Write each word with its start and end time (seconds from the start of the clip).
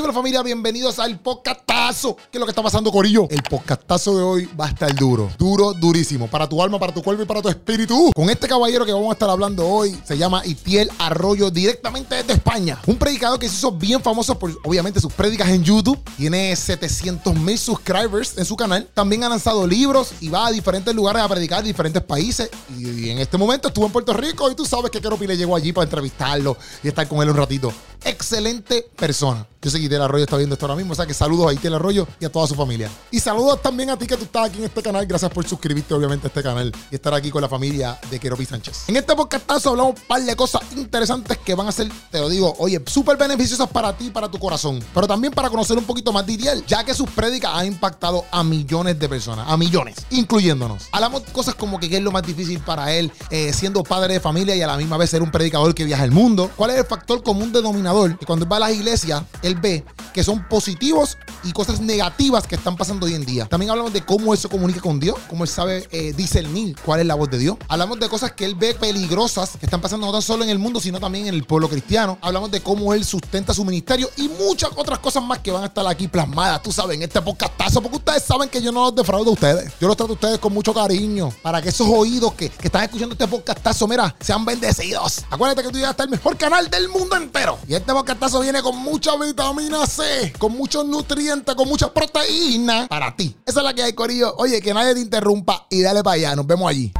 Dímelo 0.00 0.14
familia, 0.14 0.42
bienvenidos 0.42 0.98
al 0.98 1.18
podcastazo. 1.18 2.16
¿Qué 2.16 2.38
es 2.38 2.40
lo 2.40 2.46
que 2.46 2.52
está 2.52 2.62
pasando, 2.62 2.90
Corillo? 2.90 3.26
El 3.28 3.42
podcastazo 3.42 4.16
de 4.16 4.22
hoy 4.22 4.48
va 4.58 4.64
a 4.64 4.68
estar 4.68 4.94
duro, 4.94 5.30
duro, 5.38 5.74
durísimo. 5.74 6.26
Para 6.26 6.48
tu 6.48 6.62
alma, 6.62 6.78
para 6.78 6.94
tu 6.94 7.02
cuerpo 7.02 7.22
y 7.22 7.26
para 7.26 7.42
tu 7.42 7.50
espíritu. 7.50 8.10
Con 8.14 8.30
este 8.30 8.48
caballero 8.48 8.86
que 8.86 8.94
vamos 8.94 9.10
a 9.10 9.12
estar 9.12 9.28
hablando 9.28 9.68
hoy, 9.68 9.94
se 10.02 10.16
llama 10.16 10.40
Itiel 10.46 10.90
Arroyo, 10.98 11.50
directamente 11.50 12.14
desde 12.14 12.32
España. 12.32 12.80
Un 12.86 12.96
predicador 12.96 13.38
que 13.38 13.46
se 13.46 13.56
hizo 13.56 13.72
bien 13.72 14.00
famoso 14.00 14.38
por, 14.38 14.58
obviamente, 14.64 15.02
sus 15.02 15.12
prédicas 15.12 15.50
en 15.50 15.62
YouTube. 15.62 16.00
Tiene 16.16 16.56
700 16.56 17.34
mil 17.34 17.58
subscribers 17.58 18.38
en 18.38 18.46
su 18.46 18.56
canal. 18.56 18.88
También 18.94 19.22
ha 19.24 19.28
lanzado 19.28 19.66
libros 19.66 20.14
y 20.22 20.30
va 20.30 20.46
a 20.46 20.50
diferentes 20.50 20.94
lugares 20.94 21.20
a 21.20 21.28
predicar 21.28 21.58
en 21.58 21.66
diferentes 21.66 22.02
países. 22.02 22.48
Y, 22.78 23.10
en 23.10 23.18
este 23.18 23.36
momento 23.36 23.68
estuvo 23.68 23.84
en 23.84 23.92
Puerto 23.92 24.14
Rico 24.14 24.50
y 24.50 24.54
tú 24.54 24.64
sabes 24.64 24.90
que 24.90 24.98
Keropi 24.98 25.26
le 25.26 25.36
llegó 25.36 25.54
allí 25.54 25.74
para 25.74 25.84
entrevistarlo 25.84 26.56
y 26.82 26.88
estar 26.88 27.06
con 27.06 27.20
él 27.20 27.28
un 27.28 27.36
ratito. 27.36 27.70
Excelente 28.04 28.86
persona. 28.96 29.46
Yo 29.62 29.70
sé 29.70 29.78
que 29.78 29.84
Itiel 29.84 30.00
Arroyo 30.00 30.24
está 30.24 30.38
viendo 30.38 30.54
esto 30.54 30.64
ahora 30.64 30.76
mismo, 30.76 30.94
o 30.94 30.96
sea 30.96 31.04
que 31.04 31.12
saludos 31.12 31.50
a 31.50 31.52
Itiel 31.52 31.74
Arroyo 31.74 32.08
y 32.18 32.24
a 32.24 32.32
toda 32.32 32.46
su 32.46 32.54
familia. 32.54 32.90
Y 33.10 33.20
saludos 33.20 33.60
también 33.60 33.90
a 33.90 33.98
ti 33.98 34.06
que 34.06 34.16
tú 34.16 34.24
estás 34.24 34.46
aquí 34.46 34.56
en 34.56 34.64
este 34.64 34.82
canal. 34.82 35.04
Gracias 35.04 35.30
por 35.30 35.46
suscribirte, 35.46 35.92
obviamente, 35.92 36.26
a 36.26 36.28
este 36.28 36.42
canal 36.42 36.72
y 36.90 36.94
estar 36.94 37.12
aquí 37.12 37.30
con 37.30 37.42
la 37.42 37.48
familia 37.48 37.98
de 38.10 38.18
Keropi 38.18 38.46
Sánchez. 38.46 38.88
En 38.88 38.96
este 38.96 39.14
podcastazo 39.14 39.70
hablamos 39.70 40.00
un 40.00 40.06
par 40.06 40.22
de 40.22 40.34
cosas 40.34 40.62
interesantes 40.74 41.36
que 41.38 41.54
van 41.54 41.68
a 41.68 41.72
ser, 41.72 41.90
te 42.10 42.20
lo 42.20 42.30
digo, 42.30 42.54
oye, 42.58 42.82
súper 42.86 43.18
beneficiosas 43.18 43.68
para 43.68 43.94
ti 43.94 44.06
y 44.06 44.10
para 44.10 44.30
tu 44.30 44.38
corazón, 44.38 44.82
pero 44.94 45.06
también 45.06 45.34
para 45.34 45.50
conocer 45.50 45.76
un 45.76 45.84
poquito 45.84 46.10
más 46.10 46.24
de 46.24 46.32
Itiel, 46.32 46.64
ya 46.66 46.82
que 46.82 46.94
sus 46.94 47.10
prédicas 47.10 47.52
han 47.54 47.66
impactado 47.66 48.24
a 48.30 48.42
millones 48.42 48.98
de 48.98 49.10
personas, 49.10 49.46
a 49.46 49.58
millones, 49.58 49.96
incluyéndonos. 50.08 50.88
Hablamos 50.90 51.24
cosas 51.32 51.54
como 51.54 51.78
que 51.78 51.90
qué 51.90 51.98
es 51.98 52.02
lo 52.02 52.12
más 52.12 52.22
difícil 52.22 52.60
para 52.60 52.94
él, 52.94 53.12
eh, 53.28 53.52
siendo 53.52 53.84
padre 53.84 54.14
de 54.14 54.20
familia 54.20 54.56
y 54.56 54.62
a 54.62 54.66
la 54.66 54.78
misma 54.78 54.96
vez 54.96 55.10
ser 55.10 55.20
un 55.20 55.30
predicador 55.30 55.74
que 55.74 55.84
viaja 55.84 56.04
el 56.04 56.12
mundo. 56.12 56.50
¿Cuál 56.56 56.70
es 56.70 56.78
el 56.78 56.86
factor 56.86 57.22
común 57.22 57.52
denominador? 57.52 57.89
Que 58.18 58.26
cuando 58.26 58.46
va 58.46 58.56
a 58.56 58.60
las 58.60 58.72
iglesias, 58.72 59.22
él 59.42 59.56
ve 59.56 59.84
que 60.12 60.22
son 60.22 60.46
positivos 60.48 61.18
y 61.42 61.52
cosas 61.52 61.80
negativas 61.80 62.46
que 62.46 62.54
están 62.54 62.76
pasando 62.76 63.06
hoy 63.06 63.14
en 63.14 63.24
día. 63.24 63.46
También 63.46 63.70
hablamos 63.70 63.92
de 63.92 64.04
cómo 64.04 64.32
él 64.32 64.38
se 64.38 64.48
comunica 64.48 64.80
con 64.80 65.00
Dios, 65.00 65.16
cómo 65.28 65.44
él 65.44 65.50
sabe 65.50 65.88
eh, 65.90 66.12
discernir 66.12 66.76
cuál 66.84 67.00
es 67.00 67.06
la 67.06 67.14
voz 67.14 67.30
de 67.30 67.38
Dios. 67.38 67.56
Hablamos 67.68 67.98
de 67.98 68.08
cosas 68.08 68.32
que 68.32 68.44
él 68.44 68.54
ve 68.54 68.74
peligrosas 68.74 69.56
que 69.58 69.66
están 69.66 69.80
pasando 69.80 70.06
no 70.06 70.12
tan 70.12 70.22
solo 70.22 70.44
en 70.44 70.50
el 70.50 70.58
mundo, 70.58 70.80
sino 70.80 71.00
también 71.00 71.26
en 71.26 71.34
el 71.34 71.44
pueblo 71.44 71.68
cristiano. 71.68 72.18
Hablamos 72.20 72.50
de 72.50 72.60
cómo 72.60 72.94
él 72.94 73.04
sustenta 73.04 73.54
su 73.54 73.64
ministerio 73.64 74.08
y 74.16 74.28
muchas 74.28 74.70
otras 74.76 74.98
cosas 74.98 75.22
más 75.22 75.38
que 75.38 75.50
van 75.50 75.64
a 75.64 75.66
estar 75.66 75.86
aquí 75.86 76.06
plasmadas, 76.08 76.62
tú 76.62 76.72
sabes, 76.72 76.96
en 76.96 77.02
este 77.02 77.20
podcastazo, 77.20 77.80
porque 77.82 77.96
ustedes 77.96 78.22
saben 78.22 78.48
que 78.48 78.62
yo 78.62 78.72
no 78.72 78.84
los 78.84 78.94
defraudo 78.94 79.30
a 79.30 79.34
ustedes. 79.34 79.72
Yo 79.80 79.88
los 79.88 79.96
trato 79.96 80.12
a 80.12 80.14
ustedes 80.14 80.38
con 80.38 80.52
mucho 80.52 80.72
cariño 80.72 81.32
para 81.42 81.60
que 81.60 81.70
esos 81.70 81.88
oídos 81.88 82.34
que, 82.34 82.50
que 82.50 82.68
están 82.68 82.84
escuchando 82.84 83.14
este 83.14 83.26
podcastazo, 83.26 83.88
mira, 83.88 84.14
sean 84.20 84.44
bendecidos. 84.44 85.24
Acuérdate 85.30 85.62
que 85.62 85.70
tú 85.70 85.78
ya 85.78 85.90
estás 85.90 86.04
el 86.04 86.10
mejor 86.10 86.36
canal 86.36 86.68
del 86.70 86.88
mundo 86.88 87.16
entero. 87.16 87.58
Y 87.68 87.74
este 87.80 87.92
podcastazo 87.94 88.40
viene 88.40 88.60
con 88.62 88.76
mucha 88.76 89.16
vitamina 89.16 89.86
C, 89.86 90.34
con 90.38 90.52
muchos 90.52 90.84
nutrientes, 90.84 91.54
con 91.54 91.66
muchas 91.66 91.88
proteínas 91.90 92.88
para 92.88 93.16
ti. 93.16 93.34
Esa 93.46 93.60
es 93.60 93.64
la 93.64 93.72
que 93.72 93.82
hay, 93.82 93.94
Corillo. 93.94 94.34
Oye, 94.36 94.60
que 94.60 94.74
nadie 94.74 94.94
te 94.94 95.00
interrumpa 95.00 95.66
y 95.70 95.80
dale 95.80 96.02
para 96.02 96.14
allá. 96.14 96.36
Nos 96.36 96.46
vemos 96.46 96.68
allí. 96.68 96.92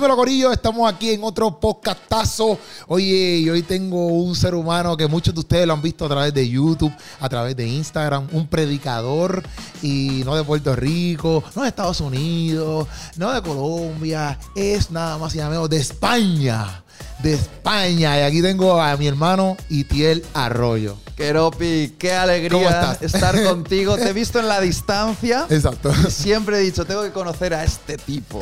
Dímelo, 0.00 0.16
Corillo, 0.16 0.50
estamos 0.50 0.90
aquí 0.90 1.10
en 1.10 1.22
otro 1.22 1.60
podcastazo. 1.60 2.58
Oye, 2.88 3.46
hoy 3.50 3.62
tengo 3.62 4.06
un 4.06 4.34
ser 4.34 4.54
humano 4.54 4.96
que 4.96 5.06
muchos 5.06 5.34
de 5.34 5.40
ustedes 5.40 5.66
lo 5.66 5.74
han 5.74 5.82
visto 5.82 6.06
a 6.06 6.08
través 6.08 6.32
de 6.32 6.48
YouTube, 6.48 6.90
a 7.20 7.28
través 7.28 7.54
de 7.54 7.68
Instagram, 7.68 8.26
un 8.32 8.46
predicador 8.46 9.42
y 9.82 10.22
no 10.24 10.34
de 10.36 10.42
Puerto 10.42 10.74
Rico, 10.74 11.44
no 11.54 11.64
de 11.64 11.68
Estados 11.68 12.00
Unidos, 12.00 12.88
no 13.18 13.30
de 13.30 13.42
Colombia, 13.42 14.38
es 14.54 14.90
nada 14.90 15.18
más 15.18 15.34
y 15.34 15.36
nada 15.36 15.50
menos 15.50 15.68
de 15.68 15.76
España. 15.76 16.82
De 17.22 17.34
España. 17.34 18.18
Y 18.18 18.22
aquí 18.22 18.42
tengo 18.42 18.80
a 18.80 18.96
mi 18.96 19.06
hermano 19.06 19.56
Itiel 19.68 20.24
Arroyo. 20.34 20.96
Keropi, 21.16 21.94
qué 21.98 22.14
alegría 22.14 22.96
estar 23.00 23.42
contigo. 23.44 23.96
Te 23.96 24.08
he 24.08 24.12
visto 24.14 24.38
en 24.40 24.48
la 24.48 24.58
distancia. 24.60 25.46
Exacto. 25.50 25.92
Y 26.06 26.10
siempre 26.10 26.56
he 26.56 26.60
dicho, 26.60 26.86
tengo 26.86 27.02
que 27.02 27.10
conocer 27.12 27.52
a 27.52 27.62
este 27.62 27.98
tipo. 27.98 28.40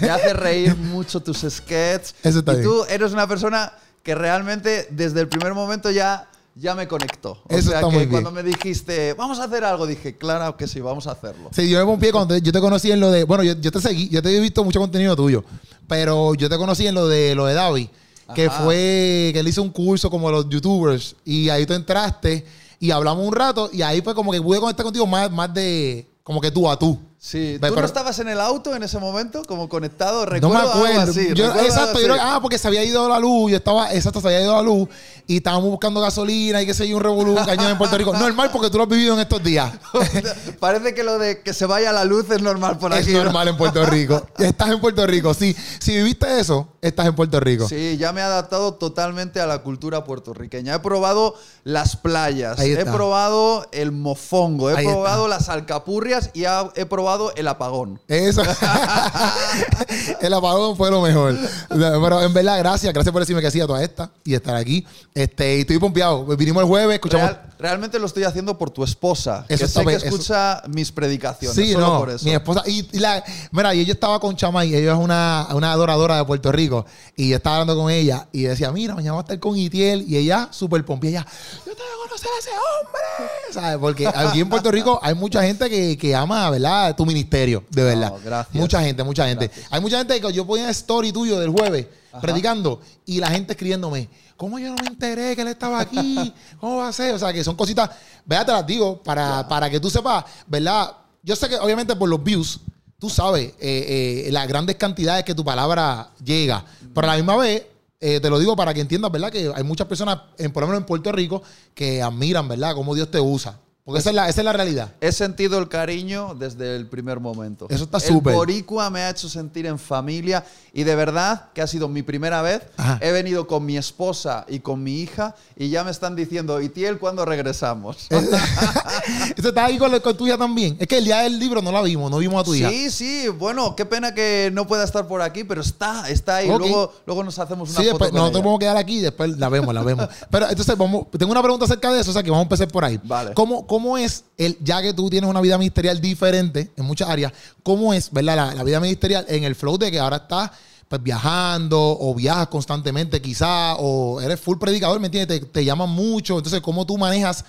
Me 0.00 0.10
hace 0.10 0.32
reír 0.32 0.76
mucho 0.76 1.20
tus 1.20 1.38
sketches. 1.48 2.14
Eso 2.22 2.38
está 2.38 2.52
y 2.52 2.56
bien. 2.58 2.68
tú 2.68 2.84
eres 2.88 3.12
una 3.12 3.26
persona 3.26 3.72
que 4.04 4.14
realmente 4.14 4.86
desde 4.90 5.20
el 5.20 5.28
primer 5.28 5.54
momento 5.54 5.90
ya, 5.90 6.28
ya 6.54 6.76
me 6.76 6.86
conectó. 6.86 7.32
O 7.32 7.56
Eso 7.56 7.70
sea 7.70 7.80
está 7.80 7.90
que 7.90 7.96
muy 7.96 8.06
bien. 8.06 8.10
cuando 8.10 8.30
me 8.30 8.44
dijiste, 8.44 9.12
vamos 9.14 9.40
a 9.40 9.44
hacer 9.44 9.64
algo, 9.64 9.88
dije, 9.88 10.16
claro 10.16 10.56
que 10.56 10.68
sí, 10.68 10.80
vamos 10.80 11.08
a 11.08 11.12
hacerlo. 11.12 11.50
Sí, 11.52 11.68
yo 11.68 11.80
me 11.80 11.84
pompié 11.84 12.12
cuando 12.12 12.36
yo 12.36 12.52
te 12.52 12.60
conocí 12.60 12.92
en 12.92 13.00
lo 13.00 13.10
de. 13.10 13.24
Bueno, 13.24 13.42
yo, 13.42 13.54
yo 13.60 13.72
te 13.72 13.80
seguí, 13.80 14.08
yo 14.08 14.22
te 14.22 14.34
he 14.36 14.38
visto 14.40 14.62
mucho 14.62 14.78
contenido 14.78 15.16
tuyo, 15.16 15.44
pero 15.88 16.34
yo 16.36 16.48
te 16.48 16.56
conocí 16.56 16.86
en 16.86 16.94
lo 16.94 17.08
de 17.08 17.34
lo 17.34 17.44
de 17.46 17.54
David, 17.54 17.88
que 18.34 18.46
Ajá. 18.46 18.64
fue 18.64 19.30
que 19.32 19.40
él 19.40 19.48
hizo 19.48 19.62
un 19.62 19.70
curso 19.70 20.10
como 20.10 20.30
los 20.30 20.48
youtubers, 20.48 21.16
y 21.24 21.48
ahí 21.48 21.66
tú 21.66 21.74
entraste 21.74 22.44
y 22.78 22.90
hablamos 22.90 23.26
un 23.26 23.34
rato, 23.34 23.68
y 23.72 23.82
ahí 23.82 24.00
fue 24.00 24.14
como 24.14 24.32
que 24.32 24.40
pude 24.40 24.58
conectar 24.58 24.84
contigo 24.84 25.06
más, 25.06 25.30
más 25.30 25.52
de. 25.52 26.06
como 26.22 26.40
que 26.40 26.50
tú 26.50 26.68
a 26.68 26.78
tú. 26.78 26.98
Sí, 27.22 27.56
¿tú 27.56 27.60
pero- 27.60 27.76
no 27.82 27.84
estabas 27.86 28.18
en 28.20 28.28
el 28.28 28.40
auto 28.40 28.74
en 28.74 28.82
ese 28.82 28.98
momento, 28.98 29.42
como 29.46 29.68
conectado? 29.68 30.20
No 30.20 30.26
Recuerdo 30.26 30.54
me 30.54 30.60
algo 30.60 30.72
acuerdo. 30.72 31.10
así, 31.12 31.28
Yo- 31.34 31.48
recuerdo 31.48 31.60
exacto, 31.68 31.80
algo 31.98 32.00
yo 32.00 32.14
así. 32.14 32.20
creo- 32.22 32.32
ah, 32.34 32.38
porque 32.40 32.56
se 32.56 32.66
había 32.66 32.82
ido 32.82 33.06
la 33.10 33.18
luz, 33.18 33.50
yo 33.50 33.58
estaba, 33.58 33.92
exacto, 33.92 34.22
se 34.22 34.28
había 34.28 34.40
ido 34.40 34.56
la 34.56 34.62
luz 34.62 34.88
y 35.26 35.36
estábamos 35.36 35.68
buscando 35.68 36.00
gasolina 36.00 36.62
y 36.62 36.66
que 36.66 36.72
se 36.72 36.88
yo, 36.88 36.96
un 36.96 37.02
revolú, 37.02 37.34
cañón 37.44 37.72
en 37.72 37.76
Puerto 37.76 37.98
Rico. 37.98 38.14
Normal 38.14 38.48
porque 38.50 38.70
tú 38.70 38.78
lo 38.78 38.84
has 38.84 38.88
vivido 38.88 39.12
en 39.12 39.20
estos 39.20 39.42
días. 39.42 39.70
Parece 40.60 40.94
que 40.94 41.04
lo 41.04 41.18
de 41.18 41.42
que 41.42 41.52
se 41.52 41.66
vaya 41.66 41.92
la 41.92 42.06
luz 42.06 42.24
es 42.30 42.40
normal 42.40 42.78
por 42.78 42.92
es 42.94 43.00
aquí. 43.00 43.12
¿no? 43.12 43.24
normal 43.24 43.48
en 43.48 43.56
Puerto 43.58 43.84
Rico. 43.84 44.26
Estás 44.38 44.70
en 44.70 44.80
Puerto 44.80 45.06
Rico. 45.06 45.34
Sí, 45.34 45.54
si 45.78 45.94
viviste 45.96 46.40
eso, 46.40 46.68
estás 46.80 47.06
en 47.06 47.14
Puerto 47.14 47.38
Rico. 47.38 47.68
Sí, 47.68 47.98
ya 47.98 48.12
me 48.14 48.22
he 48.22 48.24
adaptado 48.24 48.74
totalmente 48.76 49.40
a 49.42 49.46
la 49.46 49.58
cultura 49.58 50.04
puertorriqueña. 50.04 50.76
He 50.76 50.78
probado 50.78 51.34
las 51.64 51.96
playas, 51.96 52.58
he 52.60 52.82
probado 52.86 53.68
el 53.72 53.92
mofongo, 53.92 54.70
he 54.70 54.76
Ahí 54.78 54.86
probado 54.86 55.26
está. 55.26 55.36
las 55.36 55.48
alcapurrias 55.50 56.30
y 56.32 56.44
he 56.74 56.86
probado 56.86 57.09
el 57.36 57.48
apagón. 57.48 58.00
Eso. 58.08 58.42
el 60.20 60.32
apagón 60.34 60.76
fue 60.76 60.90
lo 60.90 61.00
mejor. 61.00 61.36
Pero 61.68 62.22
en 62.22 62.32
verdad, 62.32 62.58
gracias. 62.58 62.92
Gracias 62.92 63.12
por 63.12 63.20
decirme 63.22 63.40
que 63.40 63.48
hacía 63.48 63.66
toda 63.66 63.82
esta 63.82 64.10
y 64.24 64.34
estar 64.34 64.56
aquí. 64.56 64.86
Este, 65.14 65.58
y 65.58 65.60
estoy 65.60 65.78
pompeado. 65.78 66.24
Vinimos 66.36 66.62
el 66.62 66.68
jueves, 66.68 66.94
escuchamos. 66.94 67.28
Real- 67.30 67.46
realmente 67.58 67.98
lo 67.98 68.06
estoy 68.06 68.24
haciendo 68.24 68.56
por 68.56 68.70
tu 68.70 68.82
esposa, 68.84 69.44
Eso 69.48 69.64
que 69.64 69.70
sé 69.70 69.84
que 69.84 69.94
eso- 69.94 70.06
escucha 70.06 70.62
mis 70.68 70.90
predicaciones. 70.92 71.54
Sí, 71.56 71.72
solo 71.72 71.86
no, 71.88 71.98
por 71.98 72.10
eso. 72.10 72.24
mi 72.24 72.32
esposa. 72.32 72.62
Y, 72.66 72.88
y 72.92 72.98
la, 73.00 73.22
mira, 73.52 73.74
y 73.74 73.80
ella 73.80 73.92
estaba 73.92 74.18
con 74.18 74.34
Chamay, 74.36 74.74
ella 74.74 74.92
es 74.92 74.98
una, 74.98 75.46
una 75.52 75.72
adoradora 75.72 76.16
de 76.16 76.24
Puerto 76.24 76.50
Rico. 76.52 76.86
Y 77.16 77.28
yo 77.30 77.36
estaba 77.36 77.56
hablando 77.56 77.76
con 77.80 77.90
ella 77.90 78.26
y 78.32 78.42
decía, 78.44 78.70
mira, 78.72 78.94
mañana 78.94 79.12
va 79.14 79.18
a 79.20 79.22
estar 79.22 79.38
con 79.38 79.56
Itiel. 79.56 80.04
Y 80.08 80.16
ella, 80.16 80.48
súper 80.50 80.84
pompía, 80.84 81.10
ella, 81.10 81.26
yo 81.66 81.72
tengo 81.74 81.76
que 81.76 82.08
conocer 82.08 82.28
a 82.34 82.38
ese 82.38 82.50
hombre. 82.50 83.30
¿Sabes? 83.52 83.78
Porque 83.78 84.06
aquí 84.06 84.40
en 84.40 84.48
Puerto 84.48 84.70
Rico 84.70 84.98
hay 85.02 85.14
mucha 85.14 85.42
gente 85.42 85.68
que, 85.68 85.98
que 85.98 86.14
ama, 86.14 86.48
¿verdad? 86.50 86.94
Tu 87.00 87.06
ministerio, 87.06 87.64
de 87.70 87.82
verdad. 87.82 88.12
gracias. 88.22 88.54
Mucha 88.54 88.82
gente, 88.82 89.02
mucha 89.02 89.26
gente. 89.26 89.46
Gracias. 89.46 89.68
Hay 89.70 89.80
mucha 89.80 89.96
gente 89.96 90.20
que 90.20 90.32
yo 90.34 90.46
ponía 90.46 90.68
story 90.68 91.12
tuyo 91.12 91.40
del 91.40 91.48
jueves 91.48 91.86
predicando 92.20 92.82
y 93.06 93.20
la 93.20 93.28
gente 93.28 93.54
escribiéndome, 93.54 94.10
¿cómo 94.36 94.58
yo 94.58 94.68
no 94.68 94.74
me 94.74 94.88
enteré 94.88 95.34
que 95.34 95.40
él 95.40 95.48
estaba 95.48 95.80
aquí? 95.80 96.34
¿Cómo 96.60 96.76
va 96.76 96.88
a 96.88 96.92
ser? 96.92 97.14
O 97.14 97.18
sea, 97.18 97.32
que 97.32 97.42
son 97.42 97.56
cositas, 97.56 97.88
vea, 98.26 98.44
te 98.44 98.52
las 98.52 98.66
digo, 98.66 99.02
para, 99.02 99.48
para 99.48 99.70
que 99.70 99.80
tú 99.80 99.88
sepas, 99.88 100.26
¿verdad? 100.46 100.94
Yo 101.22 101.34
sé 101.34 101.48
que 101.48 101.56
obviamente 101.56 101.96
por 101.96 102.06
los 102.06 102.22
views, 102.22 102.60
tú 102.98 103.08
sabes 103.08 103.54
eh, 103.58 104.24
eh, 104.26 104.28
las 104.30 104.46
grandes 104.46 104.76
cantidades 104.76 105.24
que 105.24 105.34
tu 105.34 105.42
palabra 105.42 106.10
llega, 106.22 106.62
pero 106.94 107.06
a 107.06 107.12
la 107.12 107.16
misma 107.16 107.36
vez... 107.36 107.64
eh, 107.98 108.20
te 108.20 108.28
lo 108.28 108.38
digo 108.38 108.54
para 108.56 108.74
que 108.74 108.82
entiendas, 108.82 109.10
¿verdad? 109.10 109.32
Que 109.32 109.50
hay 109.54 109.64
muchas 109.64 109.86
personas, 109.86 110.18
en, 110.36 110.52
por 110.52 110.62
lo 110.62 110.66
menos 110.66 110.80
en 110.82 110.86
Puerto 110.86 111.12
Rico, 111.12 111.42
que 111.72 112.02
admiran, 112.02 112.46
¿verdad? 112.46 112.74
Cómo 112.74 112.94
Dios 112.94 113.10
te 113.10 113.20
usa. 113.20 113.58
Porque 113.84 114.00
esa 114.00 114.10
es 114.10 114.16
la, 114.16 114.28
esa 114.28 114.40
es 114.40 114.44
la 114.44 114.52
realidad. 114.52 114.92
He 115.00 115.10
sentido 115.10 115.58
el 115.58 115.68
cariño 115.68 116.34
desde 116.38 116.76
el 116.76 116.86
primer 116.86 117.18
momento. 117.18 117.66
Eso 117.70 117.84
está 117.84 117.96
El 117.98 118.04
súper. 118.04 118.34
boricua 118.34 118.88
me 118.90 119.00
ha 119.00 119.10
hecho 119.10 119.28
sentir 119.28 119.66
en 119.66 119.78
familia 119.78 120.44
y 120.72 120.84
de 120.84 120.94
verdad 120.94 121.46
que 121.54 121.62
ha 121.62 121.66
sido 121.66 121.88
mi 121.88 122.02
primera 122.02 122.40
vez. 122.42 122.62
Ajá. 122.76 122.98
He 123.02 123.10
venido 123.10 123.46
con 123.46 123.64
mi 123.64 123.76
esposa 123.76 124.44
y 124.48 124.60
con 124.60 124.82
mi 124.82 125.00
hija 125.00 125.34
y 125.56 125.70
ya 125.70 125.82
me 125.82 125.90
están 125.90 126.14
diciendo, 126.14 126.60
¿y 126.60 126.68
Tiel 126.68 126.98
cuándo 126.98 127.24
regresamos? 127.24 128.06
Eso 129.36 129.48
está 129.48 129.64
ahí 129.64 129.78
con, 129.78 129.98
con 130.00 130.16
tu 130.16 130.26
hija 130.26 130.38
también. 130.38 130.76
Es 130.78 130.86
que 130.86 130.98
el 130.98 131.04
día 131.04 131.20
del 131.20 131.38
libro 131.38 131.62
no 131.62 131.72
la 131.72 131.82
vimos, 131.82 132.10
no 132.10 132.18
vimos 132.18 132.40
a 132.40 132.44
tu 132.44 132.54
hija. 132.54 132.68
Sí, 132.68 132.90
sí, 132.90 133.28
bueno, 133.28 133.74
qué 133.76 133.86
pena 133.86 134.14
que 134.14 134.50
no 134.52 134.66
pueda 134.66 134.84
estar 134.84 135.06
por 135.08 135.22
aquí, 135.22 135.44
pero 135.44 135.60
está, 135.62 136.08
está 136.08 136.36
ahí. 136.36 136.48
Luego, 136.48 136.92
luego 137.06 137.24
nos 137.24 137.38
hacemos 137.38 137.70
una 137.70 137.78
Sí, 137.80 137.84
foto 137.86 137.90
después, 138.04 138.10
con 138.10 138.18
nosotros 138.18 138.36
ella. 138.38 138.42
podemos 138.44 138.60
quedar 138.60 138.76
aquí 138.76 138.98
y 138.98 139.00
después 139.00 139.38
la 139.38 139.48
vemos, 139.48 139.74
la 139.74 139.82
vemos. 139.82 140.06
Pero 140.30 140.48
entonces, 140.48 140.76
vamos, 140.76 141.06
tengo 141.18 141.32
una 141.32 141.42
pregunta 141.42 141.64
acerca 141.64 141.92
de 141.92 142.00
eso, 142.00 142.10
o 142.10 142.14
sea 142.14 142.22
que 142.22 142.30
vamos 142.30 142.42
a 142.42 142.44
empezar 142.44 142.68
por 142.68 142.84
ahí. 142.84 143.00
Vale. 143.02 143.32
¿Cómo, 143.34 143.66
cómo 143.70 143.96
es, 143.96 144.24
el, 144.36 144.58
ya 144.64 144.82
que 144.82 144.92
tú 144.92 145.08
tienes 145.08 145.30
una 145.30 145.40
vida 145.40 145.56
ministerial 145.56 146.00
diferente 146.00 146.72
en 146.76 146.84
muchas 146.84 147.08
áreas, 147.08 147.32
cómo 147.62 147.94
es, 147.94 148.10
verdad, 148.10 148.34
la, 148.34 148.52
la 148.56 148.64
vida 148.64 148.80
ministerial 148.80 149.24
en 149.28 149.44
el 149.44 149.54
flow 149.54 149.78
de 149.78 149.92
que 149.92 150.00
ahora 150.00 150.16
estás 150.16 150.50
pues 150.88 151.00
viajando 151.00 151.78
o 151.80 152.12
viajas 152.12 152.48
constantemente 152.48 153.22
quizás 153.22 153.76
o 153.78 154.20
eres 154.20 154.40
full 154.40 154.58
predicador, 154.58 154.98
¿me 154.98 155.06
entiendes? 155.06 155.38
Te, 155.38 155.46
te 155.46 155.64
llaman 155.64 155.88
mucho. 155.88 156.36
Entonces, 156.38 156.60
¿cómo 156.60 156.84
tú 156.84 156.98
manejas 156.98 157.44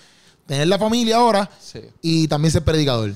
tener 0.45 0.68
la 0.68 0.77
familia 0.77 1.15
ahora 1.15 1.50
Sí. 1.59 1.79
y 2.03 2.27
también 2.27 2.51
ser 2.51 2.63
predicador? 2.63 3.15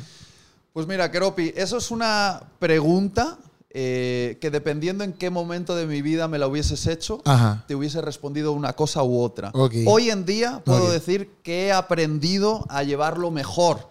Pues 0.73 0.87
mira, 0.87 1.11
Keropi, 1.11 1.53
eso 1.55 1.77
es 1.77 1.91
una 1.91 2.41
pregunta 2.57 3.37
eh, 3.77 4.37
que 4.39 4.51
dependiendo 4.51 5.03
en 5.03 5.11
qué 5.11 5.29
momento 5.29 5.75
de 5.75 5.85
mi 5.85 6.01
vida 6.01 6.29
me 6.29 6.37
la 6.37 6.47
hubieses 6.47 6.87
hecho, 6.87 7.21
Ajá. 7.25 7.65
te 7.67 7.75
hubiese 7.75 7.99
respondido 7.99 8.53
una 8.53 8.71
cosa 8.71 9.03
u 9.03 9.19
otra. 9.19 9.51
Hoy 9.53 10.09
en 10.09 10.25
día 10.25 10.61
puedo 10.63 10.89
decir 10.89 11.29
que 11.43 11.65
he 11.65 11.71
aprendido 11.73 12.65
a 12.69 12.83
llevarlo 12.83 13.31
mejor. 13.31 13.89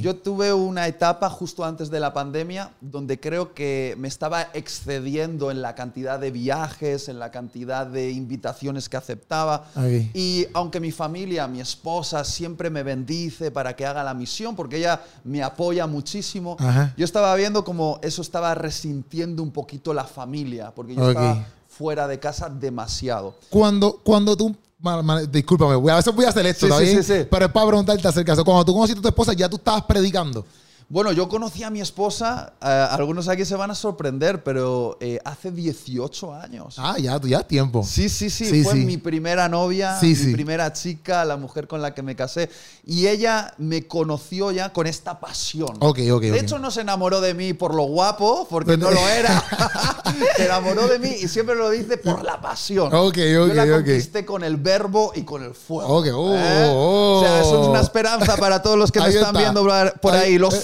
Yo 0.00 0.16
tuve 0.16 0.52
una 0.52 0.86
etapa 0.86 1.28
justo 1.28 1.64
antes 1.64 1.90
de 1.90 2.00
la 2.00 2.12
pandemia 2.14 2.70
donde 2.80 3.20
creo 3.20 3.52
que 3.52 3.94
me 3.98 4.08
estaba 4.08 4.48
excediendo 4.54 5.50
en 5.50 5.60
la 5.60 5.74
cantidad 5.74 6.18
de 6.18 6.30
viajes, 6.30 7.08
en 7.08 7.18
la 7.18 7.30
cantidad 7.30 7.86
de 7.86 8.10
invitaciones 8.10 8.88
que 8.88 8.96
aceptaba. 8.96 9.66
Y 10.14 10.46
aunque 10.54 10.80
mi 10.80 10.92
familia, 10.92 11.46
mi 11.46 11.60
esposa, 11.60 12.24
siempre 12.24 12.70
me 12.70 12.82
bendice 12.82 13.50
para 13.50 13.76
que 13.76 13.84
haga 13.84 14.02
la 14.02 14.14
misión, 14.14 14.56
porque 14.56 14.78
ella 14.78 15.02
me 15.24 15.42
apoya 15.42 15.86
muchísimo, 15.86 16.56
Ajá. 16.58 16.94
yo 16.96 17.04
estaba 17.04 17.34
viendo 17.34 17.64
como 17.64 17.98
eso 18.02 18.22
estaba 18.22 18.54
resintiendo 18.54 19.42
un 19.42 19.50
poquito 19.50 19.92
la 19.92 20.04
familia, 20.04 20.72
porque 20.74 20.94
yo 20.94 21.08
estaba 21.08 21.46
fuera 21.68 22.08
de 22.08 22.18
casa 22.18 22.48
demasiado. 22.48 23.34
Cuando, 23.50 24.00
cuando 24.02 24.36
tú. 24.36 24.56
Ma- 24.78 25.02
ma- 25.02 25.22
discúlpame, 25.22 25.74
voy 25.76 25.90
a 25.92 25.96
veces 25.96 26.14
voy 26.14 26.24
a 26.24 26.28
hacer 26.28 26.46
esto, 26.46 26.66
Sí, 26.66 26.72
¿está 26.72 26.78
sí, 26.78 26.84
bien? 26.84 27.02
sí, 27.04 27.12
sí. 27.20 27.26
Pero 27.30 27.46
es 27.46 27.52
para 27.52 27.66
preguntarte 27.66 28.06
acerca 28.08 28.32
de 28.32 28.34
eso. 28.34 28.44
Cuando 28.44 28.64
tú 28.64 28.72
conociste 28.74 28.98
a 28.98 29.02
tu 29.02 29.08
esposa, 29.08 29.32
ya 29.32 29.48
tú 29.48 29.56
estabas 29.56 29.82
predicando. 29.84 30.44
Bueno, 30.88 31.10
yo 31.10 31.28
conocí 31.28 31.64
a 31.64 31.70
mi 31.70 31.80
esposa, 31.80 32.52
eh, 32.62 32.66
algunos 32.90 33.26
aquí 33.26 33.44
se 33.44 33.56
van 33.56 33.72
a 33.72 33.74
sorprender, 33.74 34.44
pero 34.44 34.96
eh, 35.00 35.18
hace 35.24 35.50
18 35.50 36.32
años. 36.32 36.76
Ah, 36.78 36.94
ya, 36.96 37.20
ya 37.24 37.42
tiempo. 37.42 37.82
Sí, 37.82 38.08
sí, 38.08 38.30
sí, 38.30 38.44
Sí, 38.44 38.62
fue 38.62 38.74
sí. 38.74 38.78
mi 38.84 38.96
primera 38.96 39.48
novia, 39.48 39.98
Sí, 39.98 40.14
mi 40.26 40.32
primera 40.32 40.72
chica, 40.72 41.24
la 41.24 41.36
mujer 41.36 41.66
con 41.66 41.82
la 41.82 41.92
que 41.92 42.02
me 42.02 42.14
casé. 42.14 42.48
Y 42.84 43.08
ella 43.08 43.52
me 43.58 43.88
conoció 43.88 44.52
ya 44.52 44.72
con 44.72 44.86
esta 44.86 45.18
pasión. 45.18 45.76
Ok, 45.80 45.98
ok, 46.12 46.22
De 46.22 46.38
hecho, 46.38 46.60
no 46.60 46.70
se 46.70 46.82
enamoró 46.82 47.20
de 47.20 47.34
mí 47.34 47.52
por 47.52 47.74
lo 47.74 47.82
guapo, 47.82 48.46
porque 48.48 48.76
no 48.76 48.88
lo 48.92 49.08
era. 49.08 49.42
se 50.36 50.44
enamoró 50.44 50.86
de 50.86 51.00
mí 51.00 51.08
y 51.20 51.26
siempre 51.26 51.56
lo 51.56 51.68
dice 51.68 51.96
por 51.96 52.22
la 52.22 52.40
pasión. 52.40 52.94
Ok, 52.94 53.16
Yo 53.16 53.48
la 53.48 53.66
conquisté 53.68 54.24
con 54.24 54.44
el 54.44 54.56
verbo 54.56 55.10
y 55.16 55.22
con 55.22 55.42
el 55.42 55.52
fuego. 55.52 55.88
Ok, 55.98 56.06
oh, 56.14 56.36
¿Eh? 56.36 56.68
oh. 56.70 57.16
O 57.18 57.20
sea, 57.24 57.40
eso 57.40 57.60
es 57.62 57.66
una 57.70 57.80
esperanza 57.80 58.36
para 58.36 58.62
todos 58.62 58.78
los 58.78 58.92
que 58.92 59.00
me 59.00 59.06
Ahí 59.06 59.14
están 59.16 59.34
está. 59.34 59.40
viendo 59.40 59.62
por- 60.00 60.14
Ahí- 60.14 60.20
ahí. 60.34 60.38
Los 60.38 60.54
eh. 60.54 60.60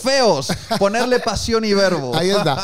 Ponerle 0.78 1.18
pasión 1.20 1.64
y 1.64 1.72
verbo. 1.74 2.14
Ahí 2.14 2.30
está. 2.30 2.62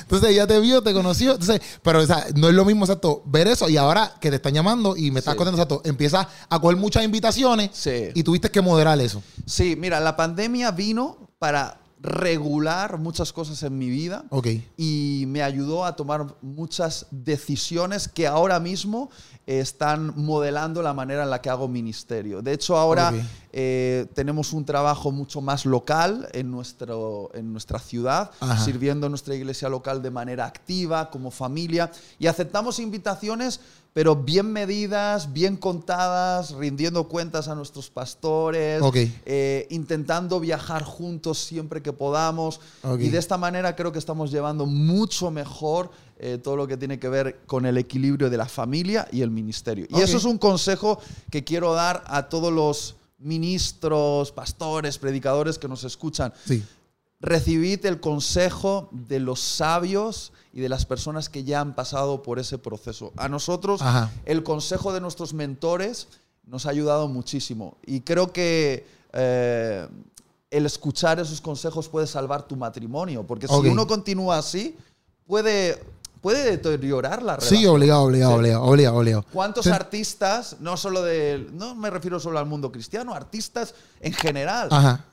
Entonces 0.00 0.30
ella 0.30 0.46
te 0.46 0.58
vio, 0.60 0.82
te 0.82 0.92
conoció. 0.92 1.32
Entonces, 1.32 1.60
pero 1.82 2.00
o 2.00 2.06
sea, 2.06 2.26
no 2.34 2.48
es 2.48 2.54
lo 2.54 2.64
mismo, 2.64 2.84
exacto, 2.84 3.22
ver 3.26 3.48
eso 3.48 3.68
y 3.68 3.76
ahora 3.76 4.12
que 4.20 4.30
te 4.30 4.36
están 4.36 4.54
llamando 4.54 4.96
y 4.96 5.10
me 5.10 5.18
estás 5.20 5.32
Sí. 5.34 5.38
contando, 5.38 5.60
exacto, 5.62 5.82
empiezas 5.88 6.26
a 6.48 6.58
coger 6.60 6.76
muchas 6.76 7.04
invitaciones 7.04 7.70
Sí. 7.72 8.10
y 8.14 8.22
tuviste 8.22 8.50
que 8.50 8.60
moderar 8.60 9.00
eso. 9.00 9.22
Sí, 9.46 9.76
mira, 9.76 10.00
la 10.00 10.16
pandemia 10.16 10.70
vino 10.70 11.16
para 11.38 11.78
regular 12.00 12.98
muchas 12.98 13.32
cosas 13.32 13.62
en 13.62 13.76
mi 13.76 13.88
vida 13.88 14.24
Ok. 14.30 14.48
y 14.76 15.24
me 15.28 15.42
ayudó 15.42 15.84
a 15.84 15.96
tomar 15.96 16.36
muchas 16.42 17.06
decisiones 17.10 18.08
que 18.08 18.26
ahora 18.26 18.60
mismo 18.60 19.10
están 19.46 20.12
modelando 20.14 20.82
la 20.82 20.92
manera 20.92 21.22
en 21.22 21.30
la 21.30 21.40
que 21.40 21.48
hago 21.48 21.68
ministerio. 21.68 22.42
De 22.42 22.52
hecho, 22.52 22.76
ahora 22.76 23.14
eh, 23.52 24.06
tenemos 24.14 24.52
un 24.52 24.66
trabajo 24.66 25.10
mucho 25.10 25.40
más 25.40 25.64
local 25.64 26.28
en, 26.32 26.50
nuestro, 26.50 27.30
en 27.32 27.50
nuestra 27.52 27.78
ciudad, 27.78 28.30
Ajá. 28.40 28.62
sirviendo 28.62 29.06
a 29.06 29.08
nuestra 29.10 29.34
iglesia 29.34 29.70
local 29.70 30.02
de 30.02 30.10
manera 30.10 30.44
activa, 30.44 31.08
como 31.10 31.30
familia, 31.30 31.90
y 32.18 32.26
aceptamos 32.26 32.78
invitaciones, 32.78 33.60
pero 33.92 34.14
bien 34.14 34.52
medidas, 34.52 35.32
bien 35.32 35.56
contadas, 35.56 36.52
rindiendo 36.52 37.08
cuentas 37.08 37.48
a 37.48 37.54
nuestros 37.54 37.90
pastores, 37.90 38.80
Ok. 38.82 38.96
eh, 39.24 39.66
intentando 39.70 40.38
viajar 40.38 40.84
juntos 40.84 41.38
siempre 41.38 41.82
que 41.82 41.92
podamos. 41.92 42.60
Ok. 42.82 43.00
Y 43.00 43.08
de 43.08 43.18
esta 43.18 43.36
manera 43.38 43.74
creo 43.74 43.90
que 43.90 43.98
estamos 43.98 44.30
llevando 44.30 44.66
mucho 44.66 45.30
mejor 45.30 45.90
eh, 46.20 46.38
todo 46.38 46.56
lo 46.56 46.66
que 46.66 46.76
tiene 46.76 46.98
que 46.98 47.08
ver 47.08 47.40
con 47.46 47.64
el 47.66 47.76
equilibrio 47.78 48.28
de 48.30 48.36
la 48.36 48.46
familia 48.46 49.08
y 49.10 49.22
el 49.22 49.30
ministerio. 49.30 49.86
Y 49.88 49.94
Ok. 49.94 50.00
eso 50.02 50.16
es 50.16 50.24
un 50.24 50.38
consejo 50.38 51.00
que 51.30 51.44
quiero 51.44 51.74
dar 51.74 52.04
a 52.06 52.28
todos 52.28 52.52
los 52.52 52.96
ministros, 53.18 54.32
pastores, 54.32 54.98
predicadores 54.98 55.58
que 55.58 55.68
nos 55.68 55.84
escuchan. 55.84 56.32
Sí. 56.44 56.62
Recibid 57.20 57.84
el 57.86 57.98
consejo 58.00 58.88
de 58.92 59.18
los 59.20 59.40
sabios 59.40 60.32
y 60.52 60.60
de 60.60 60.68
las 60.68 60.86
personas 60.86 61.28
que 61.28 61.44
ya 61.44 61.60
han 61.60 61.74
pasado 61.74 62.22
por 62.22 62.38
ese 62.38 62.58
proceso. 62.58 63.12
A 63.16 63.28
nosotros, 63.28 63.82
Ajá. 63.82 64.10
el 64.24 64.42
consejo 64.42 64.92
de 64.92 65.00
nuestros 65.00 65.34
mentores 65.34 66.08
nos 66.44 66.66
ha 66.66 66.70
ayudado 66.70 67.08
muchísimo. 67.08 67.76
Y 67.84 68.00
creo 68.00 68.32
que 68.32 68.86
eh, 69.12 69.88
el 70.50 70.66
escuchar 70.66 71.20
esos 71.20 71.40
consejos 71.40 71.88
puede 71.88 72.06
salvar 72.06 72.46
tu 72.46 72.56
matrimonio. 72.56 73.26
Porque 73.26 73.46
si 73.46 73.54
uno 73.54 73.86
continúa 73.86 74.38
así, 74.38 74.76
puede, 75.26 75.82
puede 76.28 76.50
deteriorar 76.50 77.22
la 77.22 77.36
relación. 77.36 77.58
Sí, 77.60 77.66
obligado, 77.66 78.02
obligado, 78.02 78.32
Sí. 78.32 78.38
obligado, 78.38 78.62
obligado, 78.64 78.96
obligado. 78.96 79.24
¿Cuántos 79.32 79.64
Sí. 79.64 79.70
artistas, 79.70 80.56
no 80.60 80.76
solo 80.76 81.02
de, 81.02 81.48
no 81.52 81.74
me 81.74 81.88
refiero 81.88 82.20
solo 82.20 82.38
al 82.38 82.44
mundo 82.44 82.70
cristiano, 82.70 83.14
artistas 83.14 83.74
en 84.00 84.12
general, 84.12 84.68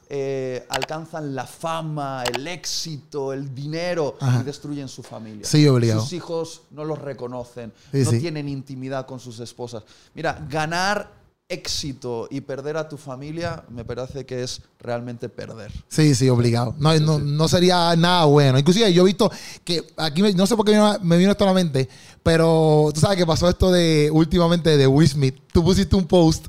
eh, 0.09 0.65
alcanzan 0.69 1.33
la 1.33 1.45
fama, 1.45 2.23
el 2.25 2.45
éxito, 2.47 3.31
el 3.31 3.55
dinero 3.55 4.17
Ajá. 4.19 4.41
y 4.41 4.43
destruyen 4.43 4.89
su 4.89 5.03
familia. 5.03 5.45
Sí, 5.45 5.65
obligado. 5.67 6.01
Sus 6.01 6.11
hijos 6.13 6.61
no 6.71 6.83
los 6.83 6.99
reconocen, 6.99 7.71
Sí, 7.93 7.99
no 8.03 8.11
tienen 8.11 8.49
intimidad 8.49 9.05
con 9.05 9.21
sus 9.21 9.39
esposas. 9.39 9.83
Mira, 10.13 10.45
ganar 10.49 11.09
éxito 11.47 12.27
y 12.31 12.41
perder 12.41 12.75
a 12.77 12.89
tu 12.89 12.97
familia 12.97 13.63
me 13.69 13.85
parece 13.85 14.25
que 14.25 14.41
es 14.43 14.61
realmente 14.79 15.29
perder. 15.29 15.71
Sí, 15.87 16.15
sí, 16.15 16.27
obligado. 16.29 16.75
No, 16.79 16.97
no, 16.99 17.19
no 17.19 17.47
sería 17.47 17.95
nada 17.95 18.25
bueno. 18.25 18.57
Inclusive 18.57 18.91
yo 18.91 19.03
he 19.03 19.05
visto 19.05 19.31
que 19.63 19.83
aquí, 19.97 20.21
me- 20.23 20.33
no 20.33 20.47
sé 20.47 20.55
por 20.55 20.65
qué 20.65 20.71
me 20.71 20.77
vino- 20.79 20.99
me 21.03 21.17
vino 21.17 21.31
esto 21.31 21.43
a 21.43 21.47
la 21.47 21.53
mente, 21.53 21.87
pero 22.23 22.89
tú 22.93 22.99
sabes 22.99 23.17
que 23.17 23.25
pasó 23.25 23.47
esto 23.47 23.71
de 23.71 24.09
últimamente 24.11 24.75
de 24.77 24.87
Will 24.87 25.07
Smith. 25.07 25.35
Tú 25.53 25.63
pusiste 25.63 25.95
un 25.95 26.07
post 26.07 26.47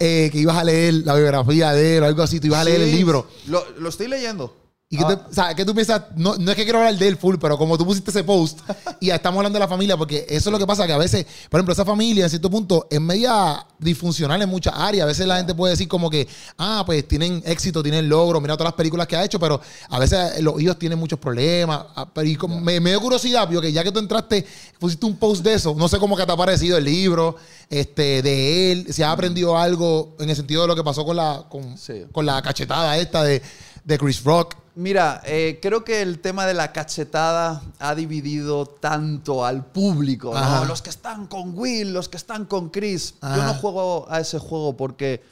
eh, 0.00 0.28
que 0.32 0.38
ibas 0.38 0.56
a 0.56 0.64
leer 0.64 0.94
la 1.04 1.14
biografía 1.14 1.72
de 1.72 1.96
él 1.96 2.02
o 2.04 2.06
algo 2.06 2.22
así, 2.22 2.38
tú 2.38 2.46
ibas 2.46 2.60
a 2.60 2.64
leer 2.64 2.82
el 2.82 2.92
libro. 2.92 3.26
Lo, 3.48 3.64
lo 3.78 3.88
estoy 3.88 4.06
leyendo. 4.08 4.54
¿Y 4.88 4.96
qué, 4.98 5.02
Ah, 5.04 5.08
te- 5.16 5.30
o 5.30 5.34
sea, 5.34 5.52
qué 5.56 5.64
tú 5.64 5.74
piensas? 5.74 6.00
No, 6.14 6.36
no 6.36 6.48
es 6.52 6.56
que 6.56 6.62
quiero 6.62 6.78
hablar 6.78 6.96
de 6.96 7.08
él 7.08 7.16
full, 7.16 7.38
pero 7.40 7.58
como 7.58 7.76
tú 7.76 7.84
pusiste 7.84 8.12
ese 8.12 8.22
post 8.22 8.60
y 9.00 9.10
estamos 9.10 9.38
hablando 9.38 9.56
de 9.56 9.64
la 9.64 9.66
familia, 9.68 9.96
porque 9.96 10.24
eso 10.28 10.48
es 10.48 10.52
lo 10.52 10.60
que 10.60 10.66
pasa, 10.66 10.86
que 10.86 10.92
a 10.92 10.96
veces, 10.98 11.26
por 11.50 11.58
ejemplo, 11.58 11.72
esa 11.72 11.84
familia 11.84 12.22
en 12.22 12.30
cierto 12.30 12.48
punto 12.48 12.86
es 12.88 13.00
media 13.00 13.66
disfuncional 13.80 14.40
en 14.42 14.48
muchas 14.48 14.74
áreas. 14.76 15.02
A 15.02 15.06
veces 15.08 15.26
la 15.26 15.38
gente 15.38 15.56
puede 15.56 15.72
decir 15.72 15.88
como 15.88 16.08
que, 16.08 16.28
ah, 16.58 16.84
pues 16.86 17.06
tienen 17.08 17.42
éxito, 17.44 17.82
tienen 17.82 18.08
logro, 18.08 18.40
mira 18.40 18.54
todas 18.56 18.68
las 18.70 18.76
películas 18.76 19.08
que 19.08 19.16
ha 19.16 19.24
hecho, 19.24 19.40
pero 19.40 19.60
a 19.88 19.98
veces 19.98 20.40
los 20.40 20.60
hijos 20.62 20.78
tienen 20.78 21.00
muchos 21.00 21.18
problemas. 21.18 21.80
Ah, 21.96 22.08
Pero 22.14 22.28
y 22.28 22.36
como- 22.36 22.60
me, 22.60 22.78
me 22.78 22.90
dio 22.90 23.00
curiosidad, 23.00 23.48
porque 23.52 23.72
ya 23.72 23.82
que 23.82 23.90
tú 23.90 23.98
entraste, 23.98 24.46
pusiste 24.78 25.04
un 25.04 25.16
post 25.16 25.42
de 25.42 25.54
eso, 25.54 25.74
no 25.76 25.88
sé 25.88 25.98
cómo 25.98 26.16
que 26.16 26.24
te 26.24 26.30
ha 26.30 26.36
parecido 26.36 26.78
el 26.78 26.84
libro 26.84 27.34
este, 27.68 28.22
de 28.22 28.70
él, 28.70 28.86
si 28.92 29.02
has 29.02 29.12
aprendido 29.12 29.58
algo 29.58 30.14
en 30.20 30.30
el 30.30 30.36
sentido 30.36 30.62
de 30.62 30.68
lo 30.68 30.76
que 30.76 30.84
pasó 30.84 31.04
con 31.04 31.16
la, 31.16 31.44
con, 31.48 31.76
Sí. 31.76 32.04
con 32.12 32.24
la 32.24 32.40
cachetada 32.40 32.96
esta 32.98 33.24
de, 33.24 33.42
de 33.86 33.98
Chris 33.98 34.22
Rock. 34.24 34.56
Mira, 34.74 35.22
eh, 35.24 35.58
creo 35.62 35.84
que 35.84 36.02
el 36.02 36.18
tema 36.18 36.44
de 36.44 36.52
la 36.52 36.72
cachetada 36.72 37.62
ha 37.78 37.94
dividido 37.94 38.66
tanto 38.66 39.46
al 39.46 39.64
público. 39.64 40.34
¿no? 40.34 40.64
Los 40.66 40.82
que 40.82 40.90
están 40.90 41.28
con 41.28 41.56
Will, 41.56 41.94
los 41.94 42.08
que 42.08 42.18
están 42.18 42.44
con 42.44 42.68
Chris. 42.68 43.14
Yo 43.22 43.42
no 43.42 43.54
juego 43.54 44.06
a 44.10 44.20
ese 44.20 44.38
juego 44.38 44.76
porque 44.76 45.22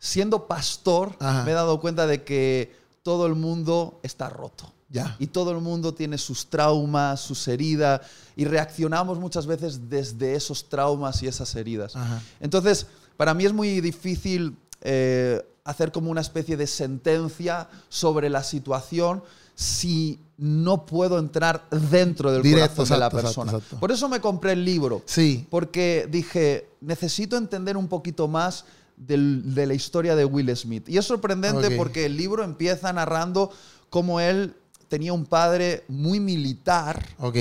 siendo 0.00 0.46
pastor 0.46 1.14
Ajá. 1.20 1.44
me 1.44 1.52
he 1.52 1.54
dado 1.54 1.80
cuenta 1.80 2.06
de 2.06 2.24
que 2.24 2.74
todo 3.02 3.26
el 3.26 3.34
mundo 3.34 4.00
está 4.02 4.30
roto. 4.30 4.72
Ya. 4.88 5.14
Y 5.18 5.26
todo 5.26 5.50
el 5.50 5.60
mundo 5.60 5.92
tiene 5.92 6.16
sus 6.16 6.46
traumas, 6.46 7.20
sus 7.20 7.46
heridas, 7.46 8.00
y 8.36 8.46
reaccionamos 8.46 9.18
muchas 9.18 9.46
veces 9.46 9.90
desde 9.90 10.34
esos 10.34 10.70
traumas 10.70 11.22
y 11.22 11.28
esas 11.28 11.54
heridas. 11.54 11.94
Ajá. 11.94 12.22
Entonces, 12.40 12.86
para 13.18 13.34
mí 13.34 13.44
es 13.44 13.52
muy 13.52 13.82
difícil 13.82 14.56
eh, 14.80 15.44
hacer 15.70 15.92
como 15.92 16.10
una 16.10 16.20
especie 16.20 16.56
de 16.56 16.66
sentencia 16.66 17.68
sobre 17.88 18.30
la 18.30 18.42
situación 18.42 19.22
si 19.54 20.18
no 20.38 20.86
puedo 20.86 21.18
entrar 21.18 21.64
dentro 21.90 22.30
del 22.32 22.42
Directo, 22.42 22.76
corazón 22.76 22.94
de 22.96 23.00
la 23.00 23.06
exacto, 23.06 23.16
persona. 23.26 23.50
exacto, 23.50 23.56
exacto. 23.66 23.80
Por 23.80 23.90
eso 23.92 24.08
me 24.08 24.20
compré 24.20 24.52
el 24.52 24.64
libro. 24.64 25.02
Sí. 25.04 25.46
Porque 25.50 26.06
dije, 26.10 26.68
necesito 26.80 27.36
entender 27.36 27.76
un 27.76 27.88
poquito 27.88 28.28
más 28.28 28.64
del- 28.96 29.54
de 29.54 29.66
la 29.66 29.74
historia 29.74 30.14
de 30.16 30.24
Will 30.24 30.56
Smith. 30.56 30.88
Y 30.88 30.96
es 30.96 31.04
sorprendente 31.04 31.66
Ok. 31.68 31.72
porque 31.76 32.06
el 32.06 32.16
libro 32.16 32.44
empieza 32.44 32.92
narrando 32.92 33.50
cómo 33.90 34.20
él 34.20 34.54
tenía 34.88 35.12
un 35.12 35.26
padre 35.26 35.84
muy 35.88 36.18
militar, 36.20 37.04
Ok, 37.18 37.36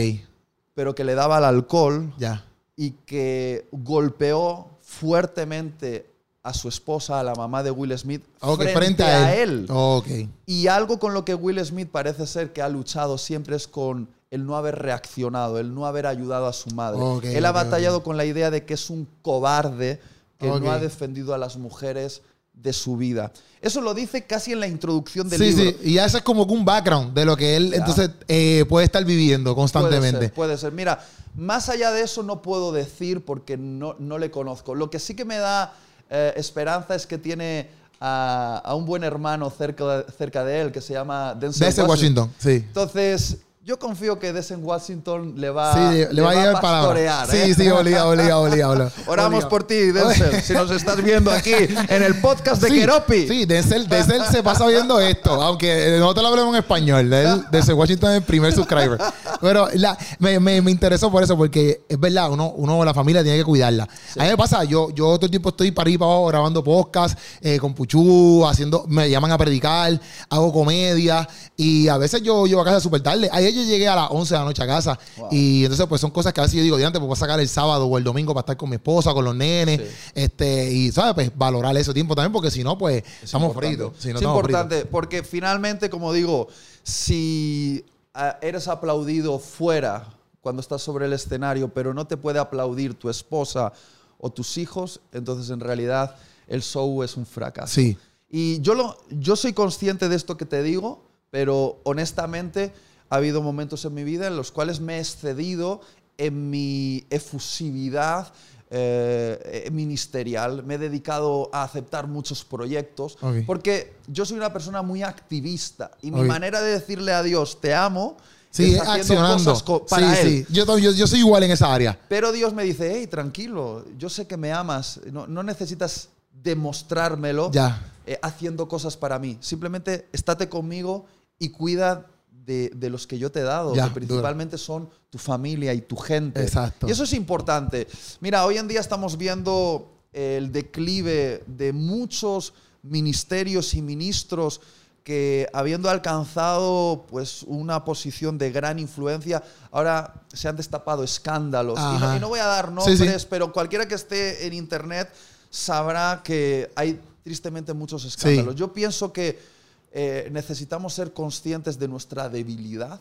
pero 0.73 0.93
que 0.95 1.03
le 1.03 1.15
daba 1.15 1.37
el 1.37 1.43
alcohol 1.45 2.13
ya. 2.17 2.43
y 2.75 2.91
que 3.05 3.67
golpeó 3.71 4.67
fuertemente 4.81 6.09
a 6.47 6.53
su 6.53 6.69
esposa, 6.69 7.19
a 7.19 7.23
la 7.23 7.35
mamá 7.35 7.61
de 7.61 7.71
Will 7.71 7.97
Smith, 7.97 8.23
Ok, 8.39 8.63
frente, 8.73 9.03
a 9.03 9.35
él. 9.35 9.65
Ok. 9.69 10.07
Y 10.45 10.67
algo 10.67 10.97
con 10.97 11.13
lo 11.13 11.25
que 11.25 11.35
Will 11.35 11.63
Smith 11.65 11.89
parece 11.91 12.25
ser 12.25 12.53
que 12.53 12.61
ha 12.61 12.69
luchado 12.69 13.17
siempre 13.17 13.55
es 13.57 13.67
con 13.67 14.07
el 14.31 14.45
no 14.45 14.55
haber 14.55 14.75
reaccionado, 14.79 15.59
el 15.59 15.73
no 15.75 15.85
haber 15.85 16.05
ayudado 16.07 16.47
a 16.47 16.53
su 16.53 16.69
madre. 16.71 16.99
Ok, 17.01 17.25
Él 17.25 17.45
ha 17.45 17.51
batallado 17.51 18.01
con 18.03 18.15
la 18.17 18.23
idea 18.25 18.49
de 18.49 18.65
que 18.65 18.73
es 18.75 18.89
un 18.89 19.07
cobarde 19.21 19.99
que 20.37 20.47
no 20.47 20.71
ha 20.71 20.79
defendido 20.79 21.33
a 21.33 21.37
las 21.37 21.57
mujeres 21.57 22.21
de 22.53 22.71
su 22.73 22.95
vida. 22.97 23.31
Eso 23.61 23.81
lo 23.81 23.93
dice 23.93 24.25
casi 24.25 24.53
en 24.53 24.59
la 24.59 24.67
introducción 24.67 25.29
del 25.29 25.39
Sí, 25.39 25.51
libro. 25.53 25.71
sí, 25.71 25.77
y 25.89 25.93
ya 25.95 26.05
eso 26.05 26.17
es 26.17 26.23
como 26.23 26.43
un 26.43 26.63
background 26.65 27.13
de 27.13 27.25
lo 27.25 27.35
que 27.35 27.55
él 27.55 27.73
entonces 27.73 28.09
eh, 28.27 28.65
puede 28.69 28.85
estar 28.85 29.03
viviendo 29.03 29.53
constantemente. 29.55 30.11
Puede 30.17 30.27
ser, 30.29 30.33
puede 30.33 30.57
ser. 30.57 30.71
Mira, 30.71 31.03
más 31.35 31.69
allá 31.69 31.91
de 31.91 32.01
eso 32.01 32.23
no 32.23 32.41
puedo 32.41 32.71
decir 32.71 33.23
porque 33.25 33.57
no, 33.57 33.95
no 33.99 34.17
le 34.17 34.31
conozco. 34.31 34.75
Lo 34.75 34.89
que 34.89 34.99
sí 34.99 35.13
que 35.15 35.25
me 35.25 35.37
da 35.37 35.73
eh, 36.09 36.33
esperanza 36.35 36.95
es 36.95 37.05
que 37.05 37.17
tiene 37.17 37.69
a, 37.99 38.61
a 38.63 38.75
un 38.75 38.85
buen 38.85 39.03
hermano 39.03 39.49
cerca, 39.49 40.05
cerca 40.17 40.43
de 40.43 40.61
él 40.61 40.71
que 40.71 40.81
se 40.81 40.93
llama 40.93 41.33
Denzel, 41.35 41.67
Desde 41.67 41.83
Washington, 41.83 42.31
sí. 42.37 42.63
Entonces, 42.67 43.37
yo 43.67 43.77
confío 43.77 44.17
que 44.17 44.31
Denzel 44.31 44.59
Washington 44.63 45.33
le 45.35 45.49
va, 45.49 45.73
Sí, 45.73 46.05
le, 46.13 46.21
va 46.21 46.29
a 46.31 46.33
palabra. 46.61 46.61
pastorear, 46.61 47.29
Sí, 47.29 47.35
¿eh? 47.35 47.53
sí, 47.53 47.67
obligado, 47.69 48.11
obligado, 48.11 48.43
obligado. 48.43 48.71
obligado. 48.71 48.91
Oramos 49.07 49.43
por 49.43 49.65
ti, 49.65 49.91
Denzel, 49.91 50.41
si 50.41 50.53
nos 50.53 50.71
estás 50.71 51.03
viendo 51.03 51.29
aquí 51.29 51.51
en 51.53 52.01
el 52.01 52.15
podcast 52.21 52.61
de 52.61 52.69
Sí, 52.69 52.79
Keropi. 52.79 53.27
Sí, 53.27 53.45
Denzel, 53.45 53.89
Denzel 53.89 54.23
se 54.31 54.41
pasa 54.41 54.65
viendo 54.67 54.97
esto, 55.01 55.31
aunque 55.43 55.97
nosotros 55.99 56.23
lo 56.23 56.29
hablemos 56.29 56.53
en 56.55 56.59
español. 56.59 57.11
Él, 57.11 57.43
Denzel 57.51 57.75
Washington 57.75 58.11
es 58.11 58.17
el 58.19 58.23
primer 58.23 58.53
subscriber. 58.53 58.97
Pero 59.41 59.67
la- 59.73 59.97
me, 60.19 60.39
me, 60.39 60.61
me 60.61 60.71
interesó 60.71 61.11
por 61.11 61.21
eso, 61.21 61.35
porque 61.35 61.81
es 61.89 61.99
verdad, 61.99 62.31
uno, 62.31 62.53
uno 62.55 62.85
la 62.85 62.93
familia 62.93 63.21
tiene 63.21 63.37
que 63.39 63.43
cuidarla. 63.43 63.83
A 64.17 64.23
mí 64.23 64.29
me 64.29 64.37
pasa, 64.37 64.63
yo, 64.63 64.91
yo 64.91 65.07
todo 65.17 65.25
el 65.25 65.29
tiempo 65.31 65.49
estoy 65.49 65.71
para 65.71 65.83
arriba 65.83 66.05
para 66.05 66.11
abajo 66.13 66.27
grabando 66.27 66.63
podcast 66.63 67.19
eh, 67.41 67.59
con 67.59 67.73
Puchú, 67.73 68.45
haciendo, 68.47 68.85
me 68.87 69.09
llaman 69.09 69.33
a 69.33 69.37
predicar, 69.37 69.99
hago 70.29 70.53
comedia 70.53 71.27
y 71.57 71.89
a 71.89 71.97
veces 71.97 72.21
yo 72.21 72.47
llego 72.47 72.61
a 72.61 72.63
casa 72.63 72.79
súper 72.79 73.01
tarde. 73.01 73.27
Ayer 73.33 73.56
yo 73.57 73.63
llegué 73.63 73.87
a 73.87 73.95
las 73.95 74.07
11 74.11 74.33
de 74.33 74.39
la 74.39 74.45
noche 74.45 74.63
a 74.63 74.67
casa 74.67 74.97
Wow. 75.17 75.29
y 75.31 75.63
entonces 75.63 75.85
pues 75.87 75.99
son 76.01 76.11
cosas 76.11 76.31
que 76.33 76.39
a 76.39 76.43
veces 76.43 76.57
yo 76.57 76.63
digo, 76.63 76.77
diante, 76.77 76.99
pues 76.99 77.07
voy 77.07 77.15
a 77.15 77.19
sacar 77.19 77.39
el 77.39 77.49
sábado 77.49 77.85
o 77.87 77.97
el 77.97 78.03
domingo 78.03 78.33
para 78.33 78.41
estar 78.43 78.57
con 78.57 78.69
mi 78.69 78.75
esposa, 78.75 79.13
con 79.13 79.25
los 79.25 79.35
nenes, 79.35 79.81
Sí. 79.81 80.11
este 80.15 80.71
y, 80.71 80.91
¿sabes? 80.91 81.13
Pues 81.13 81.31
valorar 81.37 81.75
ese 81.77 81.93
tiempo 81.93 82.15
también, 82.15 82.31
porque 82.31 82.51
si 82.51 82.63
no, 82.63 82.77
pues 82.77 83.03
estamos 83.21 83.49
importante. 83.49 83.77
fritos. 83.77 83.93
Si 84.01 84.07
no, 84.09 84.13
es 84.15 84.21
estamos 84.21 84.37
importante 84.41 84.85
porque 84.85 85.23
finalmente, 85.23 85.89
como 85.89 86.13
digo, 86.13 86.47
si 86.83 87.85
ah, 88.13 88.37
eres 88.41 88.67
aplaudido 88.67 89.39
fuera 89.39 90.07
cuando 90.41 90.61
estás 90.61 90.81
sobre 90.81 91.05
el 91.05 91.13
escenario, 91.13 91.67
pero 91.69 91.93
no 91.93 92.07
te 92.07 92.17
puede 92.17 92.39
aplaudir 92.39 92.93
tu 92.93 93.09
esposa 93.09 93.73
o 94.17 94.31
tus 94.31 94.57
hijos, 94.57 95.01
entonces 95.11 95.49
en 95.51 95.59
realidad 95.59 96.15
el 96.47 96.61
show 96.63 97.03
es 97.03 97.17
un 97.17 97.25
fracaso. 97.25 97.73
Sí. 97.75 97.97
Y 98.29 98.59
yo, 98.61 98.73
lo, 98.73 98.97
yo 99.09 99.35
soy 99.35 99.53
consciente 99.53 100.09
de 100.09 100.15
esto 100.15 100.37
que 100.37 100.45
te 100.45 100.63
digo, 100.63 101.03
pero 101.29 101.79
honestamente 101.83 102.73
ha 103.09 103.15
habido 103.15 103.41
momentos 103.41 103.83
en 103.85 103.93
mi 103.93 104.03
vida 104.03 104.27
en 104.27 104.35
los 104.35 104.51
cuales 104.51 104.79
me 104.79 104.97
he 104.97 104.99
excedido 104.99 105.81
en 106.17 106.49
mi 106.49 107.05
efusividad 107.09 108.33
eh, 108.69 109.69
ministerial. 109.71 110.63
Me 110.63 110.75
he 110.75 110.77
dedicado 110.77 111.49
a 111.53 111.63
aceptar 111.63 112.07
muchos 112.07 112.43
proyectos 112.43 113.17
Ok. 113.21 113.37
porque 113.45 113.93
yo 114.07 114.25
soy 114.25 114.37
una 114.37 114.51
persona 114.51 114.81
muy 114.81 115.03
activista 115.03 115.91
y 116.01 116.11
mi 116.11 116.21
Ok. 116.21 116.25
manera 116.25 116.61
de 116.61 116.71
decirle 116.71 117.13
a 117.13 117.23
Dios 117.23 117.61
te 117.61 117.73
amo 117.73 118.17
Sí, 118.49 118.73
es 118.73 118.81
haciendo 118.81 118.93
accionando. 119.01 119.35
cosas 119.37 119.63
co- 119.63 119.85
para 119.85 120.15
sí, 120.15 120.21
él. 120.27 120.45
sí. 120.47 120.53
Yo, 120.53 120.77
yo, 120.79 120.91
yo 120.91 121.05
soy 121.07 121.19
igual 121.19 121.43
en 121.43 121.51
esa 121.51 121.71
área. 121.73 121.97
Pero 122.09 122.31
Dios 122.31 122.53
me 122.53 122.63
dice, 122.63 122.91
hey, 122.95 123.05
tranquilo, 123.07 123.85
yo 123.97 124.09
sé 124.09 124.25
que 124.25 124.35
me 124.35 124.51
amas, 124.51 124.99
no, 125.11 125.27
no 125.27 125.43
necesitas 125.43 126.09
demostrármelo 126.31 127.51
Ya. 127.51 127.85
eh, 128.05 128.17
haciendo 128.23 128.67
cosas 128.67 128.97
para 128.97 129.19
mí. 129.19 129.37
Simplemente 129.41 130.07
estate 130.11 130.49
conmigo 130.49 131.05
y 131.39 131.49
cuida 131.49 132.07
de, 132.47 132.71
de 132.73 132.89
los 132.89 133.05
que 133.05 133.19
yo 133.19 133.29
te 133.29 133.41
he 133.41 133.43
dado, 133.43 133.75
Ya, 133.75 133.89
que 133.89 133.95
principalmente 133.95 134.57
son 134.57 134.89
tu 135.09 135.17
familia 135.17 135.73
y 135.73 135.81
tu 135.81 135.97
gente. 135.97 136.41
Exacto. 136.41 136.87
Y 136.87 136.91
eso 136.91 137.03
es 137.03 137.11
importante. 137.11 137.87
Mira, 138.21 138.45
hoy 138.45 138.57
en 138.57 138.69
día 138.69 138.79
estamos 138.79 139.17
viendo 139.17 139.91
el 140.13 140.53
declive 140.53 141.43
de 141.45 141.73
muchos 141.73 142.53
ministerios 142.83 143.73
y 143.73 143.81
ministros 143.81 144.61
que 145.03 145.47
habiendo 145.53 145.89
alcanzado 145.89 147.05
pues 147.09 147.43
una 147.43 147.83
posición 147.83 148.37
de 148.37 148.51
gran 148.51 148.79
influencia, 148.79 149.43
ahora 149.71 150.23
se 150.33 150.47
han 150.47 150.55
destapado 150.55 151.03
escándalos. 151.03 151.77
Y 151.77 151.81
no, 151.81 152.05
Ajá. 152.05 152.17
y 152.17 152.19
no 152.21 152.29
voy 152.29 152.39
a 152.39 152.45
dar 152.45 152.71
nombres, 152.71 153.21
sí. 153.21 153.27
pero 153.29 153.51
cualquiera 153.51 153.87
que 153.87 153.95
esté 153.95 154.47
en 154.47 154.53
internet 154.53 155.09
sabrá 155.49 156.21
que 156.23 156.71
hay 156.75 156.99
tristemente 157.23 157.73
muchos 157.73 158.05
escándalos. 158.05 158.55
Yo 158.55 158.71
pienso 158.71 159.11
que 159.11 159.56
eh, 159.99 160.29
necesitamos 160.31 160.93
ser 160.93 161.11
conscientes 161.11 161.79
de 161.79 161.87
nuestra 161.87 162.29
debilidad, 162.29 162.99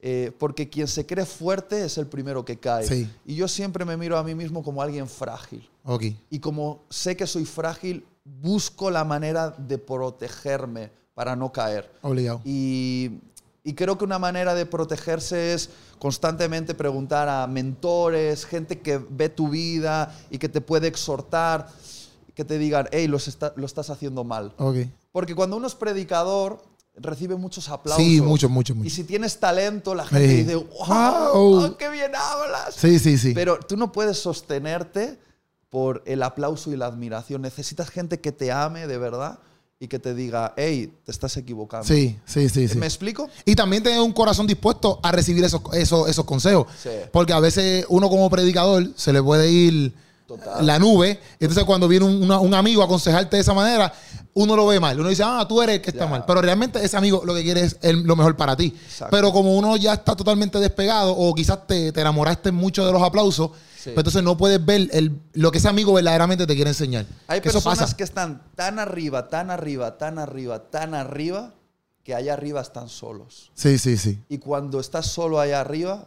eh, 0.00 0.32
porque 0.36 0.68
quien 0.68 0.88
se 0.88 1.06
cree 1.06 1.24
fuerte 1.24 1.84
es 1.84 1.96
el 1.96 2.08
primero 2.08 2.44
que 2.44 2.58
cae. 2.58 2.84
Sí. 2.86 3.08
Y 3.24 3.36
yo 3.36 3.46
siempre 3.46 3.84
me 3.84 3.96
miro 3.96 4.18
a 4.18 4.24
mí 4.24 4.34
mismo 4.34 4.64
como 4.64 4.82
alguien 4.82 5.06
frágil. 5.08 5.68
Y 6.28 6.40
como 6.40 6.82
sé 6.90 7.16
que 7.16 7.26
soy 7.28 7.44
frágil, 7.44 8.04
busco 8.24 8.90
la 8.90 9.04
manera 9.04 9.50
de 9.50 9.78
protegerme 9.78 10.90
para 11.14 11.36
no 11.36 11.52
caer. 11.52 11.88
Obligado. 12.02 12.40
Y, 12.44 13.12
y 13.62 13.74
creo 13.74 13.96
que 13.96 14.04
una 14.04 14.18
manera 14.18 14.56
de 14.56 14.66
protegerse 14.66 15.54
es 15.54 15.70
constantemente 16.00 16.74
preguntar 16.74 17.28
a 17.28 17.46
mentores, 17.46 18.44
gente 18.44 18.80
que 18.80 18.98
ve 18.98 19.28
tu 19.28 19.50
vida 19.50 20.12
y 20.30 20.38
que 20.38 20.48
te 20.48 20.60
puede 20.60 20.88
exhortar, 20.88 21.68
que 22.34 22.44
te 22.44 22.58
digan, 22.58 22.88
hey, 22.90 23.06
lo, 23.06 23.18
está- 23.18 23.52
lo 23.54 23.66
estás 23.66 23.88
haciendo 23.90 24.24
mal. 24.24 24.52
Porque 25.12 25.34
cuando 25.34 25.56
uno 25.56 25.66
es 25.66 25.74
predicador, 25.74 26.62
recibe 26.96 27.36
muchos 27.36 27.68
aplausos. 27.68 28.04
Sí, 28.04 28.20
mucho, 28.20 28.48
mucho, 28.48 28.72
Y 28.72 28.76
mucho. 28.76 28.90
si 28.90 29.04
tienes 29.04 29.38
talento, 29.38 29.94
la 29.94 30.06
gente 30.06 30.28
Sí. 30.28 30.36
dice, 30.44 30.54
wow, 30.56 31.32
Wow. 31.32 31.76
qué 31.76 31.88
bien 31.90 32.12
hablas. 32.14 32.74
Sí, 32.74 32.98
sí, 32.98 33.16
sí. 33.18 33.32
Pero 33.34 33.58
tú 33.58 33.76
no 33.76 33.92
puedes 33.92 34.18
sostenerte 34.18 35.18
por 35.70 36.02
el 36.06 36.22
aplauso 36.22 36.72
y 36.72 36.76
la 36.76 36.86
admiración. 36.86 37.42
Necesitas 37.42 37.88
gente 37.90 38.20
que 38.20 38.32
te 38.32 38.52
ame 38.52 38.86
de 38.86 38.98
verdad 38.98 39.38
y 39.80 39.88
que 39.88 39.98
te 39.98 40.14
diga, 40.14 40.52
hey, 40.56 40.92
te 41.04 41.10
estás 41.10 41.36
equivocando. 41.38 41.86
sí, 41.86 42.18
sí, 42.26 42.48
sí, 42.48 42.68
sí. 42.68 42.78
¿Me 42.78 42.86
explico? 42.86 43.28
Y 43.44 43.54
también 43.56 43.82
tener 43.82 44.00
un 44.00 44.12
corazón 44.12 44.46
dispuesto 44.46 45.00
a 45.02 45.10
recibir 45.12 45.42
esos, 45.44 45.60
esos, 45.72 46.08
esos 46.08 46.24
consejos. 46.24 46.66
Sí. 46.82 46.90
Porque 47.10 47.32
a 47.32 47.40
veces 47.40 47.84
uno 47.88 48.08
como 48.08 48.28
predicador 48.30 48.90
se 48.96 49.12
le 49.12 49.22
puede 49.22 49.50
ir 49.50 49.92
Total. 50.36 50.66
la 50.66 50.78
nube. 50.78 51.18
Entonces 51.40 51.64
cuando 51.64 51.88
viene 51.88 52.06
un, 52.06 52.22
una- 52.22 52.38
un 52.40 52.54
amigo 52.54 52.82
a 52.82 52.84
aconsejarte 52.86 53.36
de 53.36 53.42
esa 53.42 53.54
manera, 53.54 53.92
uno 54.34 54.56
lo 54.56 54.66
ve 54.66 54.80
mal. 54.80 54.98
Uno 54.98 55.08
dice, 55.08 55.22
ah, 55.24 55.44
tú 55.48 55.60
eres 55.62 55.76
el 55.76 55.82
que 55.82 55.90
está 55.90 56.04
Ya. 56.04 56.10
mal. 56.10 56.24
Pero 56.26 56.40
realmente 56.40 56.82
ese 56.84 56.96
amigo 56.96 57.22
lo 57.24 57.34
que 57.34 57.42
quiere 57.42 57.62
es 57.62 57.76
el- 57.82 58.02
lo 58.02 58.16
mejor 58.16 58.36
para 58.36 58.56
ti. 58.56 58.74
Exacto. 58.86 59.14
Pero 59.14 59.32
como 59.32 59.56
uno 59.56 59.76
ya 59.76 59.92
está 59.94 60.16
totalmente 60.16 60.58
despegado 60.58 61.12
o 61.16 61.34
quizás 61.34 61.66
te, 61.66 61.92
te 61.92 62.00
enamoraste 62.00 62.50
mucho 62.52 62.86
de 62.86 62.92
los 62.92 63.02
aplausos, 63.02 63.50
Sí. 63.76 63.90
pues 63.90 63.98
entonces 63.98 64.22
no 64.22 64.36
puedes 64.36 64.64
ver 64.64 64.88
el- 64.92 65.18
lo 65.32 65.50
que 65.50 65.58
ese 65.58 65.68
amigo 65.68 65.92
verdaderamente 65.92 66.46
te 66.46 66.54
quiere 66.54 66.70
enseñar. 66.70 67.04
Hay 67.26 67.40
Que 67.40 67.48
eso 67.48 67.58
personas 67.58 67.78
pasa. 67.80 67.96
que 67.96 68.04
están 68.04 68.42
tan 68.54 68.78
arriba, 68.78 69.28
tan 69.28 69.50
arriba, 69.50 69.98
tan 69.98 70.18
arriba, 70.18 70.60
tan 70.70 70.94
arriba, 70.94 71.52
que 72.04 72.14
allá 72.14 72.32
arriba 72.32 72.60
están 72.60 72.88
solos. 72.88 73.50
Sí, 73.54 73.78
sí, 73.78 73.96
sí. 73.96 74.18
Y 74.28 74.38
cuando 74.38 74.80
estás 74.80 75.06
solo 75.06 75.38
allá 75.40 75.60
arriba, 75.60 76.06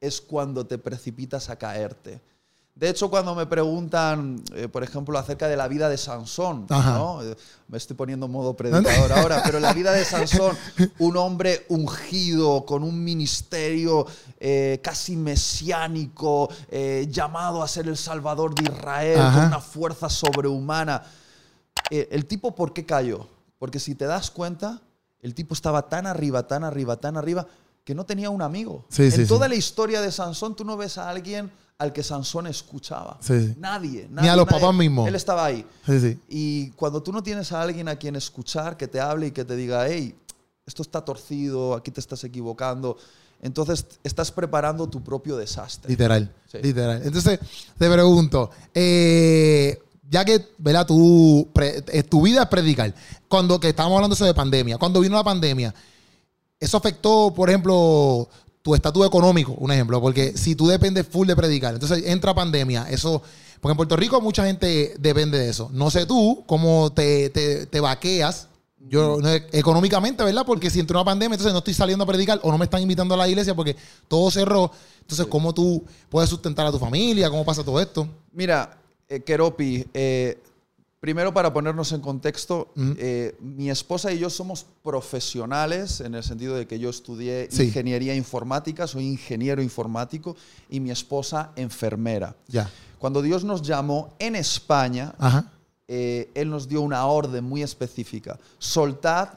es 0.00 0.20
cuando 0.20 0.66
te 0.66 0.78
precipitas 0.78 1.50
a 1.50 1.56
caerte. 1.56 2.20
De 2.76 2.90
hecho, 2.90 3.08
cuando 3.08 3.34
me 3.34 3.46
preguntan, 3.46 4.42
eh, 4.54 4.68
por 4.68 4.82
ejemplo, 4.82 5.18
acerca 5.18 5.48
de 5.48 5.56
la 5.56 5.66
vida 5.66 5.88
de 5.88 5.96
Sansón. 5.96 6.66
Eh, 6.70 7.34
me 7.68 7.78
estoy 7.78 7.96
poniendo 7.96 8.28
modo 8.28 8.54
predicador 8.54 9.12
ahora, 9.18 9.42
pero 9.42 9.58
la 9.60 9.72
vida 9.72 9.92
de 9.92 10.04
Sansón, 10.04 10.54
un 10.98 11.16
hombre 11.16 11.64
ungido, 11.70 12.66
con 12.66 12.82
un 12.82 13.02
ministerio 13.02 14.06
eh, 14.38 14.78
casi 14.82 15.16
mesiánico, 15.16 16.50
eh, 16.68 17.08
llamado 17.10 17.62
a 17.62 17.68
ser 17.68 17.88
el 17.88 17.96
salvador 17.96 18.54
de 18.54 18.64
Israel, 18.70 19.20
Ajá. 19.20 19.38
con 19.38 19.46
una 19.46 19.60
fuerza 19.60 20.10
sobrehumana. 20.10 21.02
Eh, 21.90 22.08
el 22.12 22.26
tipo, 22.26 22.54
¿por 22.54 22.74
qué 22.74 22.84
cayó? 22.84 23.26
Porque 23.58 23.80
si 23.80 23.94
te 23.94 24.04
das 24.04 24.30
cuenta, 24.30 24.82
el 25.22 25.34
tipo 25.34 25.54
estaba 25.54 25.88
tan 25.88 26.06
arriba, 26.06 26.46
tan 26.46 26.62
arriba, 26.62 26.98
tan 26.98 27.16
arriba, 27.16 27.46
que 27.84 27.94
no 27.94 28.04
tenía 28.04 28.28
un 28.28 28.42
amigo. 28.42 28.84
Sí, 28.90 29.04
en 29.04 29.12
sí, 29.12 29.26
toda 29.26 29.46
sí. 29.46 29.50
la 29.50 29.56
historia 29.56 30.02
de 30.02 30.12
Sansón, 30.12 30.54
tú 30.54 30.64
no 30.66 30.76
ves 30.76 30.98
a 30.98 31.08
alguien 31.08 31.50
al 31.78 31.92
que 31.92 32.02
Sansón 32.02 32.46
escuchaba. 32.46 33.18
Sí, 33.20 33.38
sí. 33.48 33.54
Nadie, 33.58 34.08
Ni 34.10 34.28
a 34.28 34.36
los 34.36 34.46
nadie. 34.46 34.60
papás 34.60 34.74
mismos. 34.74 35.08
Él 35.08 35.14
estaba 35.14 35.44
ahí. 35.44 35.66
Sí, 35.84 36.00
sí. 36.00 36.18
Y 36.28 36.70
cuando 36.70 37.02
tú 37.02 37.12
no 37.12 37.22
tienes 37.22 37.52
a 37.52 37.60
alguien 37.60 37.88
a 37.88 37.96
quien 37.96 38.16
escuchar, 38.16 38.76
que 38.76 38.88
te 38.88 38.98
hable 39.00 39.26
y 39.26 39.30
que 39.30 39.44
te 39.44 39.56
diga, 39.56 39.86
hey, 39.86 40.14
esto 40.64 40.82
está 40.82 41.04
torcido, 41.04 41.74
aquí 41.74 41.90
te 41.90 42.00
estás 42.00 42.24
equivocando, 42.24 42.96
entonces 43.42 43.84
estás 44.02 44.32
preparando 44.32 44.88
tu 44.88 45.02
propio 45.04 45.36
desastre. 45.36 45.90
Literal, 45.90 46.32
literal. 46.62 47.02
Entonces, 47.04 47.38
te 47.78 47.90
pregunto, 47.90 48.50
eh, 48.74 49.78
ya 50.08 50.24
que, 50.24 50.48
¿verdad? 50.58 50.86
Tu, 50.86 51.46
pre- 51.52 51.84
eh, 51.88 52.02
tu 52.02 52.22
vida 52.22 52.42
es 52.44 52.48
predicar. 52.48 52.94
Cuando 53.28 53.60
que 53.60 53.68
estábamos 53.68 53.96
hablando 53.96 54.14
eso 54.14 54.24
de 54.24 54.32
pandemia, 54.34 54.78
cuando 54.78 55.00
vino 55.00 55.14
la 55.14 55.22
pandemia, 55.24 55.74
eso 56.58 56.78
afectó, 56.78 57.32
por 57.36 57.50
ejemplo, 57.50 58.28
tu 58.66 58.74
estatus 58.74 59.06
económico, 59.06 59.52
un 59.60 59.70
ejemplo, 59.70 60.00
porque 60.00 60.36
si 60.36 60.56
tú 60.56 60.66
dependes 60.66 61.06
full 61.06 61.24
de 61.28 61.36
predicar, 61.36 61.74
entonces 61.74 62.02
entra 62.04 62.34
pandemia, 62.34 62.90
eso, 62.90 63.22
porque 63.60 63.70
en 63.70 63.76
Puerto 63.76 63.94
Rico 63.94 64.20
mucha 64.20 64.44
gente 64.44 64.96
depende 64.98 65.38
de 65.38 65.50
eso. 65.50 65.70
No 65.72 65.88
sé 65.88 66.04
tú 66.04 66.42
cómo 66.48 66.90
te, 66.90 67.30
te, 67.30 67.66
te 67.66 67.78
vaqueas. 67.78 68.48
Yo, 68.80 69.18
no, 69.20 69.30
económicamente, 69.30 70.24
¿verdad? 70.24 70.42
Porque 70.44 70.68
si 70.68 70.80
entró 70.80 70.98
una 70.98 71.04
pandemia, 71.04 71.34
entonces 71.34 71.52
no 71.52 71.60
estoy 71.60 71.74
saliendo 71.74 72.02
a 72.02 72.08
predicar 72.08 72.40
o 72.42 72.50
no 72.50 72.58
me 72.58 72.64
están 72.64 72.82
invitando 72.82 73.14
a 73.14 73.18
la 73.18 73.28
iglesia 73.28 73.54
porque 73.54 73.76
todo 74.08 74.32
cerró. 74.32 74.72
Entonces, 75.00 75.26
¿cómo 75.26 75.54
tú 75.54 75.84
puedes 76.08 76.28
sustentar 76.28 76.66
a 76.66 76.72
tu 76.72 76.80
familia? 76.80 77.30
¿Cómo 77.30 77.44
pasa 77.44 77.62
todo 77.62 77.80
esto? 77.80 78.08
Mira, 78.32 78.76
eh, 79.08 79.20
Keropi, 79.20 79.86
eh, 79.94 80.42
Primero, 81.06 81.32
para 81.32 81.52
ponernos 81.52 81.92
en 81.92 82.00
contexto, 82.00 82.72
eh, 82.98 83.36
mi 83.38 83.70
esposa 83.70 84.10
y 84.10 84.18
yo 84.18 84.28
somos 84.28 84.66
profesionales 84.82 86.00
en 86.00 86.16
el 86.16 86.24
sentido 86.24 86.56
de 86.56 86.66
que 86.66 86.80
yo 86.80 86.90
estudié 86.90 87.48
ingeniería 87.48 88.12
informática, 88.16 88.88
soy 88.88 89.06
ingeniero 89.06 89.62
informático, 89.62 90.34
y 90.68 90.80
mi 90.80 90.90
esposa 90.90 91.52
enfermera. 91.54 92.34
Ya. 92.48 92.68
Cuando 92.98 93.22
Dios 93.22 93.44
nos 93.44 93.62
llamó 93.62 94.14
en 94.18 94.34
España, 94.34 95.14
eh, 95.86 96.28
Él 96.34 96.50
nos 96.50 96.66
dio 96.66 96.80
una 96.80 97.06
orden 97.06 97.44
muy 97.44 97.62
específica. 97.62 98.36
Soltad 98.58 99.28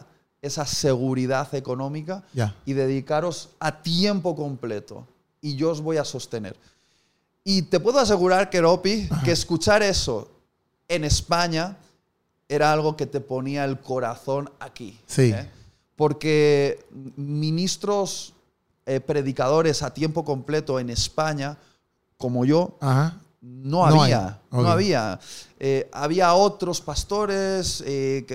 esa 0.42 0.66
seguridad 0.66 1.54
económica 1.54 2.24
y 2.66 2.74
dedicaros 2.74 3.50
a 3.60 3.84
tiempo 3.84 4.36
completo. 4.36 5.08
Y 5.40 5.56
yo 5.56 5.70
os 5.70 5.82
voy 5.82 5.98
a 5.98 6.04
sostener. 6.04 6.56
Y 7.44 7.62
te 7.62 7.80
puedo 7.80 8.00
asegurar, 8.00 8.50
Keropi, 8.50 9.08
que 9.24 9.34
escuchar 9.34 9.84
eso 9.84 10.39
en 10.90 11.06
España 11.06 11.78
era 12.50 12.74
algo 12.74 12.98
que 12.98 13.06
te 13.06 13.22
ponía 13.22 13.64
el 13.64 13.80
corazón 13.80 14.50
aquí. 14.60 15.00
Sí. 15.06 15.32
¿eh? 15.32 15.48
Porque 15.96 16.84
ministros, 17.16 18.34
eh, 18.86 19.00
predicadores 19.00 19.84
a 19.84 19.94
tiempo 19.94 20.26
completo 20.26 20.80
en 20.80 20.90
España, 20.90 21.58
como 22.18 22.44
yo, 22.44 22.78
no 23.42 23.86
había. 23.86 24.40
No, 24.52 24.68
había. 24.68 25.20
Eh, 25.60 25.90
había 25.94 26.34
otros 26.34 26.82
pastores 26.82 27.84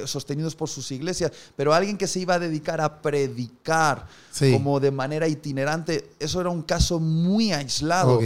sostenidos 0.07 0.55
por 0.55 0.69
sus 0.69 0.91
iglesias, 0.93 1.33
pero 1.57 1.75
alguien 1.75 1.99
que 1.99 2.07
se 2.07 2.21
iba 2.21 2.35
a 2.35 2.39
dedicar 2.39 2.81
a 2.81 3.03
predicar 3.03 4.07
como 4.53 4.79
de 4.79 4.91
manera 4.91 5.27
itinerante, 5.27 6.13
eso 6.21 6.41
era 6.41 6.51
un 6.51 6.63
caso 6.63 7.01
muy 7.01 7.53
aislado. 7.53 8.21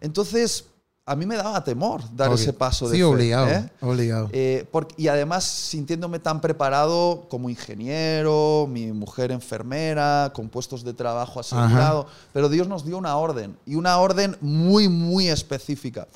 Entonces, 0.00 0.64
a 1.08 1.16
mí 1.16 1.24
me 1.24 1.36
daba 1.36 1.64
temor 1.64 2.02
dar 2.14 2.30
ese 2.32 2.52
paso 2.52 2.86
de 2.86 2.96
sí, 2.96 3.02
obligado, 3.02 3.48
¿eh? 3.48 3.70
obligado. 3.80 4.28
Eh, 4.30 4.66
y 4.98 5.08
además 5.08 5.44
sintiéndome 5.44 6.18
tan 6.18 6.42
preparado 6.42 7.24
como 7.30 7.48
ingeniero, 7.48 8.66
mi 8.68 8.92
mujer 8.92 9.30
enfermera, 9.32 10.30
con 10.34 10.50
puestos 10.50 10.84
de 10.84 10.92
trabajo 10.92 11.40
asegurado, 11.40 12.06
pero 12.34 12.50
Dios 12.50 12.68
nos 12.68 12.84
dio 12.84 12.98
una 12.98 13.16
orden 13.16 13.56
y 13.64 13.76
una 13.76 13.96
orden 13.96 14.36
muy, 14.42 14.90
muy 14.90 15.28
específica. 15.28 16.06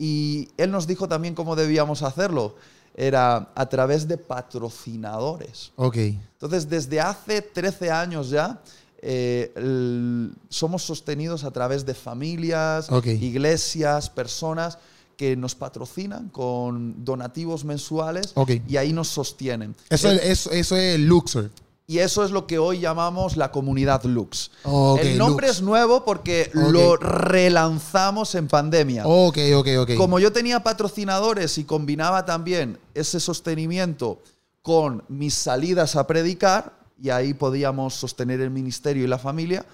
Y 0.00 0.48
Él 0.56 0.72
nos 0.72 0.88
dijo 0.88 1.06
también 1.06 1.36
cómo 1.36 1.54
debíamos 1.54 2.02
hacerlo. 2.02 2.56
Era 2.96 3.50
a 3.54 3.68
través 3.68 4.08
de 4.08 4.18
patrocinadores. 4.18 5.70
Ok. 5.76 5.96
Entonces, 5.96 6.68
desde 6.68 7.00
hace 7.00 7.40
13 7.40 7.90
años 7.90 8.30
ya, 8.30 8.60
eh, 9.06 10.30
somos 10.48 10.82
sostenidos 10.82 11.44
a 11.44 11.50
través 11.50 11.84
de 11.84 11.92
familias, 11.92 12.88
iglesias, 13.04 14.08
personas 14.08 14.78
que 15.18 15.36
nos 15.36 15.54
patrocinan 15.54 16.30
con 16.30 17.04
donativos 17.04 17.64
mensuales 17.64 18.32
y 18.66 18.76
ahí 18.78 18.92
nos 18.94 19.08
sostienen. 19.08 19.76
Eso, 19.90 20.10
es, 20.10 20.46
eso, 20.46 20.76
es 20.76 20.98
Luxor. 21.00 21.50
Y 21.86 21.98
eso 21.98 22.24
es 22.24 22.30
lo 22.30 22.46
que 22.46 22.58
hoy 22.58 22.80
llamamos 22.80 23.36
la 23.36 23.52
comunidad 23.52 24.02
Lux. 24.04 24.50
el 24.98 25.18
nombre 25.18 25.48
es 25.48 25.60
nuevo 25.60 26.02
porque 26.06 26.50
lo 26.54 26.96
relanzamos 26.96 28.34
en 28.34 28.48
pandemia. 28.48 29.06
Ok, 29.06 29.38
ok, 29.54 29.68
ok. 29.80 29.90
Como 29.98 30.18
yo 30.18 30.32
tenía 30.32 30.60
patrocinadores 30.60 31.58
y 31.58 31.64
combinaba 31.64 32.24
también 32.24 32.78
ese 32.94 33.20
sostenimiento 33.20 34.18
con 34.62 35.04
mis 35.08 35.34
salidas 35.34 35.94
a 35.94 36.06
predicar, 36.06 36.83
y 37.00 37.10
ahí 37.10 37.34
podíamos 37.34 37.94
sostener 37.94 38.40
el 38.40 38.50
ministerio 38.50 39.04
y 39.04 39.06
la 39.06 39.18
familia. 39.18 39.64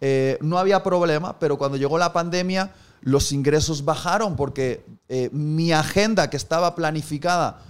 Eh, 0.00 0.38
no 0.40 0.58
había 0.58 0.82
problema, 0.82 1.38
pero 1.38 1.58
cuando 1.58 1.76
llegó 1.76 1.98
la 1.98 2.12
pandemia 2.12 2.72
los 3.00 3.32
ingresos 3.32 3.84
bajaron 3.84 4.36
porque 4.36 4.84
eh, 5.08 5.30
mi 5.32 5.72
agenda 5.72 6.30
que 6.30 6.36
estaba 6.36 6.74
planificada 6.74 7.62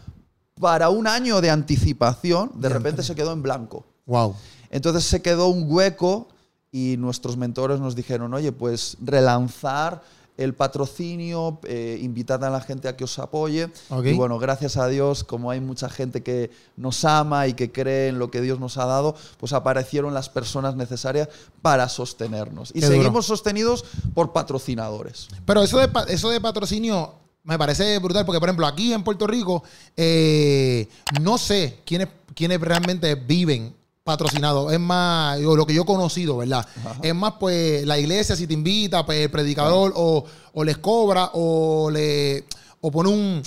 para 0.61 0.89
un 0.89 1.07
año 1.07 1.41
de 1.41 1.51
anticipación, 1.51 2.51
de 2.55 2.69
repente 2.69 3.03
se 3.03 3.15
quedó 3.15 3.33
en 3.33 3.43
blanco. 3.43 3.85
Wow. 4.07 4.35
Entonces 4.71 5.05
se 5.05 5.23
quedó 5.23 5.49
un 5.49 5.71
hueco 5.71 6.29
y 6.73 6.97
nuestros 6.99 7.37
mentores 7.37 7.81
nos 7.81 7.95
dijeron, 7.95 8.35
oye, 8.35 8.53
pues 8.53 8.97
relanzar 9.01 10.03
el 10.39 10.55
patrocinio, 10.55 11.61
eh, 11.65 11.99
invitad 12.01 12.43
a 12.45 12.51
la 12.51 12.61
gente 12.61 12.89
a 12.89 12.97
que 12.97 13.05
os 13.05 13.19
apoye. 13.19 13.71
Y 14.05 14.13
bueno, 14.15 14.39
gracias 14.39 14.77
a 14.77 14.89
Dios, 14.89 15.25
como 15.25 15.51
hay 15.51 15.61
mucha 15.61 15.91
gente 15.91 16.23
que 16.23 16.51
nos 16.77 17.05
ama 17.05 17.49
y 17.49 17.55
que 17.55 17.71
cree 17.71 18.09
en 18.09 18.19
lo 18.19 18.31
que 18.31 18.41
Dios 18.41 18.61
nos 18.61 18.79
ha 18.79 18.87
dado, 18.87 19.17
pues 19.39 19.53
aparecieron 19.53 20.15
las 20.15 20.29
personas 20.29 20.77
necesarias 20.77 21.29
para 21.61 21.89
sostenernos. 21.89 22.71
Y 22.75 22.81
seguimos 22.81 23.27
sostenidos 23.27 23.85
por 24.15 24.33
patrocinadores. 24.33 25.29
Pero 25.45 25.63
eso 25.63 25.79
de, 25.79 25.91
eso 26.09 26.31
de 26.31 26.41
patrocinio 26.41 27.15
me 27.43 27.59
parece 27.59 27.99
brutal 27.99 28.25
porque, 28.25 28.39
por 28.39 28.49
ejemplo, 28.49 28.67
aquí 28.67 28.93
en 28.93 29.03
Puerto 29.03 29.27
Rico, 29.27 29.65
eh, 29.97 30.87
no 31.21 31.37
sé 31.37 31.81
quiénes, 31.85 32.09
quiénes 32.35 32.61
realmente 32.61 33.15
viven 33.17 33.75
patrocinado. 34.09 34.71
Es 34.71 34.81
más, 34.81 35.39
lo 35.39 35.67
que 35.67 35.75
yo 35.75 35.83
he 35.83 35.85
conocido, 35.85 36.39
¿verdad? 36.39 36.67
Es 37.03 37.15
más, 37.15 37.35
pues, 37.39 37.87
la 37.87 37.99
iglesia 37.99 38.35
si 38.35 38.47
te 38.47 38.55
invita, 38.55 39.05
pues 39.05 39.19
el 39.19 39.31
predicador 39.31 39.93
o, 39.95 40.25
les 40.65 40.79
cobra 40.79 41.31
o 41.35 41.91
le 41.91 42.47
o 42.81 42.91
pone 42.91 43.11
un, 43.11 43.43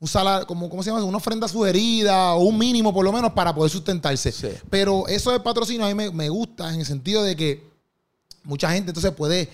un 0.00 0.08
salario, 0.08 0.46
como, 0.46 0.70
¿cómo 0.70 0.82
se 0.82 0.88
llama? 0.88 1.04
Una 1.04 1.18
ofrenda 1.18 1.46
sugerida 1.48 2.32
o 2.34 2.44
un 2.44 2.56
mínimo 2.56 2.94
por 2.94 3.04
lo 3.04 3.12
menos 3.12 3.32
para 3.32 3.54
poder 3.54 3.70
sustentarse. 3.70 4.32
Pero 4.70 5.06
eso 5.06 5.32
de 5.32 5.40
patrocinio 5.40 5.84
a 5.84 5.88
mí 5.88 5.94
me, 5.94 6.10
me 6.10 6.30
gusta 6.30 6.72
en 6.72 6.80
el 6.80 6.86
sentido 6.86 7.22
de 7.22 7.36
que 7.36 7.68
mucha 8.42 8.70
gente 8.70 8.92
entonces 8.92 9.12
puede 9.12 9.50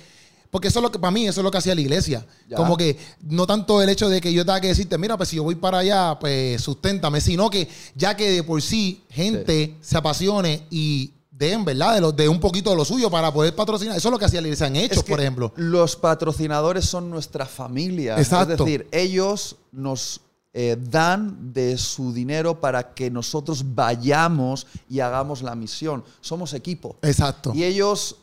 porque 0.52 0.68
eso 0.68 0.80
es 0.80 0.82
lo 0.82 0.92
que, 0.92 0.98
para 0.98 1.10
mí, 1.10 1.26
eso 1.26 1.40
es 1.40 1.44
lo 1.44 1.50
que 1.50 1.56
hacía 1.56 1.74
la 1.74 1.80
iglesia. 1.80 2.26
Como 2.54 2.76
que 2.76 2.98
no 3.22 3.46
tanto 3.46 3.80
el 3.80 3.88
hecho 3.88 4.10
de 4.10 4.20
que 4.20 4.34
yo 4.34 4.44
tenga 4.44 4.60
que 4.60 4.68
decirte, 4.68 4.98
mira, 4.98 5.16
pues 5.16 5.30
si 5.30 5.36
yo 5.36 5.44
voy 5.44 5.54
para 5.54 5.78
allá, 5.78 6.18
pues 6.20 6.60
susténtame, 6.60 7.22
sino 7.22 7.48
que 7.48 7.66
ya 7.94 8.14
que 8.14 8.30
de 8.30 8.42
por 8.42 8.60
sí 8.60 9.02
gente 9.08 9.78
se 9.80 9.96
apasione 9.96 10.66
y 10.68 11.10
den, 11.30 11.64
¿verdad? 11.64 11.94
De, 11.94 12.00
lo, 12.02 12.12
de 12.12 12.28
un 12.28 12.38
poquito 12.38 12.68
de 12.68 12.76
lo 12.76 12.84
suyo 12.84 13.10
para 13.10 13.32
poder 13.32 13.54
patrocinar. 13.54 13.96
Eso 13.96 14.08
es 14.08 14.12
lo 14.12 14.18
que 14.18 14.26
hacía 14.26 14.42
la 14.42 14.48
iglesia 14.48 14.66
en 14.66 14.76
hechos, 14.76 15.02
por 15.04 15.18
ejemplo. 15.22 15.54
Los 15.56 15.96
patrocinadores 15.96 16.84
son 16.84 17.08
nuestra 17.08 17.46
familia. 17.46 18.18
Exacto. 18.18 18.52
Es 18.52 18.58
decir, 18.58 18.86
ellos 18.92 19.56
nos 19.72 20.20
eh, 20.52 20.76
dan 20.78 21.54
de 21.54 21.78
su 21.78 22.12
dinero 22.12 22.60
para 22.60 22.92
que 22.92 23.10
nosotros 23.10 23.64
vayamos 23.74 24.66
y 24.86 25.00
hagamos 25.00 25.40
la 25.40 25.54
misión. 25.54 26.04
Somos 26.20 26.52
equipo. 26.52 26.98
Exacto. 27.00 27.52
Y 27.54 27.64
ellos 27.64 28.16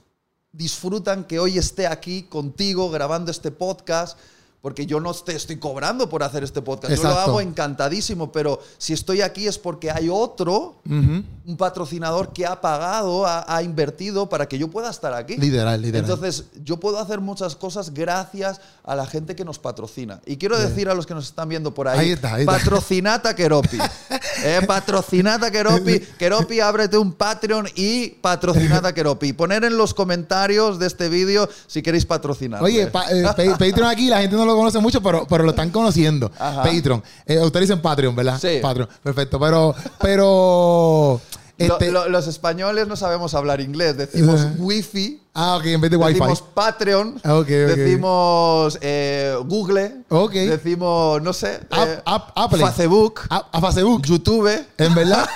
disfrutan 0.52 1.24
que 1.26 1.40
hoy 1.40 1.58
esté 1.58 1.88
aquí 1.88 2.24
contigo 2.24 2.90
grabando 2.90 3.32
este 3.32 3.52
podcast 3.52 4.18
porque 4.62 4.86
yo 4.86 5.00
no 5.00 5.14
te 5.14 5.36
estoy 5.36 5.58
cobrando 5.58 6.10
por 6.10 6.22
hacer 6.22 6.44
este 6.44 6.62
podcast. 6.62 6.94
Yo 6.94 7.04
lo 7.04 7.10
hago 7.10 7.42
encantadísimo, 7.42 8.32
pero 8.32 8.60
si 8.78 8.92
estoy 8.92 9.22
aquí 9.22 9.48
es 9.48 9.58
porque 9.58 9.90
hay 9.90 10.10
otro, 10.10 10.82
un 10.86 11.58
patrocinador 11.58 12.34
que 12.34 12.46
ha 12.46 12.60
pagado, 12.60 13.26
ha, 13.26 13.64
invertido 13.64 14.28
para 14.28 14.48
que 14.48 14.58
yo 14.58 14.70
pueda 14.70 14.90
estar 14.90 15.14
aquí. 15.14 15.38
Literal, 15.38 15.82
literal. 15.82 16.10
Entonces, 16.10 16.46
yo 16.64 16.78
puedo 16.78 17.00
hacer 17.00 17.22
muchas 17.22 17.56
cosas 17.56 17.94
gracias 17.94 18.60
a 18.84 18.96
la 18.96 19.06
gente 19.06 19.36
que 19.36 19.46
nos 19.46 19.60
patrocina. 19.60 20.20
Y 20.26 20.38
quiero 20.38 20.58
decir 20.60 20.90
a 20.90 20.94
los 20.94 21.06
que 21.06 21.14
nos 21.14 21.26
están 21.26 21.48
viendo 21.48 21.74
por 21.74 21.88
ahí, 21.88 22.18
patrocinata 22.46 23.36
Keropi. 23.36 23.78
eh, 24.44 24.62
patrocinata 24.68 25.50
Keropi. 25.52 26.00
Keropi, 26.18 26.60
ábrete 26.60 26.98
un 26.98 27.14
Patreon 27.14 27.68
y 27.76 28.10
patrocinata 28.10 28.94
Keropi. 28.94 29.32
Poner 29.34 29.64
en 29.64 29.78
los 29.78 29.94
comentarios 29.94 30.80
de 30.80 30.88
este 30.88 31.08
vídeo 31.08 31.48
si 31.68 31.82
queréis 31.82 32.06
patrocinar. 32.06 32.62
Oye, 32.62 32.84
eh, 32.84 32.92
Patreon 32.92 33.88
aquí, 33.88 34.08
la 34.08 34.22
gente 34.22 34.36
no 34.36 34.49
lo 34.50 34.58
conoce 34.58 34.80
mucho, 34.80 35.02
pero, 35.02 35.26
pero 35.28 35.44
lo 35.44 35.52
están 35.52 35.70
conociendo. 35.70 36.30
Patreon. 36.30 37.04
Eh, 37.26 37.40
ustedes 37.40 37.68
dicen 37.70 37.82
Patreon, 37.82 38.16
¿verdad? 38.16 38.40
Sí. 38.40 38.60
Patreon. 38.62 38.90
Perfecto. 39.02 39.40
Pero, 39.40 39.76
pero 40.00 41.22
este 41.60 41.92
los 41.92 42.28
españoles 42.28 42.88
no 42.88 42.96
sabemos 42.96 43.34
hablar 43.34 43.62
inglés. 43.62 43.98
Decimos 43.98 44.48
wifi. 44.58 45.22
Ah, 45.34 45.58
ok, 45.58 45.66
en 45.68 45.82
vez 45.82 45.92
de 45.92 45.98
wifi. 45.98 46.14
Decimos 46.14 46.42
Patreon. 46.42 47.22
Ah, 47.24 47.42
decimos 47.46 48.78
eh, 48.82 49.38
Google. 49.46 50.04
Ok. 50.10 50.34
Decimos, 50.34 51.22
no 51.22 51.34
sé. 51.34 51.60
Eh, 51.72 52.02
Apple. 52.06 52.66
Facebook. 52.74 53.22
A, 53.30 53.72
Facebook. 53.72 54.06
YouTube. 54.06 54.50
En 54.78 54.96
verdad. 54.96 55.30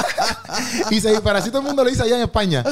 y 0.90 1.00
se, 1.00 1.20
para 1.20 1.38
así 1.38 1.50
todo 1.50 1.60
el 1.60 1.68
mundo 1.68 1.84
lo 1.84 1.90
dice 1.90 2.02
allá 2.02 2.16
en 2.16 2.22
España. 2.22 2.64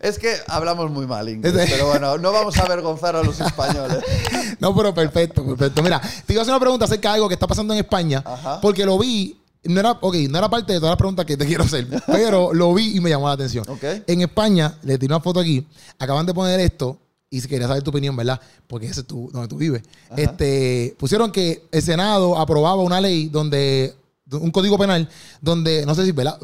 Es 0.00 0.18
que 0.18 0.34
hablamos 0.48 0.90
muy 0.90 1.06
mal 1.06 1.28
inglés. 1.28 1.68
pero 1.70 1.88
bueno, 1.88 2.16
no 2.16 2.32
vamos 2.32 2.56
a 2.58 2.62
avergonzar 2.62 3.16
a 3.16 3.22
los 3.22 3.38
españoles. 3.40 4.02
no, 4.58 4.74
pero 4.74 4.94
perfecto, 4.94 5.44
perfecto. 5.44 5.82
Mira, 5.82 6.00
te 6.26 6.32
iba 6.32 6.40
a 6.40 6.42
hacer 6.42 6.54
una 6.54 6.60
pregunta 6.60 6.86
acerca 6.86 7.10
de 7.10 7.14
algo 7.16 7.28
que 7.28 7.34
está 7.34 7.46
pasando 7.46 7.74
en 7.74 7.80
España. 7.80 8.24
Porque 8.62 8.84
lo 8.86 8.98
vi 8.98 9.39
no 9.64 9.80
era, 9.80 9.92
okay, 10.00 10.28
no 10.28 10.38
era 10.38 10.48
parte 10.48 10.72
de 10.72 10.78
todas 10.78 10.92
las 10.92 10.98
preguntas 10.98 11.26
que 11.26 11.36
te 11.36 11.46
quiero 11.46 11.64
hacer, 11.64 11.86
pero 12.06 12.52
lo 12.54 12.72
vi 12.74 12.96
y 12.96 13.00
me 13.00 13.10
llamó 13.10 13.28
la 13.28 13.34
atención. 13.34 13.64
En 14.06 14.20
España, 14.22 14.78
le 14.82 14.98
tiré 14.98 15.12
una 15.12 15.20
foto 15.20 15.40
aquí, 15.40 15.66
acaban 15.98 16.26
de 16.26 16.34
poner 16.34 16.60
esto, 16.60 16.98
y 17.28 17.40
si 17.40 17.48
quería 17.48 17.68
saber 17.68 17.82
tu 17.82 17.90
opinión, 17.90 18.16
¿verdad? 18.16 18.40
Porque 18.66 18.86
ese 18.86 19.00
es 19.00 19.06
tu, 19.06 19.30
donde 19.32 19.48
tú 19.48 19.56
vives. 19.56 19.82
Este, 20.16 20.96
pusieron 20.98 21.30
que 21.30 21.64
el 21.70 21.82
Senado 21.82 22.36
aprobaba 22.36 22.82
una 22.82 23.00
ley 23.00 23.28
donde 23.28 23.94
un 24.32 24.50
código 24.50 24.78
penal 24.78 25.08
donde, 25.40 25.84
no 25.86 25.94
sé 25.94 26.04
si, 26.04 26.12
¿verdad? 26.12 26.38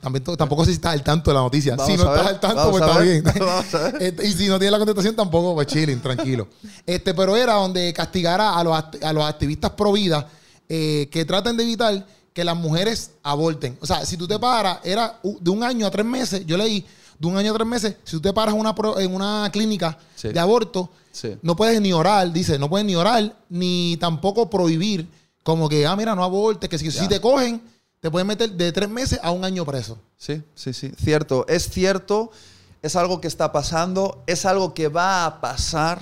también, 0.00 0.24
tampoco 0.36 0.64
sé 0.64 0.70
si 0.70 0.74
estás 0.74 0.92
al 0.92 1.02
tanto 1.02 1.30
de 1.30 1.34
la 1.34 1.40
noticia. 1.40 1.76
si 1.78 1.96
no 1.96 2.14
estás 2.14 2.26
al 2.26 2.40
tanto, 2.40 2.70
pues 2.70 2.82
está 2.82 3.00
bien. 3.00 3.24
Este, 4.00 4.26
y 4.26 4.32
si 4.32 4.48
no 4.48 4.58
tienes 4.58 4.72
la 4.72 4.78
contestación, 4.78 5.16
tampoco, 5.16 5.54
pues 5.54 5.66
chilling, 5.66 6.00
tranquilo. 6.00 6.48
Este, 6.86 7.14
pero 7.14 7.36
era 7.36 7.54
donde 7.54 7.92
castigara 7.92 8.58
a 8.58 8.64
los, 8.64 8.76
a 9.02 9.12
los 9.12 9.24
activistas 9.24 9.70
pro 9.72 9.92
vida 9.92 10.26
eh, 10.68 11.08
que 11.10 11.24
traten 11.24 11.56
de 11.56 11.62
evitar 11.64 12.06
que 12.32 12.44
las 12.44 12.56
mujeres 12.56 13.12
aborten. 13.22 13.76
O 13.80 13.86
sea, 13.86 14.04
si 14.06 14.16
tú 14.16 14.26
te 14.26 14.38
paras, 14.38 14.78
era 14.84 15.18
de 15.22 15.50
un 15.50 15.62
año 15.62 15.86
a 15.86 15.90
tres 15.90 16.06
meses, 16.06 16.44
yo 16.46 16.56
leí, 16.56 16.84
de 17.18 17.26
un 17.28 17.36
año 17.36 17.52
a 17.52 17.54
tres 17.54 17.66
meses, 17.68 17.96
si 18.04 18.12
tú 18.16 18.20
te 18.22 18.32
paras 18.32 18.54
en 18.54 18.60
una, 18.60 18.74
pro- 18.74 18.98
en 18.98 19.14
una 19.14 19.48
clínica 19.52 19.96
Sí. 20.16 20.28
de 20.28 20.40
aborto, 20.40 20.88
Sí. 21.12 21.36
no 21.42 21.54
puedes 21.54 21.80
ni 21.80 21.92
orar, 21.92 22.32
dice, 22.32 22.58
no 22.58 22.68
puedes 22.68 22.86
ni 22.86 22.96
orar, 22.96 23.36
ni 23.48 23.96
tampoco 23.98 24.48
prohibir, 24.50 25.06
como 25.44 25.68
que, 25.68 25.86
ah, 25.86 25.94
mira, 25.96 26.14
no 26.14 26.24
abortes, 26.24 26.68
que 26.70 26.78
si, 26.78 27.08
te 27.08 27.20
cogen, 27.20 27.60
te 28.00 28.10
pueden 28.10 28.26
meter 28.26 28.50
de 28.52 28.72
tres 28.72 28.88
meses 28.88 29.20
a 29.22 29.30
un 29.30 29.44
año 29.44 29.64
preso. 29.64 29.98
Sí, 30.16 30.42
sí, 30.54 30.72
sí. 30.72 30.90
Cierto. 31.02 31.44
Es 31.48 31.68
cierto. 31.68 32.30
Es 32.80 32.96
algo 32.96 33.20
que 33.20 33.28
está 33.28 33.52
pasando. 33.52 34.22
Es 34.26 34.44
algo 34.46 34.72
que 34.74 34.88
va 34.88 35.24
a 35.26 35.40
pasar. 35.40 36.00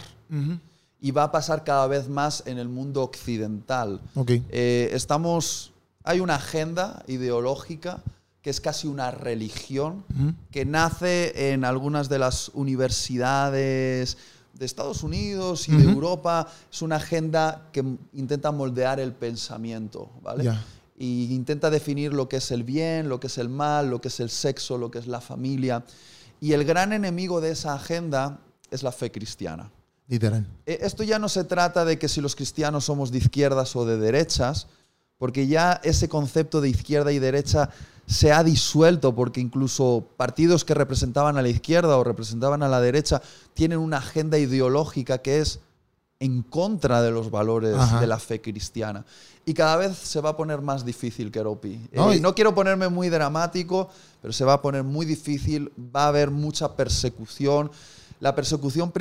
Y 1.02 1.10
va 1.10 1.24
a 1.24 1.32
pasar 1.32 1.64
cada 1.64 1.86
vez 1.86 2.08
más 2.08 2.42
en 2.46 2.58
el 2.58 2.68
mundo 2.68 3.02
occidental. 3.02 4.00
Ok. 4.14 4.30
Eh, 4.50 4.90
estamos. 4.92 5.69
Hay 6.04 6.20
una 6.20 6.36
agenda 6.36 7.02
ideológica 7.06 8.02
que 8.42 8.50
es 8.50 8.60
casi 8.60 8.88
una 8.88 9.10
religión 9.10 10.04
que 10.50 10.64
nace 10.64 11.52
en 11.52 11.64
algunas 11.64 12.08
de 12.08 12.18
las 12.18 12.50
universidades 12.54 14.16
de 14.54 14.66
Estados 14.66 15.02
Unidos 15.02 15.68
y 15.68 15.72
de. 15.72 15.84
Europa. 15.84 16.46
Es 16.72 16.82
una 16.82 16.96
agenda 16.96 17.68
que 17.72 17.84
intenta 18.14 18.50
moldear 18.50 18.98
el 18.98 19.12
pensamiento, 19.12 20.10
¿vale? 20.22 20.50
Y 20.98 21.34
intenta 21.34 21.70
definir 21.70 22.12
lo 22.12 22.28
que 22.28 22.36
es 22.38 22.50
el 22.50 22.64
bien, 22.64 23.08
lo 23.08 23.20
que 23.20 23.26
es 23.26 23.38
el 23.38 23.48
mal, 23.48 23.90
lo 23.90 24.00
que 24.00 24.08
es 24.08 24.20
el 24.20 24.30
sexo, 24.30 24.78
lo 24.78 24.90
que 24.90 24.98
es 24.98 25.06
la 25.06 25.20
familia. 25.20 25.84
Y 26.40 26.52
el 26.52 26.64
gran 26.64 26.92
enemigo 26.92 27.40
de 27.40 27.50
esa 27.50 27.74
agenda 27.74 28.38
es 28.70 28.82
la 28.82 28.92
fe 28.92 29.10
cristiana. 29.10 29.70
Literal. 30.08 30.46
Eh, 30.66 30.78
Esto 30.82 31.02
ya 31.04 31.18
no 31.18 31.28
se 31.28 31.44
trata 31.44 31.84
de 31.84 31.98
que 31.98 32.08
si 32.08 32.20
los 32.20 32.34
cristianos 32.34 32.86
somos 32.86 33.10
de 33.12 33.18
izquierdas 33.18 33.76
o 33.76 33.84
de 33.84 33.96
derechas, 33.96 34.66
porque 35.20 35.46
ya 35.46 35.80
ese 35.84 36.08
concepto 36.08 36.60
de 36.62 36.70
izquierda 36.70 37.12
y 37.12 37.18
derecha 37.18 37.68
se 38.06 38.32
ha 38.32 38.42
disuelto, 38.42 39.14
porque 39.14 39.40
incluso 39.40 40.08
partidos 40.16 40.64
que 40.64 40.72
representaban 40.74 41.36
a 41.36 41.42
la 41.42 41.48
izquierda 41.50 41.96
o 41.98 42.02
representaban 42.02 42.62
a 42.64 42.68
la 42.68 42.80
derecha 42.80 43.20
tienen 43.54 43.78
una 43.78 43.98
agenda 43.98 44.38
ideológica 44.38 45.18
que 45.18 45.38
es 45.40 45.60
en 46.18 46.42
contra 46.42 47.02
de 47.02 47.10
los 47.10 47.30
valores 47.30 47.76
Ajá. 47.76 48.00
de 48.00 48.06
la 48.06 48.18
fe 48.18 48.40
cristiana. 48.40 49.04
Y 49.44 49.52
cada 49.54 49.76
vez 49.76 49.96
se 49.96 50.20
va 50.20 50.30
a 50.30 50.36
poner 50.36 50.60
más 50.62 50.84
difícil, 50.84 51.30
Keropi. 51.30 51.74
Eh, 51.74 51.88
No, 51.92 52.12
y- 52.14 52.20
no 52.20 52.34
quiero 52.34 52.54
ponerme 52.54 52.88
muy 52.88 53.10
dramático, 53.10 53.88
pero 54.20 54.32
se 54.32 54.44
va 54.44 54.54
a 54.54 54.62
poner 54.62 54.82
muy 54.84 55.04
difícil, 55.06 55.70
va 55.94 56.04
a 56.04 56.08
haber 56.08 56.30
mucha 56.30 56.74
persecución. 56.76 57.70
La 58.20 58.34
persecución 58.34 58.92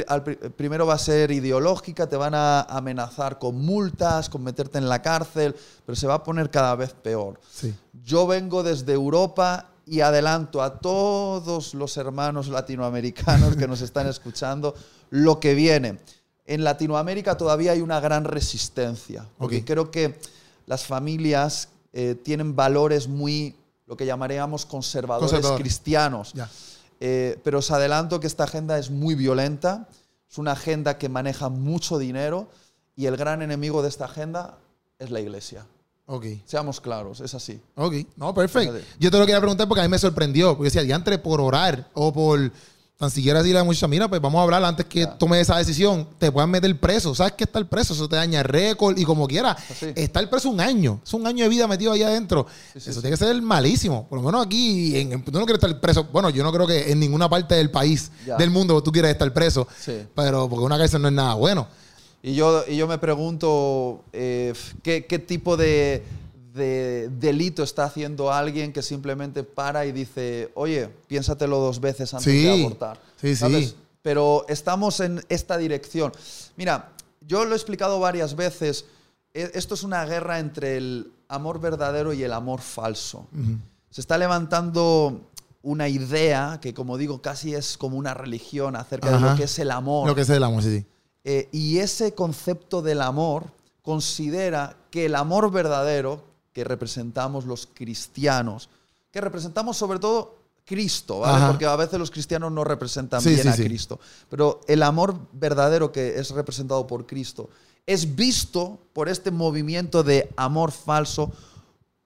primero 0.56 0.88
va 0.88 0.94
a 0.94 0.98
ser 0.98 1.32
ideológica, 1.32 2.08
te 2.08 2.16
van 2.16 2.34
a 2.34 2.62
amenazar 2.62 3.38
con 3.38 3.60
multas, 3.60 4.30
con 4.30 4.44
meterte 4.44 4.78
en 4.78 4.88
la 4.88 5.02
cárcel, 5.02 5.56
pero 5.86 5.96
se 5.96 6.08
va 6.08 6.16
a 6.16 6.24
poner 6.24 6.50
cada 6.50 6.74
vez 6.76 6.94
peor. 6.94 7.40
Sí. 7.52 7.76
Yo 8.04 8.26
vengo 8.28 8.64
desde 8.64 8.94
Europa 8.94 9.70
y 9.86 10.02
adelanto 10.02 10.62
a 10.62 10.80
todos 10.80 11.74
los 11.74 11.98
hermanos 11.98 12.48
latinoamericanos 12.48 13.56
que 13.58 13.68
nos 13.68 13.82
están 13.82 14.08
escuchando 14.08 14.74
lo 15.10 15.40
que 15.40 15.54
viene. 15.54 16.00
En 16.46 16.64
Latinoamérica 16.64 17.36
todavía 17.36 17.74
hay 17.74 17.82
una 17.82 18.00
gran 18.00 18.24
resistencia, 18.24 19.26
porque 19.38 19.66
creo 19.66 19.92
que 19.92 20.18
las 20.66 20.86
familias 20.86 21.70
eh, 21.92 22.16
tienen 22.24 22.56
valores 22.56 23.08
muy, 23.08 23.56
lo 23.86 23.98
que 23.98 24.06
llamaríamos 24.06 24.66
conservadores 24.66 25.32
Conservador. 25.32 25.60
cristianos. 25.60 26.34
Eh, 27.00 27.40
pero 27.44 27.60
os 27.60 27.72
adelanto 27.72 28.20
que 28.20 28.28
esta 28.28 28.44
agenda 28.44 28.78
es 28.78 28.90
muy 28.90 29.16
violenta, 29.16 29.88
es 30.30 30.38
una 30.38 30.52
agenda 30.52 30.98
que 30.98 31.10
maneja 31.10 31.50
mucho 31.50 31.98
dinero 31.98 32.50
y 32.96 33.06
el 33.06 33.16
gran 33.16 33.42
enemigo 33.42 33.82
de 33.82 33.90
esta 33.90 34.06
agenda 34.06 34.58
es 35.00 35.10
la 35.10 35.22
iglesia. 35.22 35.66
Ok. 36.06 36.26
Seamos 36.46 36.82
claros, 36.82 37.22
es 37.22 37.34
así. 37.36 37.62
Ok, 37.76 37.94
no, 38.18 38.34
perfecto. 38.34 38.80
Yo 39.00 39.12
te 39.12 39.18
lo 39.20 39.26
quería 39.26 39.40
preguntar 39.40 39.68
porque 39.68 39.82
a 39.82 39.84
mí 39.84 39.90
me 39.90 40.00
sorprendió. 40.00 40.58
Porque 40.58 40.66
decía, 40.66 40.82
diantre, 40.82 41.20
por 41.20 41.40
orar 41.40 41.88
o 41.94 42.12
por 42.12 42.52
tan 43.00 43.10
siquiera 43.10 43.40
decirle 43.40 43.60
a 43.60 43.62
la 43.62 43.66
muchacha, 43.66 43.88
mira, 43.88 44.10
pues 44.10 44.20
vamos 44.20 44.40
a 44.40 44.44
hablar 44.44 44.62
antes 44.66 44.86
que 44.86 45.08
tome 45.08 45.40
esa 45.40 45.58
decisión, 45.58 46.06
te 46.18 46.30
puedan 46.34 46.50
meter 46.52 46.78
preso. 46.78 47.16
¿Sabes 47.16 47.32
que 47.32 47.46
estar 47.46 47.66
preso? 47.66 47.94
Eso 47.94 48.10
te 48.10 48.18
daña 48.18 48.44
récord 48.44 48.98
y 48.98 49.06
como 49.06 49.26
quiera. 49.26 49.52
Así. 49.52 49.94
Estar 49.96 50.30
preso 50.30 50.50
un 50.50 50.60
año. 50.60 51.00
Es 51.02 51.14
un 51.14 51.26
año 51.26 51.46
de 51.46 51.50
vida 51.50 51.66
metido 51.66 51.94
ahí 51.94 52.04
adentro. 52.04 52.46
Sí, 52.74 52.82
sí, 52.82 52.90
eso 52.90 53.00
sí. 53.00 53.02
tiene 53.08 53.16
que 53.18 53.24
ser 53.26 53.42
malísimo. 53.42 54.06
Por 54.10 54.20
lo 54.20 54.26
menos 54.26 54.46
aquí, 54.46 55.00
en, 55.00 55.14
en- 55.14 55.24
tú 55.24 55.32
no 55.32 55.46
quieres 55.46 55.64
estar 55.64 55.80
preso. 55.80 56.04
Bueno, 56.12 56.30
yo 56.30 56.44
no 56.44 56.52
creo 56.52 56.68
que 56.68 56.92
en 56.92 57.00
ninguna 57.00 57.30
parte 57.30 57.56
del 57.56 57.72
país, 57.72 58.12
Ya. 58.28 58.36
del 58.36 58.50
mundo, 58.50 58.84
tú 58.84 58.92
quieres 58.92 59.12
estar 59.12 59.32
preso. 59.34 59.66
Sí. 59.80 59.94
Pero 60.14 60.50
porque 60.50 60.66
una 60.66 60.78
cárcel 60.78 61.02
no 61.02 61.08
es 61.08 61.14
nada 61.14 61.36
bueno. 61.36 61.68
Y 62.22 62.34
yo, 62.36 62.66
y 62.68 62.76
yo 62.76 62.86
me 62.86 62.98
pregunto 62.98 64.04
eh, 64.12 64.54
¿qué, 64.84 65.06
qué 65.06 65.20
tipo 65.20 65.56
de, 65.56 66.04
de 66.60 67.10
delito 67.10 67.64
está 67.64 67.86
haciendo 67.86 68.32
alguien 68.32 68.72
que 68.72 68.84
simplemente 68.84 69.44
para 69.44 69.88
y 69.88 69.92
dice, 69.92 70.52
oye, 70.54 70.90
piénsatelo 71.08 71.58
dos 71.58 71.80
veces 71.80 72.14
antes 72.14 72.32
Sí, 72.32 72.44
de 72.44 72.52
abortar. 72.62 73.00
sí, 73.20 73.36
sí. 73.36 73.76
Pero 74.04 74.46
estamos 74.48 75.00
en 75.00 75.24
esta 75.30 75.58
dirección. 75.58 76.12
Mira, 76.56 76.92
yo 77.22 77.44
lo 77.46 77.54
he 77.54 77.58
explicado 77.58 78.00
varias 78.00 78.36
veces. 78.36 78.86
e- 79.34 79.52
Esto 79.56 79.74
es 79.74 79.84
una 79.84 80.06
guerra 80.06 80.40
entre 80.40 80.78
el 80.78 81.12
amor 81.28 81.60
verdadero 81.60 82.14
y 82.14 82.22
el 82.24 82.34
amor 82.34 82.62
falso. 82.62 83.28
Se 83.90 84.02
está 84.02 84.18
levantando 84.18 85.22
una 85.62 85.90
idea 85.90 86.60
que, 86.62 86.74
como 86.74 86.98
digo, 86.98 87.22
casi 87.22 87.54
es 87.54 87.78
como 87.78 87.98
una 87.98 88.14
religión 88.14 88.76
acerca 88.76 89.12
de 89.12 89.20
lo 89.20 89.36
que 89.36 89.44
es 89.44 89.60
el 89.60 89.72
amor. 89.72 90.08
Lo 90.08 90.16
que 90.16 90.22
es 90.22 90.30
el 90.30 90.44
amor, 90.44 90.64
sí, 90.64 90.78
sí. 90.80 90.86
Eh, 91.26 91.50
y 91.52 91.80
ese 91.80 92.14
concepto 92.16 92.82
del 92.82 93.02
amor 93.02 93.48
considera 93.82 94.78
que 94.92 95.06
el 95.08 95.16
amor 95.16 95.52
verdadero 95.52 96.24
que 96.54 96.64
representamos 96.64 97.46
los 97.46 97.68
cristianos, 97.74 98.70
que 99.12 99.22
representamos 99.22 99.78
sobre 99.78 100.00
todo 100.00 100.38
Cristo, 100.66 101.20
¿vale? 101.22 101.48
Porque 101.48 101.66
a 101.66 101.76
veces 101.76 101.98
los 101.98 102.12
cristianos 102.12 102.52
no 102.52 102.64
representan 102.64 103.22
Sí, 103.22 103.30
bien 103.30 103.42
sí, 103.42 103.48
a 103.48 103.54
sí. 103.54 103.64
Cristo, 103.64 104.00
pero 104.30 104.62
el 104.68 104.84
amor 104.84 105.16
verdadero 105.34 105.92
que 105.92 106.20
es 106.20 106.30
representado 106.32 106.86
por 106.86 107.08
Cristo 107.08 107.50
es 107.88 108.16
visto 108.16 108.78
por 108.94 109.10
este 109.10 109.32
movimiento 109.32 110.04
de 110.04 110.30
amor 110.38 110.72
falso 110.72 111.32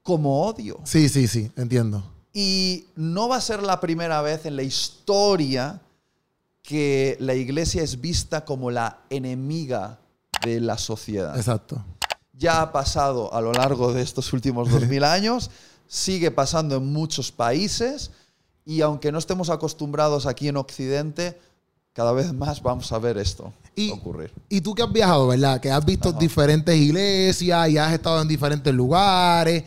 como 0.02 0.46
odio. 0.46 0.80
Sí, 0.86 1.10
sí, 1.10 1.28
sí, 1.28 1.52
entiendo. 1.58 2.04
Y 2.34 2.86
no 2.96 3.28
va 3.28 3.36
a 3.36 3.42
ser 3.42 3.62
la 3.62 3.82
primera 3.82 4.22
vez 4.22 4.46
en 4.46 4.56
la 4.56 4.64
historia 4.64 5.82
que 6.62 7.18
la 7.20 7.36
iglesia 7.36 7.84
es 7.84 8.00
vista 8.00 8.46
como 8.46 8.72
la 8.72 9.00
enemiga 9.10 10.00
de 10.44 10.62
la 10.62 10.78
sociedad. 10.78 11.36
Exacto. 11.36 11.84
Ya 12.36 12.62
ha 12.62 12.72
pasado 12.72 13.34
a 13.34 13.42
lo 13.42 13.52
largo 13.54 13.94
de 13.94 14.02
estos 14.02 14.34
últimos 14.34 14.70
2000 14.72 15.04
años, 15.04 15.52
sigue 15.88 16.32
pasando 16.32 16.78
en 16.78 16.92
muchos 16.92 17.32
países 17.32 18.12
y 18.66 18.82
aunque 18.82 19.12
no 19.12 19.20
estemos 19.20 19.50
acostumbrados 19.50 20.26
aquí 20.26 20.48
en 20.48 20.58
Occidente, 20.58 21.40
cada 21.94 22.12
vez 22.12 22.34
más 22.34 22.62
vamos 22.64 22.92
a 22.92 22.98
ver 22.98 23.18
esto 23.20 23.54
Y- 23.76 23.92
ocurrir. 23.92 24.32
Y 24.50 24.62
tú 24.62 24.74
que 24.74 24.82
has 24.82 24.92
viajado, 24.92 25.28
¿verdad? 25.28 25.60
Que 25.62 25.70
has 25.70 25.86
visto 25.86 26.10
Ajá. 26.10 26.18
diferentes 26.18 26.76
iglesias 26.76 27.70
y 27.70 27.78
has 27.78 27.94
estado 27.94 28.22
en 28.22 28.28
diferentes 28.28 28.74
lugares. 28.74 29.64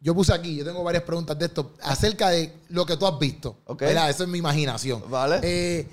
Yo 0.00 0.14
puse 0.14 0.32
aquí, 0.32 0.56
yo 0.56 0.64
tengo 0.64 0.82
varias 0.82 1.02
preguntas 1.04 1.38
de 1.38 1.44
esto 1.46 1.72
acerca 1.82 2.30
de 2.30 2.52
lo 2.70 2.86
que 2.86 2.96
tú 2.96 3.06
has 3.06 3.18
visto. 3.18 3.56
Ok. 3.66 3.82
¿Verdad? 3.82 4.08
Eso 4.10 4.22
es 4.24 4.28
mi 4.30 4.38
imaginación. 4.38 5.02
Vale. 5.10 5.40
Eh, 5.42 5.88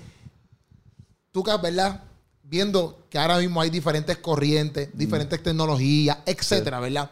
tú 1.30 1.42
que, 1.44 1.54
¿verdad? 1.58 2.02
Viendo 2.50 2.98
que 3.08 3.16
ahora 3.16 3.38
mismo 3.38 3.60
hay 3.60 3.70
diferentes 3.70 4.16
corrientes, 4.18 4.88
diferentes 4.92 5.40
tecnologías, 5.42 6.18
etcétera, 6.26 6.80
¿verdad? 6.80 7.10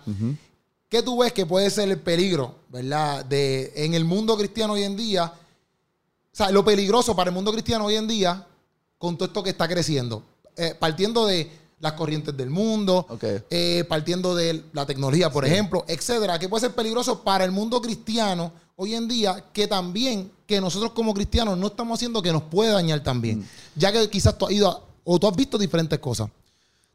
¿Qué 0.88 1.02
tú 1.02 1.18
ves 1.18 1.32
que 1.32 1.46
puede 1.46 1.70
ser 1.70 1.88
el 1.90 1.98
peligro, 2.00 2.56
¿verdad? 2.70 3.24
De, 3.24 3.72
en 3.76 3.94
el 3.94 4.04
mundo 4.04 4.36
cristiano 4.36 4.72
hoy 4.72 4.82
en 4.82 4.96
día. 4.96 5.26
O 5.26 6.36
sea, 6.38 6.50
lo 6.50 6.64
peligroso 6.64 7.14
para 7.14 7.30
el 7.30 7.34
mundo 7.34 7.52
cristiano 7.52 7.84
hoy 7.86 7.94
en 7.96 8.08
día 8.08 8.44
con 8.98 9.16
todo 9.16 9.26
esto 9.26 9.42
que 9.42 9.50
está 9.50 9.68
creciendo. 9.68 10.22
Eh, 10.56 10.74
partiendo 10.78 11.24
de 11.26 11.48
las 11.80 11.92
corrientes 11.92 12.36
del 12.36 12.50
mundo, 12.50 13.06
eh, 13.50 13.84
partiendo 13.88 14.34
de 14.34 14.64
la 14.72 14.84
tecnología, 14.86 15.30
por 15.30 15.44
ejemplo, 15.44 15.84
etcétera, 15.86 16.36
que 16.38 16.48
puede 16.48 16.62
ser 16.62 16.74
peligroso 16.74 17.22
para 17.22 17.44
el 17.44 17.52
mundo 17.52 17.80
cristiano 17.80 18.50
hoy 18.74 18.94
en 18.94 19.06
día, 19.06 19.44
que 19.52 19.68
también, 19.68 20.30
que 20.46 20.60
nosotros 20.60 20.90
como 20.92 21.14
cristianos 21.14 21.56
no 21.56 21.68
estamos 21.68 21.96
haciendo 21.98 22.20
que 22.22 22.32
nos 22.32 22.42
puede 22.42 22.72
dañar 22.72 23.02
también. 23.04 23.46
Ya 23.76 23.92
que 23.92 24.08
quizás 24.10 24.36
tú 24.36 24.46
has 24.46 24.52
ido 24.52 24.68
a- 24.68 24.82
o 25.10 25.18
tú 25.18 25.26
has 25.26 25.34
visto 25.34 25.56
diferentes 25.56 25.98
cosas. 26.00 26.28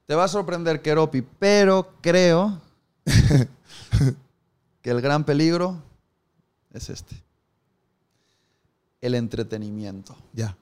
Te 0.06 0.14
va 0.14 0.26
a 0.26 0.28
sorprender, 0.28 0.84
Keropi, 0.84 1.24
pero 1.24 1.96
creo 2.00 2.62
que 4.84 4.92
el 4.92 5.02
gran 5.02 5.24
peligro 5.24 5.82
es 6.72 6.92
este. 6.92 7.16
El 9.02 9.16
entretenimiento. 9.16 10.16
Ya. 10.32 10.56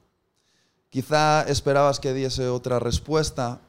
Quizá 0.89 1.43
esperabas 1.43 1.99
que 1.99 2.13
diese 2.13 2.47
otra 2.47 2.79
respuesta, 2.79 3.59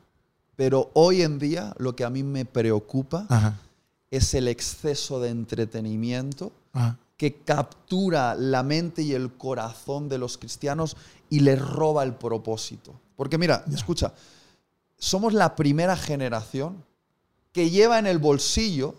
pero 0.54 0.92
hoy 0.94 1.22
en 1.22 1.40
día 1.40 1.74
lo 1.78 1.96
que 1.96 2.04
a 2.04 2.10
mí 2.10 2.22
me 2.22 2.44
preocupa 2.44 3.26
Ajá. 3.28 3.58
es 4.12 4.32
el 4.34 4.46
exceso 4.46 5.18
de 5.18 5.30
entretenimiento 5.30 6.52
Ajá. 6.72 6.98
que 7.16 7.34
captura 7.34 8.36
la 8.36 8.62
mente 8.62 9.02
y 9.02 9.12
el 9.12 9.32
corazón 9.32 10.08
de 10.08 10.18
los 10.18 10.38
cristianos 10.38 10.96
y 11.28 11.40
les 11.40 11.60
roba 11.60 12.04
el 12.04 12.14
propósito. 12.14 13.01
Porque 13.16 13.38
mira, 13.38 13.64
escucha, 13.72 14.12
somos 14.98 15.32
la 15.32 15.54
primera 15.56 15.96
generación 15.96 16.84
que 17.52 17.70
lleva 17.70 17.98
en 17.98 18.06
el 18.06 18.18
bolsillo 18.18 18.94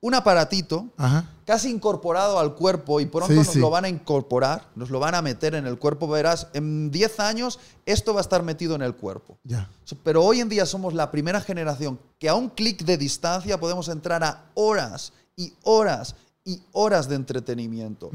un 0.00 0.14
aparatito 0.14 0.90
Ajá. 0.98 1.30
casi 1.46 1.70
incorporado 1.70 2.38
al 2.38 2.54
cuerpo 2.54 3.00
y 3.00 3.06
pronto 3.06 3.28
Sí, 3.32 3.34
nos 3.38 3.46
sí. 3.48 3.58
lo 3.58 3.70
van 3.70 3.86
a 3.86 3.88
incorporar, 3.88 4.68
nos 4.74 4.90
lo 4.90 5.00
van 5.00 5.14
a 5.14 5.22
meter 5.22 5.54
en 5.54 5.66
el 5.66 5.78
cuerpo. 5.78 6.06
Verás, 6.08 6.48
en 6.52 6.90
10 6.90 7.20
años 7.20 7.58
esto 7.86 8.12
va 8.12 8.20
a 8.20 8.22
estar 8.22 8.42
metido 8.42 8.74
en 8.74 8.82
el 8.82 8.94
cuerpo. 8.94 9.38
Ya. 9.44 9.68
Pero 10.02 10.22
hoy 10.22 10.40
en 10.40 10.50
día 10.50 10.66
somos 10.66 10.92
la 10.92 11.10
primera 11.10 11.40
generación 11.40 11.98
que 12.18 12.28
a 12.28 12.34
un 12.34 12.50
clic 12.50 12.84
de 12.84 12.98
distancia 12.98 13.58
podemos 13.58 13.88
entrar 13.88 14.22
a 14.24 14.44
horas 14.54 15.14
y 15.36 15.54
horas 15.62 16.16
y 16.44 16.60
horas 16.72 17.08
de 17.08 17.14
entretenimiento. 17.16 18.10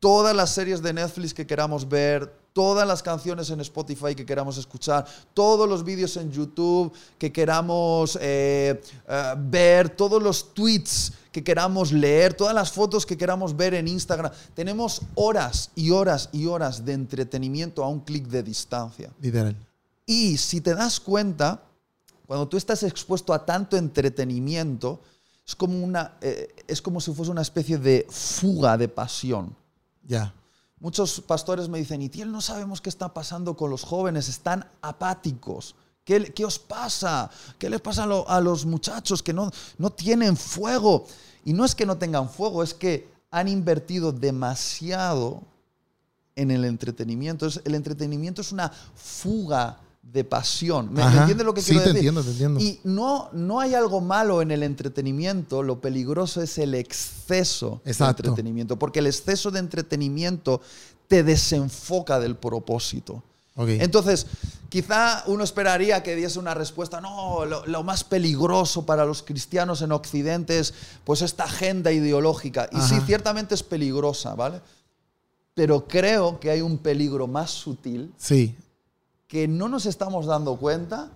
Todas 0.00 0.34
las 0.34 0.50
series 0.50 0.82
de 0.82 0.92
Netflix 0.92 1.32
que 1.32 1.46
queramos 1.46 1.88
ver, 1.88 2.36
todas 2.56 2.88
las 2.88 3.02
canciones 3.02 3.50
en 3.50 3.60
Spotify 3.60 4.14
que 4.14 4.24
queramos 4.24 4.56
escuchar, 4.56 5.06
todos 5.34 5.68
los 5.68 5.84
vídeos 5.84 6.16
en 6.16 6.32
YouTube 6.32 6.90
que 7.18 7.30
queramos 7.30 8.16
eh, 8.18 8.80
eh, 9.06 9.34
ver, 9.36 9.90
todos 9.90 10.22
los 10.22 10.54
tweets 10.54 11.12
que 11.30 11.44
queramos 11.44 11.92
leer, 11.92 12.32
todas 12.32 12.54
las 12.54 12.72
fotos 12.72 13.04
que 13.04 13.18
queramos 13.18 13.54
ver 13.54 13.74
en 13.74 13.86
Instagram. 13.86 14.32
Tenemos 14.54 15.02
horas 15.16 15.70
y 15.74 15.90
horas 15.90 16.30
y 16.32 16.46
horas 16.46 16.82
de 16.82 16.94
entretenimiento 16.94 17.84
a 17.84 17.88
un 17.90 18.00
clic 18.00 18.26
de 18.28 18.42
distancia. 18.42 19.12
Literal. 19.20 19.54
Y 20.06 20.38
si 20.38 20.62
te 20.62 20.74
das 20.74 20.98
cuenta, 20.98 21.62
cuando 22.26 22.48
tú 22.48 22.56
estás 22.56 22.82
expuesto 22.84 23.34
a 23.34 23.44
tanto 23.44 23.76
entretenimiento, 23.76 25.02
es 25.46 25.54
como, 25.54 25.78
una, 25.84 26.16
eh, 26.22 26.54
es 26.66 26.80
como 26.80 27.02
si 27.02 27.12
fuese 27.12 27.30
una 27.30 27.42
especie 27.42 27.76
de 27.76 28.06
fuga 28.08 28.78
de 28.78 28.88
pasión. 28.88 29.54
Ya. 30.06 30.32
Muchos 30.78 31.20
pastores 31.22 31.68
me 31.68 31.78
dicen, 31.78 32.02
Itiel, 32.02 32.30
no 32.30 32.40
sabemos 32.40 32.80
qué 32.80 32.90
está 32.90 33.14
pasando 33.14 33.56
con 33.56 33.70
los 33.70 33.82
jóvenes, 33.82 34.28
están 34.28 34.68
apáticos. 34.82 35.74
¿Qué, 36.04 36.32
qué 36.32 36.44
os 36.44 36.58
pasa? 36.58 37.30
¿Qué 37.58 37.70
les 37.70 37.80
pasa 37.80 38.04
a, 38.04 38.36
a 38.36 38.40
los 38.40 38.66
muchachos 38.66 39.22
que 39.22 39.32
no, 39.32 39.50
no 39.78 39.90
tienen 39.90 40.36
fuego? 40.36 41.06
Y 41.44 41.52
no 41.52 41.64
es 41.64 41.74
que 41.74 41.86
no 41.86 41.96
tengan 41.96 42.28
fuego, 42.28 42.62
es 42.62 42.74
que 42.74 43.08
han 43.30 43.48
invertido 43.48 44.12
demasiado 44.12 45.42
en 46.36 46.50
el 46.50 46.64
entretenimiento. 46.64 47.48
El 47.64 47.74
entretenimiento 47.74 48.42
es 48.42 48.52
una 48.52 48.70
fuga 48.94 49.80
de 50.12 50.24
pasión. 50.24 50.92
¿Me, 50.92 51.02
Ajá. 51.02 51.20
entiendes 51.20 51.44
lo 51.46 51.52
que 51.54 51.60
Sí, 51.60 51.72
quiero 51.72 51.82
te 51.84 51.88
decir? 51.92 52.08
entiendo, 52.08 52.22
te 52.22 52.30
entiendo. 52.30 52.60
Y 52.60 52.80
no, 52.84 53.28
no 53.32 53.60
hay 53.60 53.74
algo 53.74 54.00
malo 54.00 54.40
en 54.42 54.50
el 54.50 54.62
entretenimiento, 54.62 55.62
lo 55.62 55.80
peligroso 55.80 56.40
es 56.40 56.56
el 56.58 56.74
exceso 56.74 57.80
Exacto. 57.84 58.22
de 58.22 58.28
entretenimiento, 58.28 58.78
porque 58.78 59.00
el 59.00 59.06
exceso 59.06 59.50
de 59.50 59.58
entretenimiento 59.58 60.60
te 61.08 61.22
desenfoca 61.22 62.18
del 62.18 62.36
propósito. 62.36 63.22
Entonces, 63.58 64.26
quizá 64.68 65.24
uno 65.28 65.42
esperaría 65.42 66.02
que 66.02 66.14
diese 66.14 66.38
una 66.38 66.52
respuesta, 66.52 67.00
no, 67.00 67.46
lo, 67.46 67.64
lo 67.64 67.82
más 67.82 68.04
peligroso 68.04 68.84
para 68.84 69.06
los 69.06 69.22
cristianos 69.22 69.80
en 69.80 69.92
Occidente 69.92 70.58
es 70.58 70.74
pues 71.04 71.22
esta 71.22 71.44
agenda 71.44 71.90
ideológica. 71.90 72.68
Y 72.70 72.80
sí, 72.82 72.96
ciertamente 73.06 73.54
es 73.54 73.62
peligrosa, 73.62 74.34
¿vale? 74.34 74.60
Pero 75.54 75.86
creo 75.88 76.38
que 76.38 76.50
hay 76.50 76.60
un 76.60 76.76
peligro 76.76 77.26
más 77.26 77.50
sutil 77.50 78.12
sí. 78.18 78.54
Que 79.28 79.48
no 79.48 79.68
nos 79.68 79.86
estamos 79.86 80.26
dando 80.26 80.56
cuenta 80.56 81.10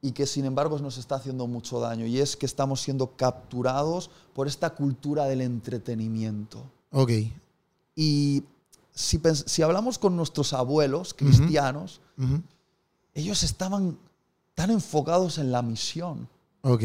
y 0.00 0.12
que 0.12 0.26
sin 0.26 0.44
embargo 0.44 0.78
nos 0.80 0.98
está 0.98 1.14
haciendo 1.14 1.46
mucho 1.46 1.80
daño. 1.80 2.06
Y 2.06 2.18
es 2.18 2.36
que 2.36 2.46
estamos 2.46 2.80
siendo 2.80 3.16
capturados 3.16 4.10
por 4.34 4.48
esta 4.48 4.70
cultura 4.70 5.26
del 5.26 5.40
entretenimiento. 5.40 6.64
Ok. 6.90 7.10
Y 7.94 8.42
si, 8.94 9.62
hablamos 9.62 9.98
con 9.98 10.16
nuestros 10.16 10.52
abuelos 10.52 11.14
cristianos, 11.14 12.00
ellos 13.14 13.42
estaban 13.42 13.96
tan 14.54 14.70
enfocados 14.70 15.38
en 15.38 15.52
la 15.52 15.62
misión. 15.62 16.28
Ok. 16.62 16.82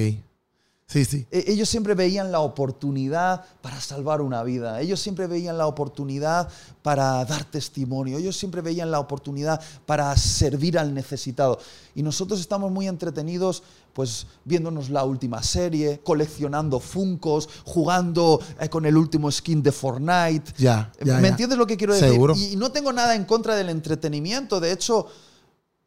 Sí, 0.90 1.04
sí. 1.04 1.28
E- 1.32 1.44
Ellos 1.48 1.68
siempre 1.68 1.96
veían 1.96 2.32
la 2.32 2.40
oportunidad 2.40 3.44
para 3.62 3.80
salvar 3.82 4.22
una 4.22 4.42
vida. 4.44 4.80
Ellos 4.80 5.02
siempre 5.02 5.28
veían 5.28 5.58
la 5.58 5.68
oportunidad 5.68 6.48
para 6.82 7.26
dar 7.26 7.44
testimonio. 7.44 8.18
Ellos 8.18 8.38
siempre 8.38 8.62
veían 8.62 8.90
la 8.90 9.00
oportunidad 9.02 9.62
para 9.86 10.16
servir 10.16 10.80
al 10.80 10.94
necesitado. 10.94 11.60
Y 11.94 12.04
nosotros 12.04 12.40
estamos 12.40 12.72
muy 12.72 12.88
entretenidos 12.88 13.64
pues 13.92 14.28
viéndonos 14.46 14.90
la 14.92 15.04
última 15.04 15.42
serie, 15.44 16.00
coleccionando 16.04 16.80
funcos, 16.80 17.50
jugando 17.66 18.40
eh, 18.60 18.70
con 18.70 18.86
el 18.86 18.96
último 18.96 19.30
skin 19.32 19.62
de 19.64 19.72
Fortnite. 19.72 20.54
Ya, 20.58 20.94
ya, 21.04 21.16
¿Me 21.16 21.24
ya. 21.24 21.28
entiendes 21.30 21.58
lo 21.58 21.66
que 21.68 21.76
quiero 21.76 21.96
decir? 21.96 22.12
Seguro. 22.12 22.34
Y 22.38 22.56
no 22.56 22.72
tengo 22.72 22.94
nada 22.94 23.14
en 23.16 23.26
contra 23.26 23.56
del 23.56 23.70
entretenimiento. 23.70 24.60
De 24.62 24.72
hecho, 24.72 25.08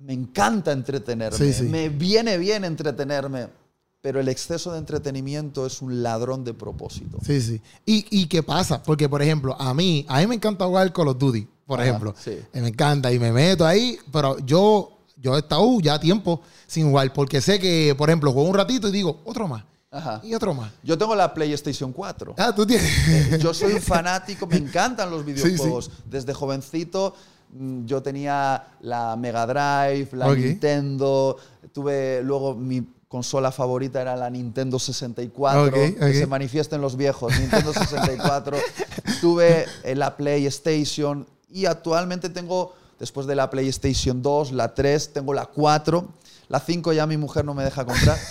me 0.01 0.13
encanta 0.13 0.73
entretenerme. 0.73 1.39
Sí, 1.39 1.53
sí. 1.53 1.63
Me 1.63 1.89
viene 1.89 2.37
bien 2.37 2.65
entretenerme. 2.65 3.60
Pero 4.03 4.19
el 4.21 4.29
exceso 4.29 4.73
de 4.73 4.79
entretenimiento 4.79 5.67
es 5.67 5.83
un 5.83 6.03
ladrón 6.03 6.43
de 6.45 6.55
propósito. 6.55 7.19
Sí, 7.25 7.41
sí. 7.43 7.61
¿Y, 7.85 8.07
¿Y 8.23 8.27
qué 8.29 8.43
pasa? 8.43 8.83
Porque, 8.83 9.09
por 9.09 9.21
ejemplo, 9.21 9.55
a 9.61 9.75
mí, 9.75 10.07
a 10.09 10.21
mí 10.21 10.27
me 10.27 10.35
encanta 10.37 10.65
jugar 10.65 10.91
Call 10.93 11.09
of 11.09 11.19
Duty, 11.19 11.47
por 11.67 11.79
Ajá, 11.81 11.89
ejemplo. 11.89 12.15
sí. 12.19 12.31
Eh, 12.53 12.61
Me 12.63 12.69
encanta 12.69 13.13
y 13.13 13.19
me 13.19 13.31
meto 13.31 13.67
ahí, 13.67 13.99
pero 14.11 14.39
yo, 14.39 14.91
yo 15.19 15.37
he 15.37 15.41
estado 15.41 15.79
ya 15.81 16.01
tiempo 16.01 16.41
sin 16.67 16.89
jugar 16.89 17.13
porque 17.13 17.43
sé 17.43 17.59
que, 17.59 17.95
por 17.97 18.09
ejemplo, 18.09 18.33
juego 18.33 18.49
un 18.49 18.55
ratito 18.57 18.89
y 18.89 18.93
digo, 18.93 19.21
otro 19.25 19.47
más. 19.47 19.65
Ajá. 19.91 20.21
Y 20.23 20.33
otro 20.35 20.55
más. 20.55 20.71
Yo 20.83 20.97
tengo 20.97 21.15
la 21.15 21.35
PlayStation 21.35 21.93
4. 21.93 22.37
Ah, 22.39 22.55
tú 22.55 22.65
tienes. 22.65 23.39
Yo 23.43 23.53
soy 23.53 23.75
un 23.75 23.83
fanático, 23.83 24.47
me 24.47 24.57
encantan 24.57 25.11
los 25.11 25.25
videojuegos. 25.27 25.91
Desde 26.07 26.33
jovencito 26.33 27.15
mm, 27.53 27.85
yo 27.87 28.01
tenía 28.01 28.65
la 28.81 29.17
Mega 29.17 29.47
Drive, 29.47 30.09
la. 30.13 30.33
Nintendo, 30.35 31.37
tuve 31.73 32.23
luego 32.23 32.55
mi 32.55 32.83
consola 33.11 33.51
favorita 33.51 34.01
era 34.01 34.15
la 34.15 34.31
Nintendo 34.31 34.79
64, 34.79 35.65
Ok, 35.65 35.73
que 35.73 36.15
se 36.15 36.29
manifiesten 36.29 36.81
los 36.81 36.97
viejos, 36.97 37.37
Nintendo 37.41 37.73
64. 37.73 38.57
tuve 39.21 39.67
eh, 39.83 39.97
la 39.97 40.17
PlayStation 40.17 41.27
y 41.51 41.67
actualmente 41.67 42.29
tengo, 42.29 42.73
después 43.01 43.27
de 43.27 43.35
la 43.35 43.51
PlayStation 43.51 44.23
2, 44.23 44.53
la 44.53 44.75
3, 44.75 45.13
tengo 45.13 45.35
la 45.35 45.47
4. 45.47 46.09
La 46.49 46.61
5 46.61 46.93
ya 46.93 47.05
mi 47.09 47.17
mujer 47.17 47.45
no 47.45 47.53
me 47.53 47.65
deja 47.65 47.85
comprar. 47.85 48.17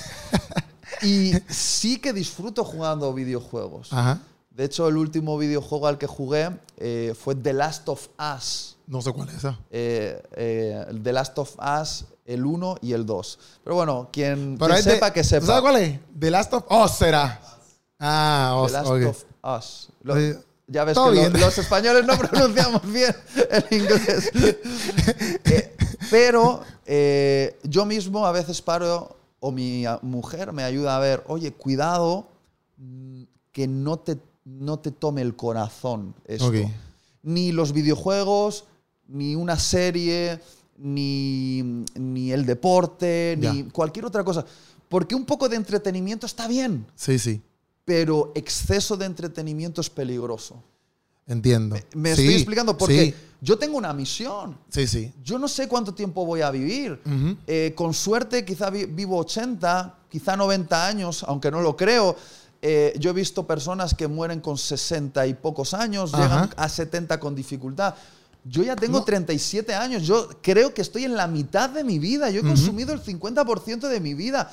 Y 1.01 1.31
sí 1.47 1.99
que 1.99 2.11
disfruto 2.11 2.65
jugando 2.65 3.13
videojuegos. 3.13 3.93
Ajá. 3.93 4.19
De 4.49 4.65
hecho, 4.65 4.89
el 4.89 4.97
último 4.97 5.37
videojuego 5.37 5.87
al 5.87 5.97
que 5.97 6.07
jugué 6.07 6.49
eh, 6.75 7.15
fue 7.17 7.35
The 7.35 7.53
Last 7.53 7.87
of 7.87 8.09
Us. 8.35 8.75
No 8.87 9.01
sé 9.01 9.13
cuál 9.13 9.29
es 9.29 9.35
esa. 9.35 9.57
Eh, 9.71 10.21
eh, 10.33 10.85
The 11.01 11.13
Last 11.13 11.39
of 11.39 11.55
Us, 11.57 12.05
el 12.29 12.45
1 12.45 12.77
y 12.81 12.93
el 12.93 13.05
2. 13.05 13.39
Pero 13.63 13.75
bueno, 13.75 14.09
quien, 14.11 14.55
Pero 14.57 14.67
quien 14.67 14.79
es 14.79 14.85
de- 14.85 14.91
sepa, 14.93 15.11
que 15.13 15.21
¿tú 15.23 15.27
sepa. 15.29 15.45
¿Sabes 15.47 15.61
cuál 15.61 15.75
es? 15.77 15.99
The 16.19 16.31
Last 16.31 16.53
of 16.53 16.63
Us 16.69 16.91
será. 16.91 17.41
Ah, 17.99 18.53
The 18.55 18.65
Us. 18.65 18.71
Last 18.71 18.87
ok. 18.87 19.01
of 19.07 19.57
Us. 19.57 19.89
Lo- 20.03 20.15
ya 20.67 20.83
ves 20.83 20.93
todo 20.93 21.11
que 21.11 21.29
lo- 21.29 21.39
los 21.39 21.57
españoles 21.57 22.05
no 22.05 22.15
pronunciamos 22.19 22.81
bien 22.91 23.15
el 23.51 23.65
inglés. 23.77 24.31
Eh, 25.45 25.75
pero 26.11 26.61
eh, 26.85 27.57
yo 27.63 27.85
mismo 27.85 28.25
a 28.25 28.31
veces 28.31 28.61
paro 28.61 29.15
o 29.39 29.51
mi 29.51 29.85
mujer 30.01 30.51
me 30.53 30.63
ayuda 30.63 30.95
a 30.95 30.99
ver, 30.99 31.23
oye, 31.27 31.51
cuidado 31.53 32.27
mm, 32.77 33.23
que 33.51 33.67
no 33.67 33.97
te, 33.97 34.17
no 34.45 34.77
te 34.79 34.91
tome 34.91 35.21
el 35.21 35.35
corazón 35.35 36.13
esto. 36.25 36.51
Ni 37.23 37.51
los 37.51 37.73
videojuegos, 37.73 38.65
ni 39.07 39.35
una 39.35 39.57
serie, 39.59 40.39
ni, 40.79 41.61
ni 41.95 42.31
el 42.31 42.45
deporte, 42.45 43.35
ni 43.39 43.63
cualquier 43.65 44.05
otra 44.05 44.23
cosa. 44.23 44.45
Porque 44.87 45.15
un 45.15 45.25
poco 45.25 45.47
de 45.47 45.55
entretenimiento 45.55 46.25
está 46.25 46.47
bien 46.47 46.85
Sí, 46.95 47.19
sí. 47.19 47.41
pero 47.85 48.31
exceso 48.35 48.97
de 48.97 49.05
entretenimiento 49.05 49.81
es 49.81 49.89
peligroso. 49.89 50.63
Entiendo. 51.27 51.75
Me 51.93 52.15
Sí, 52.15 52.21
estoy 52.23 52.35
explicando 52.35 52.75
porque 52.75 53.05
Sí, 53.05 53.13
yo 53.41 53.57
tengo 53.59 53.77
una 53.77 53.93
misión. 53.93 54.57
sí. 54.69 54.87
sí. 54.87 55.13
Yo 55.23 55.37
no 55.37 55.47
sé 55.47 55.67
cuánto 55.67 55.93
tiempo 55.93 56.25
voy 56.25 56.41
a 56.41 56.49
vivir. 56.49 56.99
Eh, 57.45 57.73
con 57.75 57.93
suerte, 57.93 58.43
quizá 58.43 58.71
vi- 58.71 58.85
vivo 58.85 59.17
80, 59.19 59.95
quizá 60.09 60.35
90 60.35 60.87
años, 60.87 61.23
aunque 61.27 61.51
no 61.51 61.61
lo 61.61 61.75
creo. 61.77 62.15
Eh, 62.61 62.93
yo 62.99 63.11
he 63.11 63.13
visto 63.13 63.45
personas 63.45 63.93
que 63.93 64.07
mueren 64.07 64.41
con 64.41 64.57
60 64.57 65.27
y 65.27 65.35
pocos 65.35 65.73
años, 65.75 66.13
Ajá. 66.15 66.23
llegan 66.23 66.49
a 66.57 66.67
70 66.67 67.19
con 67.19 67.35
dificultad. 67.35 67.93
Yo 68.49 68.63
ya 68.63 68.75
tengo 68.75 68.99
No. 68.99 69.03
37 69.05 69.75
años, 69.75 70.03
yo 70.03 70.27
creo 70.41 70.73
que 70.73 70.81
estoy 70.81 71.05
en 71.05 71.15
la 71.15 71.27
mitad 71.27 71.69
de 71.69 71.83
mi 71.83 71.99
vida, 71.99 72.29
yo 72.31 72.41
he 72.41 72.43
consumido 72.43 72.93
el 72.93 73.01
50% 73.01 73.88
de 73.88 73.99
mi 73.99 74.13
vida. 74.15 74.51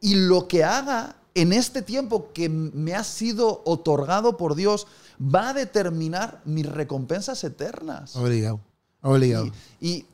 Y 0.00 0.14
lo 0.14 0.46
que 0.46 0.62
haga 0.62 1.16
en 1.34 1.52
este 1.52 1.82
tiempo 1.82 2.32
que 2.32 2.48
me 2.48 2.94
ha 2.94 3.04
sido 3.04 3.62
otorgado 3.64 4.36
por 4.36 4.54
Dios 4.54 4.86
va 5.22 5.50
a 5.50 5.54
determinar 5.54 6.42
mis 6.44 6.66
recompensas 6.66 7.42
eternas. 7.44 8.14
Obligado. 8.16 8.60
Obligado. 9.02 9.46
Y, 9.80 9.88
y 9.88 10.06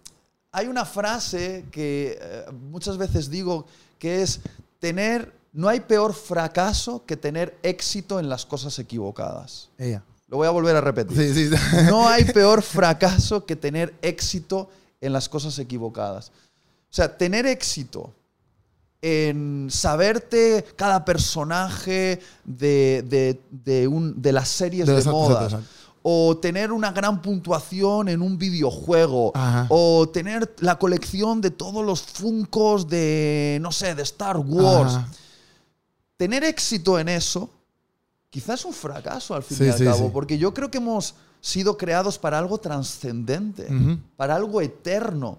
hay 0.53 0.69
una 0.69 0.85
frase 0.85 1.67
que 1.71 2.19
eh, 2.21 2.45
muchas 2.71 2.97
veces 2.97 3.29
digo 3.29 3.67
que 3.99 4.23
es 4.23 4.41
tener, 4.79 5.35
no 5.53 5.69
hay 5.69 5.81
peor 5.81 6.15
fracaso 6.15 7.05
que 7.07 7.17
tener 7.17 7.59
éxito 7.63 8.21
en 8.21 8.29
las 8.29 8.47
cosas 8.47 8.79
equivocadas. 8.79 9.71
Ella. 9.79 10.03
Lo 10.29 10.39
voy 10.39 10.47
a 10.47 10.51
volver 10.51 10.75
a 10.77 10.81
repetir. 10.81 11.17
Sí, 11.35 11.49
sí. 11.49 11.55
No 11.91 12.09
hay 12.09 12.25
peor 12.25 12.63
fracaso 12.63 13.45
que 13.47 13.55
tener 13.57 13.95
éxito 14.03 14.69
en 15.01 15.13
las 15.13 15.29
cosas 15.29 15.59
equivocadas. 15.59 16.29
O 16.91 16.95
sea, 16.97 17.17
tener 17.17 17.47
éxito 17.47 18.13
en 19.03 19.69
saberte 19.71 20.65
cada 20.75 21.05
personaje 21.05 22.21
de, 22.45 23.05
de- 23.07 23.41
de 23.51 23.87
un- 23.87 24.21
de 24.21 24.33
las 24.33 24.49
series 24.49 24.87
De 24.87 25.03
moda. 25.11 25.61
O 26.09 26.37
tener 26.39 26.71
una 26.73 26.93
gran 26.93 27.21
puntuación 27.21 28.09
en 28.09 28.23
un 28.23 28.39
videojuego. 28.39 29.33
Ajá. 29.35 29.67
O 29.71 30.09
tener 30.09 30.55
la 30.61 30.79
colección 30.79 31.41
de 31.41 31.51
todos 31.51 31.85
los 31.85 32.01
funcos 32.01 32.89
de, 32.89 33.59
no 33.61 33.71
sé, 33.73 33.95
de 33.95 34.03
Star 34.03 34.37
Wars. 34.39 34.95
Ajá. 34.95 35.09
Tener 36.17 36.45
éxito 36.45 36.99
en 36.99 37.09
eso, 37.09 37.51
quizás 38.37 38.67
un 38.67 38.75
fracaso 38.75 39.35
al 39.35 39.43
fin 39.43 39.57
Sí, 39.57 39.65
y 39.65 39.69
al 39.71 39.79
sí, 39.79 39.85
cabo. 39.85 39.97
sí. 40.09 40.11
Porque 40.13 40.37
yo 40.37 40.53
creo 40.53 40.71
que 40.71 40.77
hemos 40.77 41.15
sido 41.41 41.79
creados 41.79 42.19
para 42.19 42.39
algo 42.39 42.59
trascendente 42.59 43.63
Ujú. 43.65 43.99
para 44.15 44.37
algo 44.37 44.61
eterno. 44.61 45.39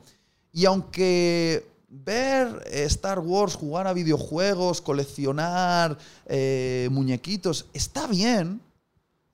Y 0.51 0.65
aunque 0.65 1.63
ver 1.89 2.63
Star 2.71 3.19
Wars, 3.19 3.53
jugar 3.53 3.86
a 3.86 3.93
videojuegos, 3.93 4.81
coleccionar 4.81 5.95
eh, 6.25 6.89
muñequitos, 6.91 7.67
está 7.71 8.07
bien, 8.07 8.62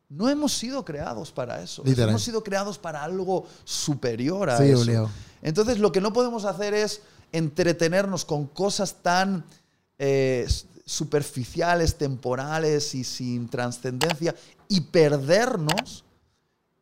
no 0.10 0.28
hemos 0.28 0.52
sido 0.52 0.84
creados 0.84 1.32
para 1.32 1.62
eso. 1.64 1.84
Literal. 1.86 2.10
Hemos 2.10 2.24
sido 2.24 2.44
creados 2.44 2.78
para 2.78 3.02
algo 3.02 3.46
superior 3.64 4.50
a 4.50 4.62
eso. 4.66 4.82
obligado. 4.82 5.10
Entonces 5.42 5.80
lo 5.80 5.94
que 5.94 6.02
no 6.02 6.12
podemos 6.12 6.44
hacer 6.44 6.74
es 6.74 7.02
entretenernos 7.32 8.26
con 8.26 8.46
cosas 8.46 8.96
tan 9.02 9.46
eh, 10.00 10.46
superficiales, 10.86 11.96
temporales 11.96 12.94
y 12.96 13.04
sin 13.04 13.48
trascendencia 13.50 14.36
y 14.68 14.82
perdernos 14.82 16.04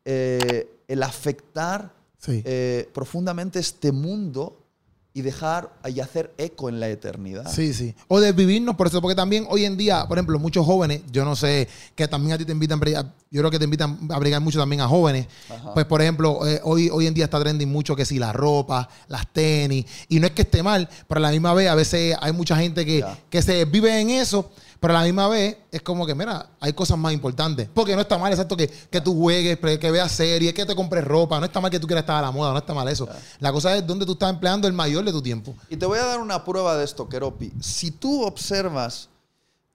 eh, 0.04 0.68
el 0.88 1.02
afectar 1.02 1.92
Sí. 2.18 2.40
eh, 2.44 2.88
profundamente 2.94 3.58
este 3.58 3.90
mundo 3.90 4.61
y 5.14 5.20
dejar 5.20 5.70
y 5.86 6.00
hacer 6.00 6.32
eco 6.38 6.68
en 6.70 6.80
la 6.80 6.88
eternidad. 6.88 7.50
Sí, 7.52 7.74
sí. 7.74 7.94
O 8.08 8.18
de 8.18 8.32
vivirnos 8.32 8.76
por 8.76 8.86
eso, 8.86 9.00
porque 9.02 9.14
también 9.14 9.46
hoy 9.50 9.64
en 9.66 9.76
día, 9.76 10.06
por 10.08 10.16
ejemplo, 10.16 10.38
muchos 10.38 10.64
jóvenes, 10.64 11.02
yo 11.10 11.24
no 11.24 11.36
sé, 11.36 11.68
que 11.94 12.08
también 12.08 12.32
a 12.32 12.38
ti 12.38 12.44
te 12.46 12.52
invitan, 12.52 12.80
yo 13.30 13.40
creo 13.40 13.50
que 13.50 13.58
te 13.58 13.64
invitan 13.64 13.98
a 14.10 14.18
brigar 14.18 14.40
mucho 14.40 14.58
también 14.58 14.80
a 14.80 14.88
jóvenes. 14.88 15.26
Ajá. 15.50 15.74
Pues, 15.74 15.84
por 15.84 16.00
ejemplo, 16.00 16.46
eh, 16.46 16.60
hoy, 16.64 16.88
hoy 16.90 17.06
en 17.06 17.14
día 17.14 17.24
está 17.24 17.38
trending 17.40 17.68
mucho 17.70 17.94
que 17.94 18.06
si 18.06 18.18
la 18.18 18.32
ropa, 18.32 18.88
las 19.08 19.30
tenis, 19.32 19.84
y 20.08 20.18
no 20.18 20.26
es 20.26 20.32
que 20.32 20.42
esté 20.42 20.62
mal, 20.62 20.88
pero 21.06 21.18
a 21.18 21.22
la 21.22 21.30
misma 21.30 21.52
vez 21.52 21.68
a 21.68 21.74
veces 21.74 22.16
hay 22.20 22.32
mucha 22.32 22.56
gente 22.56 22.86
que, 22.86 23.00
Ya. 23.00 23.18
que 23.28 23.42
se 23.42 23.64
vive 23.66 24.00
en 24.00 24.10
eso, 24.10 24.50
pero 24.82 24.96
a 24.96 24.98
la 24.98 25.04
misma 25.04 25.28
vez 25.28 25.58
es 25.70 25.80
como 25.80 26.04
que, 26.04 26.12
mira, 26.12 26.44
hay 26.58 26.72
cosas 26.72 26.98
más 26.98 27.12
importantes. 27.12 27.68
Porque 27.72 27.94
no 27.94 28.00
está 28.00 28.18
mal, 28.18 28.32
exacto, 28.32 28.56
que, 28.56 28.66
que 28.66 29.00
tú 29.00 29.16
juegues, 29.16 29.56
que 29.78 29.90
veas 29.92 30.10
series, 30.10 30.52
que 30.52 30.66
te 30.66 30.74
compres 30.74 31.04
ropa, 31.04 31.38
no 31.38 31.46
está 31.46 31.60
mal 31.60 31.70
que 31.70 31.78
tú 31.78 31.86
quieras 31.86 32.02
estar 32.02 32.16
a 32.16 32.22
la 32.22 32.32
moda, 32.32 32.50
no 32.50 32.58
está 32.58 32.74
mal 32.74 32.88
eso. 32.88 33.08
La 33.38 33.52
cosa 33.52 33.76
es 33.76 33.86
dónde 33.86 34.04
tú 34.04 34.14
estás 34.14 34.30
empleando 34.30 34.66
el 34.66 34.72
mayor 34.72 35.04
de 35.04 35.12
tu 35.12 35.22
tiempo. 35.22 35.54
Y 35.70 35.76
te 35.76 35.86
voy 35.86 36.00
a 36.00 36.04
dar 36.04 36.18
una 36.18 36.44
prueba 36.44 36.76
de 36.76 36.84
esto, 36.84 37.08
Keropi. 37.08 37.52
Si 37.60 37.92
tú 37.92 38.24
observas 38.24 39.08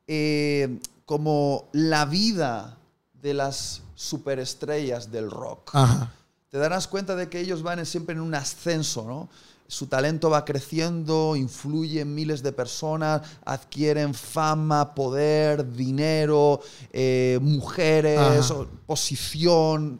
eh, 0.07 0.77
como 1.05 1.69
la 1.71 2.03
vida 2.03 2.75
de 3.13 3.33
las 3.33 3.83
superestrellas 3.95 5.09
del 5.09 5.31
rock, 5.31 5.71
Ajá. 5.71 6.11
te 6.49 6.57
darás 6.57 6.85
cuenta 6.89 7.15
de 7.15 7.29
que 7.29 7.39
ellos 7.39 7.63
van 7.63 7.85
siempre 7.85 8.13
en 8.13 8.19
un 8.19 8.35
ascenso, 8.35 9.05
¿no? 9.05 9.29
Su 9.69 9.87
talento 9.87 10.29
va 10.29 10.45
creciendo, 10.45 11.35
influye 11.35 12.01
en 12.01 12.15
miles 12.15 12.41
de 12.41 12.53
personas, 12.53 13.21
adquieren 13.43 14.13
fama, 14.13 14.95
poder, 14.95 15.69
dinero, 15.73 16.61
eh, 16.93 17.37
mujeres, 17.41 18.19
Ajá. 18.51 18.53
o- 18.53 18.67
posición. 18.85 19.99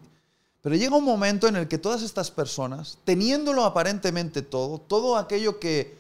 Pero 0.62 0.76
llega 0.76 0.96
un 0.96 1.04
momento 1.04 1.48
en 1.48 1.58
el 1.58 1.68
que 1.68 1.78
todas 1.78 2.02
estas 2.02 2.32
personas, 2.32 2.98
teniéndolo 3.04 3.66
aparentemente 3.66 4.42
todo, 4.42 4.80
todo 4.80 5.18
aquello 5.18 5.60
que 5.60 5.98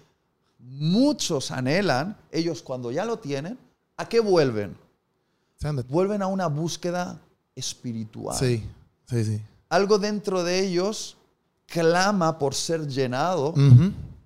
muchos 0.59 1.51
anhelan, 1.51 2.17
ellos 2.31 2.61
cuando 2.61 2.91
ya 2.91 3.03
lo 3.05 3.19
tienen, 3.19 3.57
¿a 3.97 4.07
qué 4.07 4.19
vuelven? 4.21 4.77
Vuelven 5.89 6.21
a 6.21 6.27
una 6.27 6.47
búsqueda 6.47 7.19
espiritual 7.55 8.37
Sí, 8.37 8.63
sí, 9.09 9.25
sí. 9.25 9.41
algo 9.69 9.97
dentro 9.97 10.43
de 10.43 10.59
ellos 10.59 11.16
clama 11.67 12.37
por 12.39 12.55
ser 12.55 12.87
llenado 12.87 13.53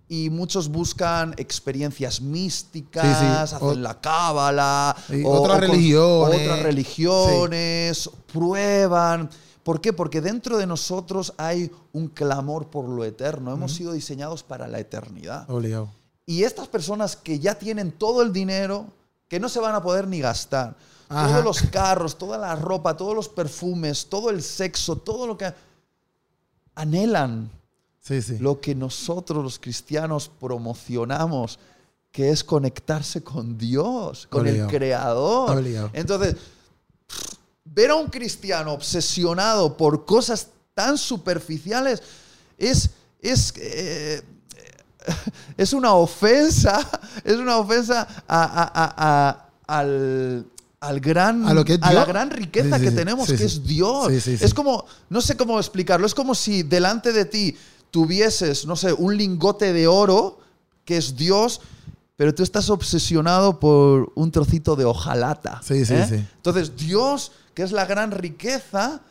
y 0.08 0.30
muchos 0.30 0.68
buscan 0.70 1.34
experiencias 1.38 2.22
místicas, 2.22 3.04
Sí, 3.18 3.26
sí. 3.26 3.26
hacen 3.32 3.58
O- 3.62 3.74
la 3.76 4.00
cábala, 4.00 4.96
Sí, 5.08 5.24
otras 5.26 5.60
religiones. 5.62 6.42
otras 6.42 6.64
religiones, 6.64 8.10
prueban. 8.32 9.30
¿Por 9.64 9.80
qué? 9.80 9.94
Porque 9.94 10.22
dentro 10.22 10.58
de 10.58 10.66
nosotros 10.68 11.34
hay 11.38 11.72
un 11.94 12.08
clamor 12.08 12.68
por 12.68 12.88
lo 12.90 13.04
eterno. 13.06 13.54
Hemos 13.54 13.74
sido 13.74 13.94
diseñados 13.94 14.44
para 14.44 14.68
la 14.68 14.80
eternidad. 14.80 15.50
Obligado. 15.50 15.90
Y 16.26 16.44
estas 16.44 16.68
personas 16.68 17.16
que 17.16 17.40
ya 17.40 17.56
tienen 17.56 17.92
todo 17.92 18.22
el 18.22 18.34
dinero, 18.34 18.86
que 19.28 19.40
no 19.40 19.50
se 19.50 19.60
van 19.60 19.76
a 19.76 19.82
poder 19.84 20.08
ni 20.08 20.20
gastar, 20.20 20.76
Ajá. 21.10 21.28
todos 21.28 21.44
los 21.44 21.62
carros, 21.72 22.18
toda 22.18 22.38
la 22.38 22.56
ropa, 22.56 22.96
todos 22.98 23.16
los 23.16 23.30
perfumes, 23.30 24.08
todo 24.10 24.30
el 24.30 24.42
sexo, 24.42 24.96
todo 24.98 25.28
lo 25.28 25.38
que 25.38 25.54
anhelan, 26.76 27.50
Sí, 28.00 28.22
sí. 28.22 28.38
lo 28.40 28.60
que 28.60 28.74
nosotros 28.76 29.44
los 29.44 29.60
cristianos 29.60 30.30
promocionamos, 30.40 31.60
que 32.12 32.30
es 32.30 32.44
conectarse 32.44 33.24
con 33.24 33.58
Dios, 33.58 34.28
con 34.30 34.48
el 34.48 34.68
Creador. 34.68 35.64
Entonces, 35.94 36.36
ver 37.64 37.92
a 37.92 37.96
un 37.96 38.08
cristiano 38.08 38.74
obsesionado 38.74 39.78
por 39.78 40.06
cosas 40.06 40.48
tan 40.74 40.98
superficiales 40.98 42.02
es, 42.58 42.90
es, 43.22 43.54
eh, 43.58 44.22
es 45.58 45.72
una 45.74 45.94
ofensa, 45.94 46.80
es 47.24 47.36
una 47.38 47.58
ofensa 47.58 48.08
a- 48.28 48.44
a- 48.46 48.72
a- 48.74 49.30
a- 49.30 49.50
al, 49.68 50.46
al 50.82 51.00
gran, 51.00 51.48
A 51.48 51.54
lo 51.54 51.64
que 51.64 51.74
es 51.76 51.80
la 51.80 52.06
gran 52.06 52.32
riqueza 52.32 52.78
Sí, 52.78 52.84
que 52.84 52.90
sí. 52.90 52.96
tenemos, 52.96 53.28
Sí, 53.30 53.38
que 53.38 53.44
es 53.46 53.64
Dios. 53.64 54.12
Es 54.28 54.54
como, 54.54 54.86
no 55.10 55.22
sé 55.22 55.38
cómo 55.38 55.60
explicarlo, 55.60 56.08
es 56.08 56.16
como 56.16 56.34
si 56.36 56.64
delante 56.64 57.14
de 57.14 57.26
ti 57.26 57.56
tuvieses, 57.92 58.66
no 58.66 58.76
sé, 58.76 58.92
un 58.92 59.16
lingote 59.16 59.74
de 59.74 59.88
oro, 59.88 60.40
que 60.84 60.98
es 60.98 61.16
Dios, 61.16 61.62
pero 62.16 62.34
tú 62.34 62.42
estás 62.42 62.70
obsesionado 62.72 63.60
por 63.60 64.12
un 64.16 64.32
trocito 64.32 64.76
de 64.76 64.86
hojalata. 64.86 65.62
Sí, 65.64 65.86
sí, 65.86 65.94
¿eh? 65.94 66.06
sí. 66.10 66.16
Entonces, 66.38 66.76
Dios, 66.76 67.32
que 67.54 67.62
es 67.62 67.72
la 67.72 67.86
gran 67.86 68.12
riqueza, 68.12 69.02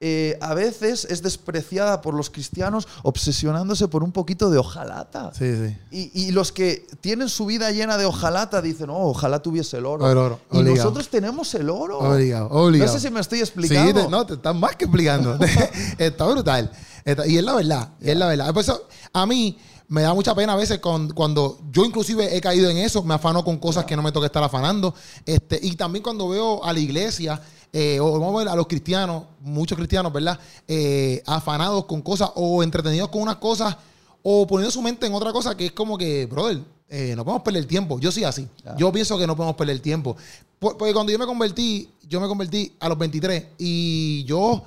eh, 0.00 0.36
a 0.42 0.52
veces 0.52 1.06
es 1.08 1.22
despreciada 1.22 2.02
por 2.02 2.12
los 2.12 2.28
cristianos 2.28 2.86
obsesionándose 3.02 3.88
por 3.88 4.02
un 4.02 4.12
poquito 4.12 4.50
de 4.50 4.58
hojalata. 4.58 5.32
Sí, 5.32 5.50
sí. 5.56 5.76
Y, 5.90 6.26
y 6.26 6.30
los 6.32 6.52
que 6.52 6.86
tienen 7.00 7.30
su 7.30 7.46
vida 7.46 7.70
llena 7.70 7.96
de 7.96 8.04
hojalata 8.04 8.60
dicen, 8.60 8.90
oh, 8.90 9.08
ojalá 9.08 9.40
tuviese 9.40 9.78
el 9.78 9.86
oro. 9.86 10.10
El 10.10 10.18
oro, 10.18 10.40
y 10.52 10.62
nosotros 10.62 11.08
tenemos 11.08 11.54
el 11.54 11.70
oro. 11.70 11.98
Obligado, 11.98 12.50
obligado. 12.50 12.92
No 12.92 12.98
sé 12.98 13.06
si 13.08 13.12
me 13.12 13.20
estoy 13.20 13.40
explicando. 13.40 14.00
Sí, 14.00 14.04
te- 14.06 14.10
no, 14.10 14.26
te 14.26 14.34
están 14.34 14.60
más 14.60 14.76
que 14.76 14.84
explicando. 14.84 15.38
Está 15.98 16.26
brutal. 16.26 16.70
Está- 17.04 17.26
y 17.26 17.38
es 17.38 17.44
la 17.44 17.54
verdad, 17.54 17.88
es 18.00 18.16
la 18.16 18.26
verdad. 18.26 18.52
Por 18.52 18.62
eso, 18.62 18.86
a 19.14 19.24
mí 19.26 19.58
me 19.88 20.02
da 20.02 20.12
mucha 20.12 20.34
pena 20.34 20.52
a 20.52 20.56
veces 20.56 20.78
con- 20.80 21.08
cuando 21.12 21.58
yo 21.70 21.84
inclusive 21.86 22.36
he 22.36 22.40
caído 22.42 22.68
en 22.68 22.76
eso, 22.78 23.02
me 23.02 23.14
afano 23.14 23.42
con 23.44 23.56
cosas 23.58 23.86
que 23.86 23.96
no 23.96 24.02
me 24.02 24.12
toca 24.12 24.26
estar 24.26 24.42
afanando. 24.42 24.94
Este, 25.24 25.58
y 25.62 25.74
también 25.76 26.02
cuando 26.02 26.28
veo 26.28 26.62
a 26.64 26.72
la 26.72 26.80
iglesia, 26.80 27.40
eh, 27.78 28.00
o 28.00 28.12
vamos 28.12 28.34
a 28.34 28.38
ver 28.38 28.48
a 28.48 28.54
los 28.56 28.66
cristianos, 28.66 29.24
muchos 29.40 29.76
cristianos, 29.76 30.10
¿verdad? 30.12 30.38
Eh, 30.66 31.22
afanados 31.26 31.84
con 31.84 32.00
cosas 32.00 32.30
o 32.36 32.62
entretenidos 32.62 33.08
con 33.10 33.20
unas 33.22 33.36
cosas 33.36 33.76
o 34.22 34.46
poniendo 34.46 34.70
su 34.70 34.80
mente 34.80 35.06
en 35.06 35.12
otra 35.14 35.30
cosa 35.32 35.54
que 35.54 35.66
es 35.66 35.72
como 35.72 35.98
que, 35.98 36.24
brother, 36.26 36.60
eh, 36.88 37.12
no 37.16 37.24
podemos 37.24 37.42
perder 37.42 37.66
tiempo. 37.66 37.98
Yo 38.00 38.10
soy 38.10 38.24
así. 38.24 38.48
Yo 38.78 38.90
pienso 38.92 39.18
que 39.18 39.26
no 39.26 39.36
podemos 39.36 39.56
perder 39.56 39.78
tiempo. 39.80 40.16
Por- 40.58 40.76
Porque 40.78 40.94
cuando 40.94 41.12
yo 41.12 41.18
me 41.18 41.26
convertí, 41.26 41.90
yo 42.08 42.18
me 42.20 42.26
convertí 42.28 42.72
a 42.80 42.88
los 42.88 42.96
23 42.96 43.44
y 43.58 44.24
yo, 44.24 44.62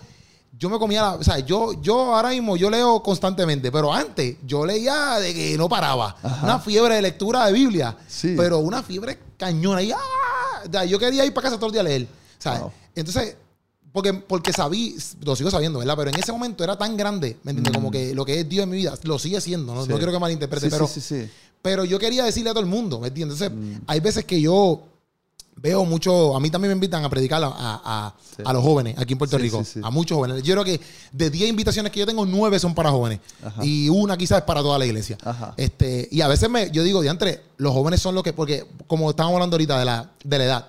yo 0.58 0.70
me 0.70 0.78
comía 0.78 1.02
la. 1.02 1.14
O 1.16 1.24
sea, 1.24 1.40
yo, 1.40 1.82
yo 1.82 2.14
ahora 2.16 2.30
mismo 2.30 2.58
yo 2.58 2.70
leo 2.70 3.02
constantemente, 3.02 3.72
pero 3.72 3.92
antes 3.92 4.36
yo 4.46 4.66
leía 4.66 5.18
de 5.20 5.34
que 5.34 5.58
no 5.58 5.68
paraba. 5.68 6.16
Una 6.44 6.60
fiebre 6.60 6.96
de 6.96 7.02
lectura 7.02 7.46
de 7.48 7.54
Biblia. 7.54 7.96
Sí. 8.08 8.36
Pero 8.38 8.60
una 8.60 8.84
fiebre 8.84 9.18
cañona. 9.38 9.82
Y, 9.82 9.92
¡ah! 9.92 10.86
Yo 10.86 11.00
quería 11.00 11.26
ir 11.26 11.34
para 11.34 11.46
casa 11.50 11.56
todo 11.58 11.68
el 11.68 11.72
día 11.72 11.82
a 11.82 11.86
leer. 11.86 12.19
¿Sabes? 12.40 12.62
Wow. 12.62 12.72
Entonces, 12.96 13.36
porque, 13.92 14.14
porque 14.14 14.54
sabí, 14.54 14.96
lo 15.22 15.36
sigo 15.36 15.50
sabiendo, 15.52 15.80
¿verdad? 15.80 15.96
Pero 15.98 16.10
en 16.12 16.20
ese 16.20 16.32
momento 16.32 16.64
era 16.64 16.78
tan 16.78 16.96
grande, 16.98 17.38
¿me 17.44 17.52
entiendes? 17.52 17.74
Como 17.74 17.90
que 17.92 18.14
lo 18.14 18.24
que 18.26 18.40
es 18.42 18.50
Dios 18.50 18.64
en 18.64 18.70
mi 18.70 18.78
vida, 18.78 18.94
lo 19.04 19.18
sigue 19.20 19.42
siendo, 19.42 19.74
no, 19.74 19.82
Mm. 19.82 19.86
Sí. 19.86 19.90
no 19.92 19.98
quiero 19.98 20.12
que 20.12 20.20
malinterprete, 20.20 20.68
Sí, 20.70 20.72
pero, 21.62 21.84
sí, 21.84 21.90
yo 21.90 22.00
quería 22.00 22.24
decirle 22.24 22.50
a 22.52 22.54
todo 22.54 22.64
el 22.64 22.70
mundo, 22.70 23.00
¿me 23.00 23.08
entiendes? 23.08 23.42
Entonces, 23.42 23.80
Mm. 23.80 23.84
hay 23.88 24.00
veces 24.00 24.26
que 24.26 24.40
yo 24.40 24.84
veo 25.62 25.84
mucho, 25.84 26.36
a 26.38 26.40
mí 26.40 26.50
también 26.50 26.70
me 26.70 26.76
invitan 26.76 27.04
a 27.04 27.10
predicar 27.10 27.44
a, 27.44 27.48
a- 27.48 27.82
a- 27.84 28.16
Sí. 28.38 28.44
a 28.46 28.54
los 28.54 28.64
jóvenes 28.64 28.98
aquí 28.98 29.12
en 29.14 29.18
Puerto 29.20 29.38
Rico, 29.38 29.62
a 29.84 29.90
muchos 29.90 30.16
jóvenes. 30.16 30.42
Yo 30.44 30.54
creo 30.54 30.64
que 30.64 30.80
de 31.12 31.30
10 31.30 31.50
invitaciones 31.50 31.92
que 31.92 32.00
yo 32.00 32.06
tengo, 32.06 32.26
9 32.26 32.60
son 32.60 32.74
para 32.74 32.92
jóvenes 32.92 33.20
Ajá. 33.44 33.66
y 33.66 33.90
una 33.90 34.16
quizás 34.16 34.38
es 34.38 34.44
para 34.46 34.62
toda 34.62 34.78
la 34.80 34.86
iglesia. 34.86 35.18
Ajá. 35.26 35.54
Este, 35.58 36.08
y 36.12 36.22
a 36.22 36.30
veces 36.30 36.50
me, 36.50 36.72
yo 36.72 36.82
digo, 36.84 37.02
diantre, 37.02 37.42
los 37.58 37.74
jóvenes 37.74 38.02
son 38.02 38.16
los 38.16 38.24
que, 38.24 38.32
porque 38.32 38.66
como 38.88 39.10
estábamos 39.10 39.36
hablando 39.36 39.56
ahorita 39.56 39.80
de 39.80 39.84
la, 39.86 40.12
de 40.24 40.38
la 40.38 40.44
edad, 40.46 40.68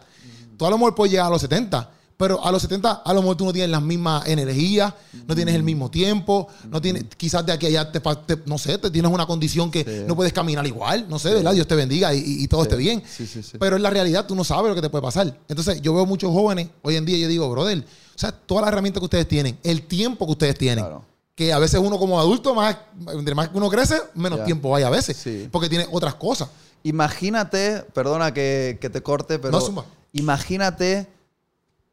tú 0.61 0.67
a 0.67 0.71
lo 0.71 0.77
mejor 0.77 0.95
puedes 0.95 1.11
llegar 1.11 1.27
a 1.27 1.31
los 1.31 1.41
70, 1.41 1.89
Pero 2.19 2.45
a 2.45 2.53
los 2.53 2.61
70, 2.61 2.91
a 3.03 3.15
lo 3.15 3.23
mejor 3.23 3.35
tú 3.39 3.47
no 3.47 3.53
tienes 3.55 3.71
las 3.71 3.81
mismas 3.81 4.27
energías, 4.27 4.93
no 5.27 5.35
tienes 5.35 5.55
el 5.55 5.63
mismo 5.63 5.91
tiempo, 5.91 6.49
no 6.69 6.79
tienes, 6.79 7.05
quizás 7.17 7.47
de 7.47 7.53
aquí 7.53 7.65
a 7.65 7.69
allá, 7.71 7.91
te, 7.91 7.99
te- 7.99 8.43
no 8.45 8.59
sé, 8.59 8.77
te 8.77 8.91
tienes 8.91 9.11
una 9.11 9.25
condición 9.25 9.71
que 9.71 9.85
Sí. 9.85 10.05
no 10.07 10.15
puedes 10.15 10.35
caminar 10.35 10.67
igual, 10.67 11.07
no 11.09 11.19
sé, 11.19 11.33
¿verdad? 11.33 11.55
Dios 11.55 11.67
te 11.67 11.75
bendiga 11.75 12.13
y, 12.13 12.19
y- 12.43 12.47
todo 12.47 12.65
esté 12.65 12.77
bien. 12.77 13.03
Sí, 13.09 13.27
sí, 13.27 13.43
sí. 13.43 13.57
Pero 13.59 13.77
en 13.77 13.83
la 13.83 13.89
realidad 13.89 14.27
tú 14.27 14.35
no 14.35 14.45
sabes 14.45 14.69
lo 14.69 14.75
que 14.75 14.83
te 14.83 14.91
puede 14.91 15.01
pasar. 15.01 15.35
Entonces 15.49 15.81
yo 15.81 15.95
veo 15.95 16.05
muchos 16.05 16.31
jóvenes 16.31 16.69
hoy 16.83 16.97
en 16.97 17.07
día 17.07 17.17
y 17.17 17.21
yo 17.23 17.29
digo, 17.29 17.49
brother, 17.51 17.79
o 17.79 18.19
sea, 18.19 18.33
todas 18.33 18.65
las 18.65 18.73
herramientas 18.73 19.01
que 19.01 19.07
ustedes 19.07 19.27
tienen, 19.27 19.59
el 19.63 19.87
tiempo 19.87 20.27
que 20.27 20.33
ustedes 20.33 20.59
tienen, 20.59 20.85
Claro. 20.85 21.07
que 21.35 21.55
a 21.55 21.59
veces 21.59 21.81
uno 21.83 21.97
como 21.99 22.21
adulto, 22.21 22.55
más, 22.55 22.77
entre 23.15 23.35
más 23.35 23.49
que 23.49 23.57
uno 23.57 23.71
crece, 23.71 23.97
menos 24.15 24.45
tiempo 24.45 24.77
hay 24.77 24.83
a 24.83 24.91
veces, 24.91 25.17
Sí. 25.17 25.49
porque 25.51 25.71
tiene 25.71 25.87
otras 25.91 26.17
cosas. 26.17 26.51
Imagínate, 26.83 27.83
perdona 27.95 28.35
que, 28.35 28.77
que 28.79 28.91
te 28.91 29.03
corte, 29.03 29.39
pero 29.39 29.53
No, 29.53 29.61
suma. 29.63 29.85
Imagínate 30.13 31.09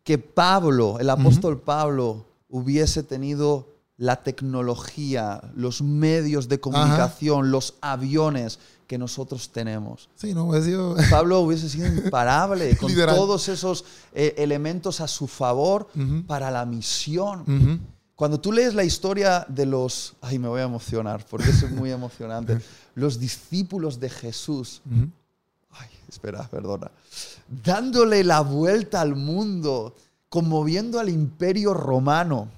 que 0.04 0.18
Pablo, 0.18 1.00
el 1.00 1.10
apóstol 1.10 1.60
Pablo, 1.60 2.26
hubiese 2.50 3.04
tenido 3.04 3.68
la 3.98 4.24
tecnología, 4.24 5.42
los 5.56 5.82
medios 5.82 6.48
de 6.48 6.60
comunicación, 6.60 7.52
los 7.52 7.76
aviones 7.82 8.60
que 8.86 8.98
nosotros 8.98 9.52
tenemos. 9.52 10.10
Sí, 10.16 10.34
no, 10.34 10.48
pues 10.48 10.66
yo... 10.66 10.96
Pablo 11.10 11.42
hubiese 11.42 11.68
sido 11.68 11.88
imparable 11.88 12.78
con 12.80 12.90
Literal. 12.90 13.16
todos 13.16 13.50
esos 13.50 13.84
eh, 14.14 14.36
elementos 14.38 15.02
a 15.02 15.08
su 15.08 15.28
favor 15.28 15.90
para 16.26 16.52
la 16.52 16.66
misión. 16.66 17.82
Cuando 18.16 18.40
tú 18.40 18.52
lees 18.52 18.74
la 18.74 18.84
historia 18.84 19.46
de 19.50 19.66
los... 19.66 20.16
Ay, 20.22 20.40
me 20.40 20.48
voy 20.48 20.62
a 20.62 20.64
emocionar 20.64 21.26
porque 21.30 21.50
es 21.50 21.70
muy 21.70 21.92
emocionante. 21.92 22.60
Los 22.96 23.20
discípulos 23.20 24.00
de 24.00 24.10
Jesús. 24.10 24.82
Ay, 25.72 25.90
espera, 26.10 26.48
perdona. 26.50 26.90
Dándole 27.50 28.24
la 28.24 28.42
vuelta 28.42 29.02
al 29.02 29.16
mundo, 29.16 29.96
conmoviendo 30.30 31.00
al 31.00 31.10
imperio 31.10 31.74
romano, 31.74 32.50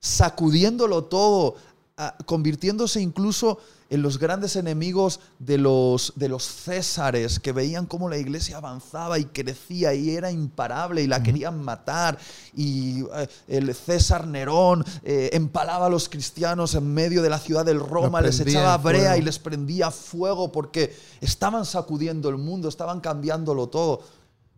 sacudiéndolo 0.00 1.04
todo, 1.04 1.56
ah, 1.96 2.16
convirtiéndose 2.24 3.00
incluso 3.00 3.58
en 3.90 4.02
los 4.02 4.18
grandes 4.18 4.56
enemigos 4.56 5.20
de 5.38 5.56
los, 5.56 6.12
de 6.16 6.28
los 6.28 6.44
césares, 6.44 7.40
que 7.40 7.52
veían 7.52 7.86
cómo 7.86 8.08
la 8.08 8.18
iglesia 8.18 8.58
avanzaba 8.58 9.18
y 9.18 9.24
crecía 9.24 9.94
y 9.94 10.10
era 10.10 10.30
imparable 10.30 11.02
y 11.02 11.06
la 11.06 11.22
querían 11.22 11.62
matar. 11.62 12.18
Y 12.54 13.04
eh, 13.14 13.28
el 13.48 13.74
César 13.74 14.26
Nerón 14.26 14.84
eh, 15.02 15.30
empalaba 15.32 15.86
a 15.86 15.90
los 15.90 16.08
cristianos 16.08 16.74
en 16.74 16.92
medio 16.92 17.22
de 17.22 17.30
la 17.30 17.38
ciudad 17.38 17.64
del 17.64 17.80
Roma, 17.80 18.20
les 18.20 18.40
echaba 18.40 18.76
brea 18.76 19.16
y 19.16 19.22
les 19.22 19.38
prendía 19.38 19.90
fuego 19.90 20.52
porque 20.52 20.94
estaban 21.20 21.64
sacudiendo 21.64 22.28
el 22.28 22.36
mundo, 22.36 22.68
estaban 22.68 23.00
cambiándolo 23.00 23.68
todo. 23.68 24.02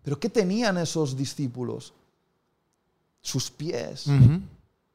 Pero 0.03 0.19
¿qué 0.19 0.29
tenían 0.29 0.79
esos 0.79 1.17
discípulos? 1.17 1.93
Sus 3.23 3.51
pies 3.51 4.07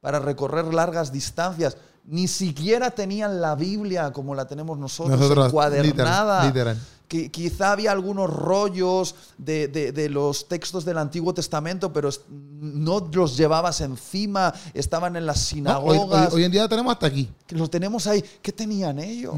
para 0.05 0.19
recorrer 0.19 0.71
largas 0.71 1.11
distancias. 1.11 1.77
Ni 2.07 2.27
siquiera 2.27 2.91
tenían 2.91 3.41
la 3.41 3.55
Biblia 3.55 4.11
como 4.13 4.35
la 4.35 4.45
tenemos 4.47 4.77
nosotros, 4.77 5.19
Nosotros, 5.19 5.47
encuadernada. 5.47 6.45
literal, 6.45 6.75
literal. 6.75 6.87
Que 7.07 7.29
quizá 7.31 7.71
había 7.71 7.91
algunos 7.91 8.29
rollos 8.31 9.15
de, 9.37 9.67
de- 9.67 9.91
de 9.91 10.09
los 10.09 10.47
textos 10.47 10.85
del 10.85 10.97
Antiguo 10.99 11.33
Testamento, 11.33 11.91
pero 11.93 12.09
no 12.29 13.09
los 13.11 13.37
llevabas 13.37 13.81
encima, 13.81 14.53
estaban 14.73 15.15
en 15.15 15.25
las 15.25 15.37
No, 15.37 15.79
hoy, 15.79 15.97
sinagogas. 15.97 16.29
hoy- 16.33 16.37
hoy 16.39 16.43
en 16.45 16.51
día 16.51 16.67
tenemos 16.67 16.93
hasta 16.93 17.07
aquí. 17.07 17.29
que 17.47 17.55
los 17.55 17.69
tenemos 17.69 18.05
ahí. 18.07 18.23
¿Qué 18.41 18.51
tenían 18.51 18.99
ellos? 18.99 19.35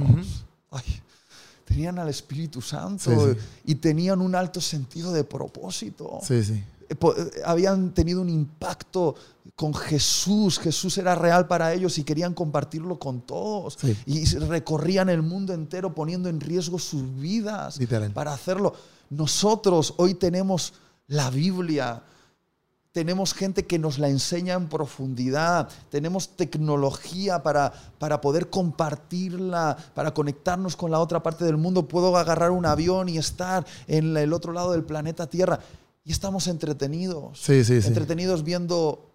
Ay, 0.71 0.83
tenían 1.65 1.99
al 1.99 2.09
Espíritu 2.09 2.61
Santo 2.61 3.11
Sí, 3.11 3.33
sí. 3.33 3.39
y 3.65 3.75
tenían 3.75 4.21
un 4.21 4.33
alto 4.35 4.59
sentido 4.61 5.11
de 5.13 5.23
propósito. 5.25 6.19
Sí, 6.23 6.43
sí. 6.43 6.63
Eh, 6.89 6.95
eh, 6.99 7.41
habían 7.45 7.93
tenido 7.93 8.21
un 8.21 8.29
impacto 8.29 9.15
con 9.55 9.73
Jesús. 9.73 10.59
Jesús 10.59 10.97
era 10.97 11.15
real 11.15 11.47
para 11.47 11.73
ellos 11.73 11.97
y 11.97 12.03
querían 12.03 12.33
compartirlo 12.33 12.99
con 12.99 13.21
todos. 13.21 13.77
Sí. 13.79 13.97
Y 14.05 14.25
recorrían 14.37 15.09
el 15.09 15.21
mundo 15.21 15.53
entero 15.53 15.93
poniendo 15.93 16.29
en 16.29 16.39
riesgo 16.39 16.79
sus 16.79 17.03
vidas 17.19 17.77
Literal. 17.77 18.11
para 18.11 18.33
hacerlo. 18.33 18.73
Nosotros 19.09 19.93
hoy 19.97 20.13
tenemos 20.13 20.73
la 21.07 21.29
Biblia. 21.29 22.03
Tenemos 22.91 23.33
gente 23.33 23.65
que 23.65 23.77
nos 23.77 23.99
la 23.99 24.09
enseña 24.09 24.55
en 24.55 24.69
profundidad. 24.69 25.69
Tenemos 25.91 26.29
tecnología 26.29 27.43
para, 27.43 27.71
para 27.99 28.21
poder 28.21 28.49
compartirla, 28.49 29.77
para 29.93 30.13
conectarnos 30.13 30.75
con 30.75 30.89
la 30.89 30.99
otra 30.99 31.21
parte 31.21 31.45
del 31.45 31.57
mundo. 31.57 31.87
Puedo 31.87 32.17
agarrar 32.17 32.51
un 32.51 32.65
avión 32.65 33.07
y 33.07 33.17
estar 33.17 33.65
en 33.87 34.17
el 34.17 34.33
otro 34.33 34.51
lado 34.51 34.71
del 34.71 34.83
planeta 34.83 35.27
Tierra. 35.27 35.59
Y 36.07 36.13
estamos 36.13 36.47
entretenidos. 36.47 37.37
Sí, 37.37 37.65
sí, 37.65 37.81
sí. 37.81 37.87
Entretenidos 37.89 38.45
viendo 38.45 39.11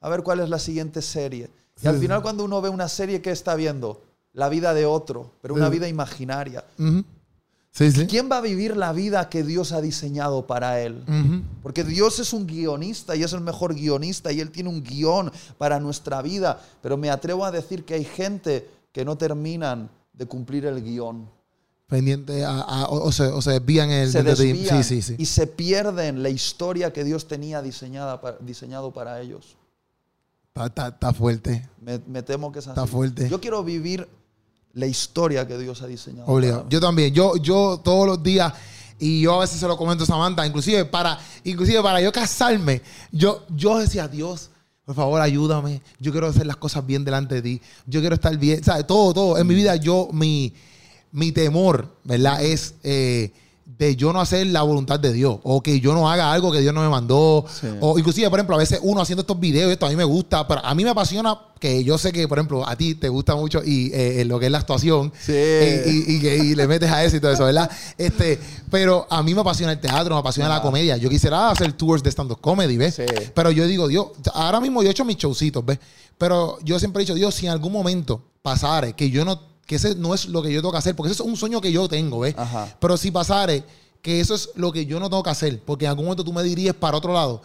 a 0.00 0.08
ver 0.08 0.22
cuál 0.22 0.38
es 0.38 0.48
la 0.48 0.60
siguiente 0.60 1.02
serie. 1.02 1.50
Y 1.82 1.88
al 1.88 1.98
final 1.98 2.22
cuando 2.22 2.44
uno 2.44 2.62
ve 2.62 2.68
una 2.68 2.88
serie, 2.88 3.20
¿qué 3.20 3.32
está 3.32 3.56
viendo? 3.56 4.00
La 4.32 4.48
vida 4.48 4.72
de 4.72 4.86
otro, 4.86 5.32
pero 5.42 5.54
una 5.54 5.68
vida 5.68 5.88
imaginaria. 5.88 6.64
Ujú. 6.78 7.04
Sí, 7.72 7.90
sí. 7.90 8.06
¿Quién 8.06 8.30
va 8.30 8.38
a 8.38 8.40
vivir 8.42 8.76
la 8.76 8.92
vida 8.92 9.28
que 9.28 9.42
Dios 9.42 9.72
ha 9.72 9.80
diseñado 9.80 10.46
para 10.46 10.80
él? 10.80 11.04
Porque 11.64 11.82
Dios 11.82 12.20
es 12.20 12.32
un 12.32 12.46
guionista 12.46 13.16
y 13.16 13.24
es 13.24 13.32
el 13.32 13.40
mejor 13.40 13.74
guionista 13.74 14.30
y 14.30 14.40
Él 14.40 14.52
tiene 14.52 14.68
un 14.68 14.84
guion 14.84 15.32
para 15.58 15.80
nuestra 15.80 16.22
vida. 16.22 16.62
Pero 16.80 16.96
me 16.96 17.10
atrevo 17.10 17.44
a 17.44 17.50
decir 17.50 17.84
que 17.84 17.94
hay 17.94 18.04
gente 18.04 18.70
que 18.92 19.04
no 19.04 19.18
terminan 19.18 19.90
de 20.12 20.26
cumplir 20.26 20.64
el 20.66 20.80
guion. 20.80 21.28
Pendiente 21.90 22.44
a, 22.44 22.60
a- 22.60 22.88
o, 22.88 23.10
se, 23.12 23.24
o 23.24 23.42
se 23.42 23.50
desvían 23.50 23.90
el 23.90 24.10
Se 24.10 24.22
desvían 24.22 24.82
Sí, 24.84 25.02
sí, 25.02 25.02
sí. 25.02 25.16
y 25.18 25.26
se 25.26 25.46
pierden 25.46 26.22
la 26.22 26.28
historia 26.30 26.92
que 26.92 27.04
Dios 27.04 27.26
tenía 27.28 27.60
diseñada 27.60 28.20
pa- 28.20 28.36
diseñado 28.40 28.92
para 28.92 29.20
ellos. 29.20 29.56
Está, 30.54 31.12
fuerte. 31.14 31.68
Me, 31.80 32.00
me 32.06 32.22
temo 32.22 32.52
que 32.52 32.58
es 32.58 32.66
así. 32.66 32.70
Está 32.78 32.86
fuerte. 32.86 33.28
Yo 33.28 33.40
quiero 33.40 33.62
vivir 33.64 34.06
la 34.74 34.86
historia 34.86 35.46
que 35.46 35.56
Dios 35.58 35.80
ha 35.82 35.86
diseñado. 35.86 36.26
Obligado. 36.30 36.60
para. 36.60 36.70
Yo 36.70 36.80
también. 36.80 37.12
Yo, 37.14 37.36
yo 37.36 37.80
todos 37.82 38.06
los 38.06 38.22
días, 38.22 38.52
y 38.98 39.22
yo 39.22 39.34
a 39.34 39.40
veces 39.40 39.58
se 39.58 39.66
lo 39.66 39.76
comento 39.76 40.04
a 40.04 40.06
Samantha, 40.06 40.46
inclusive 40.46 40.84
para, 40.84 41.18
inclusive 41.44 41.82
para 41.82 42.00
yo 42.00 42.12
casarme, 42.12 42.82
yo, 43.10 43.44
yo 43.48 43.78
decía, 43.78 44.06
Dios, 44.06 44.50
por 44.84 44.94
favor, 44.94 45.20
ayúdame. 45.20 45.82
Yo 45.98 46.12
quiero 46.12 46.26
hacer 46.26 46.46
las 46.46 46.56
cosas 46.56 46.84
bien 46.86 47.04
delante 47.04 47.36
de 47.36 47.42
ti. 47.42 47.62
Yo 47.86 48.00
quiero 48.00 48.14
estar 48.16 48.36
bien. 48.36 48.62
¿Sabes? 48.62 48.86
Todo, 48.86 49.14
todo. 49.14 49.38
En 49.38 49.46
mi 49.46 49.54
vida, 49.54 49.76
yo, 49.76 50.08
mi, 50.12 50.52
mi 51.12 51.32
temor, 51.32 51.88
¿verdad? 52.04 52.42
Es 52.42 52.74
eh, 52.82 53.32
de 53.78 53.96
yo 53.96 54.12
no 54.12 54.20
hacer 54.20 54.46
la 54.48 54.62
voluntad 54.62 55.00
de 55.00 55.12
Dios. 55.12 55.38
O 55.42 55.62
que 55.62 55.80
yo 55.80 55.94
no 55.94 56.10
haga 56.10 56.32
algo 56.32 56.52
que 56.52 56.60
Dios 56.60 56.74
no 56.74 56.82
me 56.82 56.88
mandó. 56.88 57.44
Sí. 57.48 57.66
O 57.80 57.98
inclusive, 57.98 58.28
por 58.28 58.38
ejemplo, 58.38 58.56
a 58.56 58.58
veces 58.58 58.78
uno 58.82 59.00
haciendo 59.00 59.22
estos 59.22 59.40
videos, 59.40 59.72
esto 59.72 59.86
a 59.86 59.88
mí 59.88 59.96
me 59.96 60.04
gusta, 60.04 60.46
pero 60.46 60.64
a 60.64 60.74
mí 60.74 60.84
me 60.84 60.90
apasiona 60.90 61.38
que 61.58 61.82
yo 61.84 61.98
sé 61.98 62.12
que, 62.12 62.26
por 62.28 62.38
ejemplo, 62.38 62.66
a 62.66 62.76
ti 62.76 62.94
te 62.94 63.08
gusta 63.08 63.34
mucho 63.36 63.62
y 63.64 63.90
eh, 63.92 64.24
lo 64.24 64.38
que 64.38 64.46
es 64.46 64.52
la 64.52 64.58
actuación. 64.58 65.12
Sí. 65.18 65.32
Eh, 65.34 65.84
y, 65.86 66.26
y 66.26 66.54
le 66.54 66.66
metes 66.66 66.90
a 66.90 67.04
eso 67.04 67.16
y 67.16 67.20
todo 67.20 67.32
eso, 67.32 67.44
¿verdad? 67.44 67.70
Este, 67.96 68.38
pero 68.70 69.06
a 69.10 69.22
mí 69.22 69.34
me 69.34 69.40
apasiona 69.40 69.72
el 69.72 69.80
teatro, 69.80 70.14
me 70.14 70.20
apasiona 70.20 70.48
la 70.48 70.62
comedia. 70.62 70.96
Yo 70.96 71.08
quisiera 71.08 71.50
hacer 71.50 71.72
tours 71.72 72.02
de 72.02 72.10
stand-up 72.10 72.40
comedy, 72.40 72.76
¿ves? 72.76 72.96
Sí. 72.96 73.04
Pero 73.34 73.50
yo 73.50 73.66
digo, 73.66 73.88
Dios, 73.88 74.08
ahora 74.34 74.60
mismo 74.60 74.82
yo 74.82 74.88
he 74.88 74.92
hecho 74.92 75.04
mis 75.04 75.16
showcitos, 75.16 75.64
¿ves? 75.64 75.78
Pero 76.18 76.58
yo 76.62 76.78
siempre 76.78 77.02
he 77.02 77.06
dicho, 77.06 77.14
Dios, 77.14 77.34
si 77.34 77.46
en 77.46 77.52
algún 77.52 77.72
momento 77.72 78.22
pasare 78.42 78.94
que 78.94 79.10
yo 79.10 79.24
no, 79.24 79.40
que 79.70 79.76
ese 79.76 79.94
no 79.94 80.12
es 80.14 80.26
lo 80.26 80.42
que 80.42 80.52
yo 80.52 80.60
tengo 80.60 80.72
que 80.72 80.78
hacer, 80.78 80.96
porque 80.96 81.12
ese 81.12 81.22
es 81.22 81.28
un 81.28 81.36
sueño 81.36 81.60
que 81.60 81.70
yo 81.70 81.88
tengo, 81.88 82.18
¿ves? 82.18 82.34
Ajá. 82.36 82.76
Pero 82.80 82.96
si 82.96 83.12
pasare 83.12 83.62
que 84.02 84.18
eso 84.20 84.34
es 84.34 84.50
lo 84.56 84.72
que 84.72 84.84
yo 84.84 84.98
no 84.98 85.08
tengo 85.08 85.22
que 85.22 85.30
hacer, 85.30 85.60
porque 85.64 85.84
en 85.84 85.90
algún 85.90 86.06
momento 86.06 86.24
tú 86.24 86.32
me 86.32 86.42
dirías 86.42 86.74
para 86.74 86.96
otro 86.96 87.12
lado, 87.12 87.40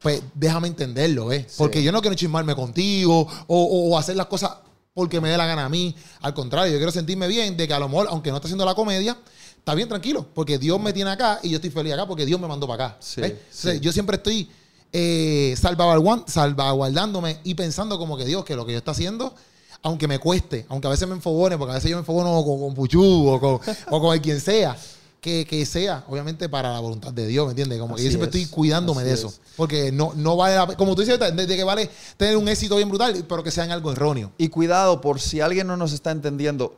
pues 0.00 0.20
déjame 0.34 0.66
entenderlo, 0.66 1.26
¿ves? 1.26 1.44
Sí. 1.46 1.54
Porque 1.56 1.80
yo 1.80 1.92
no 1.92 2.00
quiero 2.00 2.16
chismarme 2.16 2.56
contigo 2.56 3.20
o, 3.46 3.62
o- 3.62 3.90
o 3.92 3.96
hacer 3.96 4.16
las 4.16 4.26
cosas 4.26 4.50
porque 4.92 5.20
me 5.20 5.28
dé 5.28 5.36
la 5.36 5.46
gana 5.46 5.66
a 5.66 5.68
mí. 5.68 5.94
Al 6.20 6.34
contrario, 6.34 6.72
yo 6.72 6.78
quiero 6.80 6.90
sentirme 6.90 7.28
bien 7.28 7.56
de 7.56 7.68
que 7.68 7.74
a 7.74 7.78
lo 7.78 7.88
mejor, 7.88 8.08
aunque 8.10 8.30
no 8.30 8.38
esté 8.38 8.48
haciendo 8.48 8.64
la 8.64 8.74
comedia, 8.74 9.16
está 9.56 9.72
bien 9.76 9.88
tranquilo, 9.88 10.26
porque 10.34 10.58
Dios 10.58 10.80
me 10.80 10.92
tiene 10.92 11.10
acá 11.12 11.38
y 11.44 11.50
yo 11.50 11.56
estoy 11.58 11.70
feliz 11.70 11.92
acá 11.92 12.08
porque 12.08 12.26
Dios 12.26 12.40
me 12.40 12.48
mandó 12.48 12.66
para 12.66 12.86
acá. 12.86 12.96
Sí, 12.98 13.20
¿ves? 13.20 13.34
sí. 13.52 13.78
Yo 13.80 13.92
siempre 13.92 14.16
estoy 14.16 14.50
eh, 14.92 15.54
salvaguardándome 16.26 17.38
y 17.44 17.54
pensando 17.54 17.98
como 17.98 18.16
que 18.16 18.24
Dios, 18.24 18.44
que 18.44 18.56
lo 18.56 18.66
que 18.66 18.72
yo 18.72 18.78
estoy 18.78 18.92
haciendo, 18.92 19.32
aunque 19.82 20.08
me 20.08 20.18
cueste, 20.18 20.66
aunque 20.68 20.86
a 20.86 20.90
veces 20.90 21.06
me 21.08 21.14
enfogone, 21.14 21.56
porque 21.58 21.72
a 21.72 21.74
veces 21.76 21.90
yo 21.90 21.96
me 21.96 22.00
enfogono 22.00 22.44
con, 22.44 22.60
con 22.60 22.74
Puchu 22.74 23.28
o 23.28 23.40
con, 23.40 23.60
o 23.90 24.00
con 24.00 24.18
quien 24.18 24.40
sea, 24.40 24.76
que, 25.20 25.44
que 25.46 25.66
sea, 25.66 26.04
obviamente, 26.08 26.48
para 26.48 26.72
la 26.72 26.80
voluntad 26.80 27.12
de 27.12 27.26
Dios, 27.26 27.46
¿me 27.46 27.50
entiendes? 27.52 27.80
Como 27.80 27.96
que 27.96 28.02
yo 28.04 28.08
siempre 28.08 28.28
es, 28.30 28.34
estoy 28.36 28.54
cuidándome 28.54 29.02
de 29.04 29.12
eso. 29.14 29.28
es. 29.28 29.40
Porque 29.56 29.90
no, 29.90 30.12
no 30.14 30.36
vale 30.36 30.54
la 30.54 30.66
pe- 30.68 30.76
como 30.76 30.94
tú 30.94 31.02
dices, 31.02 31.18
de, 31.18 31.32
de 31.32 31.56
que 31.56 31.64
vale 31.64 31.90
tener 32.16 32.36
un 32.36 32.48
éxito 32.48 32.76
bien 32.76 32.88
brutal, 32.88 33.24
pero 33.28 33.42
que 33.42 33.50
sea 33.50 33.64
en 33.64 33.72
algo 33.72 33.90
erróneo. 33.90 34.30
Y 34.38 34.48
cuidado, 34.48 35.00
por 35.00 35.20
si 35.20 35.40
alguien 35.40 35.66
no 35.66 35.76
nos 35.76 35.92
está 35.92 36.12
entendiendo, 36.12 36.76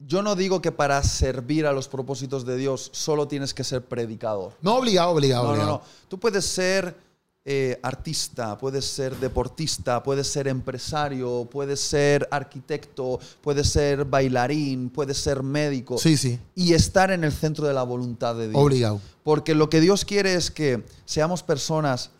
yo 0.00 0.22
no 0.22 0.36
digo 0.36 0.60
que 0.60 0.70
para 0.70 1.02
servir 1.02 1.66
a 1.66 1.72
los 1.72 1.88
propósitos 1.88 2.44
de 2.44 2.56
Dios 2.58 2.90
solo 2.92 3.26
tienes 3.26 3.54
que 3.54 3.64
ser 3.64 3.82
predicador. 3.82 4.52
No 4.60 4.76
obligado, 4.76 5.10
obligado, 5.10 5.44
No, 5.44 5.48
no, 5.48 5.54
obligado. 5.54 5.78
no. 5.78 6.08
Tú 6.08 6.18
puedes 6.18 6.44
ser 6.44 6.94
eh, 7.50 7.80
artista, 7.82 8.58
puedes 8.58 8.84
ser 8.84 9.16
deportista, 9.16 10.02
puedes 10.02 10.26
ser 10.26 10.48
empresario, 10.48 11.48
puedes 11.50 11.80
ser 11.80 12.28
arquitecto, 12.30 13.18
puedes 13.40 13.70
ser 13.70 14.04
bailarín, 14.04 14.90
puedes 14.90 15.16
ser 15.16 15.42
médico. 15.42 15.96
Sí, 15.96 16.18
sí, 16.18 16.38
Y 16.54 16.74
estar 16.74 17.10
en 17.10 17.24
el 17.24 17.32
centro 17.32 17.66
de 17.66 17.72
la 17.72 17.84
voluntad 17.84 18.34
de 18.34 18.48
Dios. 18.50 18.62
obligado. 18.62 19.00
Porque 19.22 19.54
lo 19.54 19.70
que 19.70 19.80
Dios 19.80 20.04
quiere 20.04 20.34
es 20.34 20.50
que 20.50 20.84
seamos 21.06 21.42
personas 21.42 22.10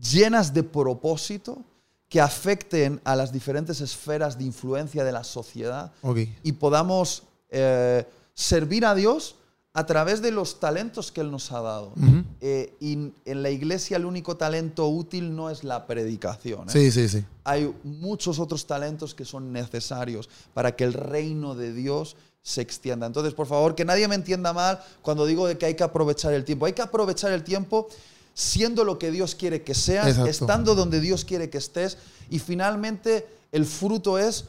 llenas 0.00 0.54
de 0.54 0.62
propósito 0.62 1.64
que 2.08 2.20
afecten 2.20 3.00
a 3.02 3.16
las 3.16 3.32
diferentes 3.32 3.80
esferas 3.80 4.38
de 4.38 4.44
influencia 4.44 5.02
de 5.02 5.10
la 5.10 5.24
sociedad 5.24 5.90
Ok. 6.02 6.18
y 6.44 6.52
podamos 6.52 7.24
eh, 7.50 8.06
servir 8.34 8.86
a 8.86 8.94
Dios 8.94 9.34
a 9.76 9.84
través 9.84 10.22
de 10.22 10.30
los 10.30 10.58
talentos 10.58 11.12
que 11.12 11.20
Él 11.20 11.30
nos 11.30 11.52
ha 11.52 11.60
dado. 11.60 11.92
Eh, 12.40 12.74
y 12.80 13.12
en 13.26 13.42
la 13.42 13.50
iglesia 13.50 13.98
el 13.98 14.06
único 14.06 14.34
talento 14.38 14.88
útil 14.88 15.36
no 15.36 15.50
es 15.50 15.64
la 15.64 15.86
predicación. 15.86 16.66
¿eh? 16.66 16.72
Sí, 16.72 16.90
sí, 16.90 17.10
sí. 17.10 17.22
Hay 17.44 17.70
muchos 17.84 18.38
otros 18.38 18.66
talentos 18.66 19.14
que 19.14 19.26
son 19.26 19.52
necesarios 19.52 20.30
para 20.54 20.74
que 20.74 20.84
el 20.84 20.94
reino 20.94 21.54
de 21.54 21.74
Dios 21.74 22.16
se 22.42 22.62
extienda. 22.62 23.06
Entonces, 23.06 23.34
por 23.34 23.46
favor, 23.46 23.74
que 23.74 23.84
nadie 23.84 24.08
me 24.08 24.14
entienda 24.14 24.54
mal 24.54 24.80
cuando 25.02 25.26
digo 25.26 25.46
de 25.46 25.58
que 25.58 25.66
hay 25.66 25.74
que 25.74 25.84
aprovechar 25.84 26.32
el 26.32 26.46
tiempo. 26.46 26.64
Hay 26.64 26.72
que 26.72 26.80
aprovechar 26.80 27.32
el 27.32 27.44
tiempo 27.44 27.86
siendo 28.32 28.82
lo 28.82 28.98
que 28.98 29.10
Dios 29.10 29.34
quiere 29.34 29.60
que 29.60 29.74
seas, 29.74 30.06
Exacto. 30.06 30.30
estando 30.30 30.74
donde 30.74 31.02
Dios 31.02 31.26
quiere 31.26 31.50
que 31.50 31.58
estés 31.58 31.98
y 32.30 32.38
finalmente 32.38 33.26
el 33.52 33.66
fruto 33.66 34.18
es 34.18 34.46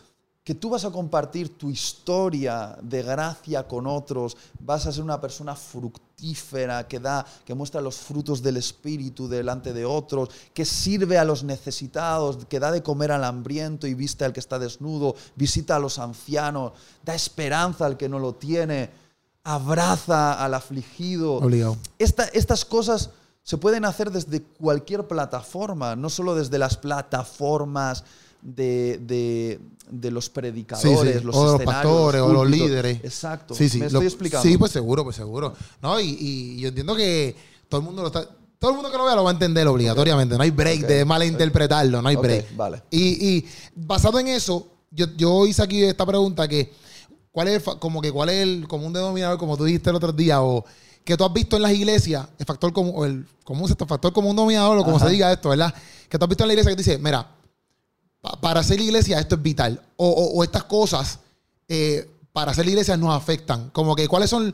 que 0.47 0.55
tú 0.55 0.69
vas 0.69 0.85
a 0.85 0.91
compartir 0.91 1.57
tu 1.57 1.69
historia 1.69 2.77
de 2.81 3.03
gracia 3.03 3.67
con 3.67 3.85
otros, 3.85 4.37
vas 4.61 4.85
a 4.85 4.93
ser 4.93 5.03
una 5.03 5.19
persona 5.19 5.57
fructífera 5.57 6.87
que 6.87 7.01
da, 7.01 7.25
que 7.43 7.53
muestra 7.53 7.81
los 7.81 7.97
frutos 7.97 8.41
del 8.41 8.55
espíritu 8.55 9.27
delante 9.27 9.73
de 9.73 9.83
otros, 9.83 10.29
que 10.53 10.63
sirve 10.63 11.17
a 11.17 11.25
los 11.25 11.43
necesitados, 11.43 12.45
que 12.47 12.61
da 12.61 12.71
de 12.71 12.81
comer 12.81 13.11
al 13.11 13.25
hambriento 13.25 13.87
y 13.87 13.93
viste 13.93 14.23
al 14.23 14.31
que 14.31 14.39
está 14.39 14.57
desnudo, 14.57 15.15
visita 15.35 15.75
a 15.75 15.79
los 15.79 15.99
ancianos, 15.99 16.71
da 17.03 17.13
esperanza 17.13 17.85
al 17.85 17.97
que 17.97 18.07
no 18.07 18.17
lo 18.17 18.33
tiene, 18.35 18.89
abraza 19.43 20.41
al 20.41 20.53
afligido. 20.53 21.41
Esta- 21.99 22.29
estas 22.31 22.63
cosas 22.63 23.09
se 23.43 23.57
pueden 23.57 23.83
hacer 23.83 24.11
desde 24.11 24.41
cualquier 24.43 25.07
plataforma, 25.09 25.97
no 25.97 26.09
solo 26.09 26.35
desde 26.35 26.57
las 26.57 26.77
plataformas 26.77 28.05
de, 28.55 28.97
de- 28.99 29.59
de 29.89 30.11
los 30.11 30.29
predicadores, 30.29 31.13
Sí, 31.13 31.19
sí. 31.19 31.25
los 31.25 31.35
o 31.35 31.53
los 31.53 31.61
pastores, 31.63 32.21
o 32.21 32.31
los 32.33 32.49
líderes. 32.49 32.99
Exacto. 33.03 33.53
Sí, 33.53 33.69
sí. 33.69 33.77
Me 33.77 33.85
Lo- 33.85 33.99
estoy 33.99 34.05
explicando. 34.07 34.43
Sí, 34.47 34.57
pues 34.57 34.71
seguro, 34.71 35.03
pues 35.03 35.15
seguro. 35.15 35.53
No, 35.81 35.99
y, 35.99 36.17
y 36.19 36.59
yo 36.59 36.69
entiendo 36.69 36.95
que 36.95 37.35
todo 37.69 37.79
el 37.81 37.85
mundo 37.85 38.01
lo 38.01 38.07
está. 38.07 38.27
Todo 38.59 38.71
el 38.71 38.75
mundo 38.75 38.91
que 38.91 38.97
lo 38.97 39.05
vea 39.05 39.15
lo 39.15 39.23
va 39.23 39.29
a 39.29 39.33
entender 39.33 39.67
obligatoriamente. 39.67 40.35
No 40.35 40.43
hay 40.43 40.51
break 40.51 40.81
Ok. 40.83 40.87
de 40.89 41.05
malinterpretarlo, 41.05 42.01
no 42.01 42.09
hay 42.09 42.15
break. 42.15 42.55
vale. 42.55 42.81
Y, 42.89 43.27
y 43.37 43.45
basado 43.75 44.19
en 44.19 44.27
eso, 44.27 44.67
yo, 44.91 45.05
yo 45.15 45.45
hice 45.45 45.61
aquí 45.61 45.83
esta 45.83 46.05
pregunta 46.05 46.47
que 46.47 46.73
¿cuál 47.31 47.47
es 47.49 47.65
el 47.67 47.77
como 47.79 48.01
que 48.01 48.11
cuál 48.11 48.29
es 48.29 48.41
el 48.43 48.67
común 48.67 48.91
denominador, 48.93 49.37
como 49.37 49.55
tú 49.57 49.63
dijiste 49.65 49.89
el 49.89 49.95
otro 49.97 50.11
día, 50.11 50.41
o 50.41 50.65
que 51.05 51.15
tú 51.15 51.23
has 51.23 51.31
visto 51.31 51.55
en 51.55 51.61
las 51.61 51.71
iglesias, 51.71 52.27
el 52.39 52.45
factor 52.45 52.73
común, 52.73 52.93
o 52.95 53.05
el 53.05 53.25
común, 53.45 53.69
factor 53.69 54.11
común 54.11 54.35
denominador, 54.35 54.77
o 54.79 54.83
como 54.83 54.97
Ajá. 54.97 55.05
se 55.05 55.11
diga 55.13 55.31
esto, 55.31 55.49
¿verdad? 55.49 55.73
Que 56.09 56.17
tú 56.17 56.25
has 56.25 56.29
visto 56.29 56.43
en 56.43 56.47
la 56.49 56.53
iglesia 56.53 56.71
que 56.71 56.75
dice, 56.75 56.97
mira, 56.97 57.25
pa- 58.21 58.39
para 58.41 58.59
hacer 58.61 58.79
iglesia 58.79 59.19
esto 59.19 59.35
es 59.35 59.41
vital. 59.41 59.81
O, 59.95 60.07
o- 60.07 60.37
o 60.39 60.43
estas 60.43 60.63
cosas 60.63 61.19
eh, 61.67 62.09
para 62.33 62.51
hacer 62.51 62.67
iglesia 62.67 62.95
nos 62.97 63.15
afectan. 63.15 63.69
Como 63.71 63.95
que 63.95 64.07
cuáles 64.07 64.29
son 64.29 64.53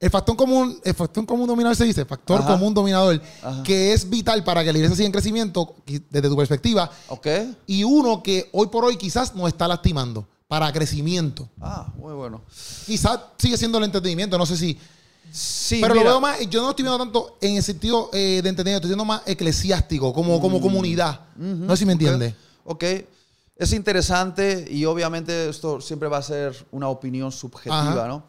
el 0.00 0.10
factor 0.10 0.34
común, 0.36 0.80
el 0.84 0.94
factor 0.94 1.24
común 1.24 1.46
dominador 1.46 1.76
se 1.76 1.84
dice, 1.84 2.04
factor 2.04 2.40
Ajá. 2.40 2.52
común 2.54 2.74
dominador, 2.74 3.22
Ajá. 3.42 3.62
que 3.62 3.92
es 3.92 4.08
vital 4.10 4.42
para 4.42 4.64
que 4.64 4.72
la 4.72 4.78
iglesia 4.78 4.96
siga 4.96 5.06
en 5.06 5.12
crecimiento 5.12 5.76
desde 5.86 6.28
tu 6.28 6.36
perspectiva. 6.36 6.90
¿Ok? 7.08 7.26
Y 7.68 7.84
uno 7.84 8.20
que 8.22 8.48
hoy 8.52 8.66
por 8.66 8.84
hoy 8.84 8.96
quizás 8.96 9.34
nos 9.36 9.46
está 9.48 9.68
lastimando 9.68 10.26
para 10.48 10.72
crecimiento. 10.72 11.48
Ah, 11.60 11.86
muy 11.96 12.12
bueno. 12.14 12.42
Quizás 12.84 13.20
sigue 13.38 13.56
siendo 13.56 13.78
el 13.78 13.84
entretenimiento, 13.84 14.36
no 14.36 14.44
sé 14.44 14.56
si. 14.56 14.76
Sí, 15.30 15.78
pero 15.80 15.94
mira, 15.94 16.04
lo 16.06 16.10
veo 16.10 16.20
más, 16.20 16.40
yo 16.50 16.60
no 16.62 16.70
estoy 16.70 16.82
viendo 16.82 16.98
tanto 16.98 17.38
en 17.40 17.56
el 17.56 17.62
sentido 17.62 18.10
eh, 18.12 18.40
de 18.42 18.48
entretenimiento, 18.50 18.78
estoy 18.86 18.88
viendo 18.90 19.04
más 19.04 19.22
eclesiástico, 19.24 20.12
como, 20.12 20.38
como 20.40 20.60
comunidad. 20.60 21.20
No 21.36 21.74
sé 21.76 21.80
si 21.80 21.86
me 21.86 21.92
Mm. 21.94 21.98
entiendes. 22.00 22.34
Ok. 22.64 22.84
Es 23.56 23.72
interesante 23.72 24.66
y 24.68 24.86
obviamente 24.86 25.48
esto 25.48 25.80
siempre 25.80 26.08
va 26.08 26.18
a 26.18 26.22
ser 26.22 26.66
una 26.72 26.88
opinión 26.88 27.30
subjetiva, 27.30 27.92
Ajá. 27.92 28.08
¿no? 28.08 28.24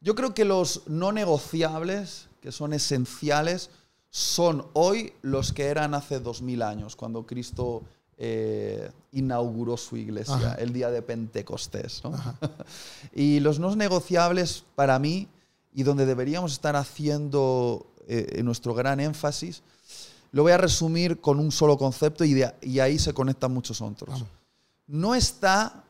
Yo 0.00 0.14
creo 0.14 0.34
que 0.34 0.44
los 0.44 0.82
no 0.86 1.12
negociables, 1.12 2.28
que 2.40 2.52
son 2.52 2.72
esenciales, 2.72 3.70
son 4.10 4.66
hoy 4.74 5.12
los 5.22 5.52
que 5.52 5.66
eran 5.66 5.94
hace 5.94 6.20
dos 6.20 6.42
mil 6.42 6.62
años, 6.62 6.96
cuando 6.96 7.26
Cristo 7.26 7.82
eh, 8.18 8.90
inauguró 9.12 9.76
su 9.76 9.96
iglesia, 9.96 10.34
Ajá. 10.34 10.54
el 10.54 10.72
día 10.72 10.90
de 10.90 11.02
Pentecostés. 11.02 12.02
¿no? 12.04 12.12
y 13.14 13.40
los 13.40 13.58
no 13.58 13.74
negociables 13.76 14.64
para 14.74 14.98
mí, 14.98 15.28
y 15.72 15.82
donde 15.82 16.06
deberíamos 16.06 16.52
estar 16.52 16.76
haciendo 16.76 17.86
eh, 18.08 18.40
nuestro 18.42 18.74
gran 18.74 19.00
énfasis, 19.00 19.62
lo 20.36 20.42
voy 20.42 20.52
a 20.52 20.58
resumir 20.58 21.20
con 21.20 21.40
un 21.40 21.50
solo 21.50 21.78
concepto 21.78 22.22
y, 22.24 22.34
de- 22.34 22.54
y 22.60 22.78
ahí 22.80 22.98
se 22.98 23.14
conectan 23.14 23.52
muchos 23.54 23.80
otros. 23.80 24.10
Vamos. 24.10 24.28
No 24.86 25.14
está, 25.14 25.82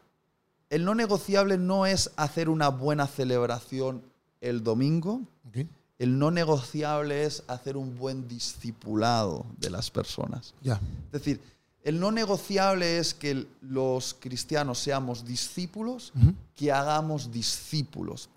el 0.71 0.85
no 0.85 0.95
negociable 0.95 1.59
no 1.59 1.85
es 1.85 2.11
hacer 2.17 2.49
una 2.49 2.69
buena 2.69 3.07
celebración 3.09 4.03
el 4.41 4.63
domingo, 4.63 5.21
el 5.99 6.19
no 6.19 6.31
negociable 6.31 7.25
es 7.25 7.43
hacer 7.49 7.77
un 7.77 7.97
buen 7.97 8.29
discipulado 8.29 9.47
de 9.59 9.71
las 9.71 9.91
personas. 9.91 10.55
Es 11.07 11.13
decir, 11.13 11.41
el 11.83 11.99
no 11.99 12.13
negociable 12.13 12.99
es 12.99 13.15
que 13.15 13.47
los 13.63 14.15
cristianos 14.21 14.79
seamos 14.79 15.25
discípulos, 15.25 16.13
que 16.55 16.71
hagamos 16.71 17.33
discípulos. 17.33 18.29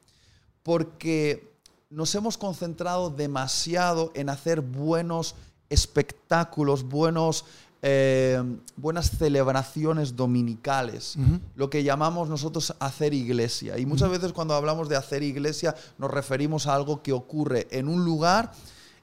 Porque 0.63 1.51
nos 1.89 2.13
hemos 2.15 2.37
concentrado 2.37 3.09
demasiado 3.09 4.11
en 4.15 4.29
hacer 4.29 4.61
buenos 4.61 5.35
espectáculos, 5.69 6.83
buenos, 6.83 7.45
eh, 7.81 8.41
buenas 8.75 9.11
celebraciones 9.11 10.15
dominicales, 10.15 11.15
lo 11.55 11.69
que 11.69 11.83
llamamos 11.83 12.29
nosotros 12.29 12.75
hacer 12.79 13.13
iglesia. 13.13 13.77
Y 13.77 13.85
muchas 13.85 14.09
veces 14.09 14.33
cuando 14.33 14.53
hablamos 14.53 14.89
de 14.89 14.95
hacer 14.95 15.23
iglesia 15.23 15.75
nos 15.97 16.11
referimos 16.11 16.67
a 16.67 16.75
algo 16.75 17.01
que 17.01 17.13
ocurre 17.13 17.67
en 17.71 17.87
un 17.87 18.03
lugar 18.03 18.51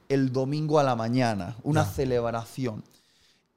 el 0.09 0.31
domingo 0.31 0.79
a 0.79 0.83
la 0.83 0.95
mañana, 0.95 1.55
una 1.63 1.85
celebración. 1.85 2.83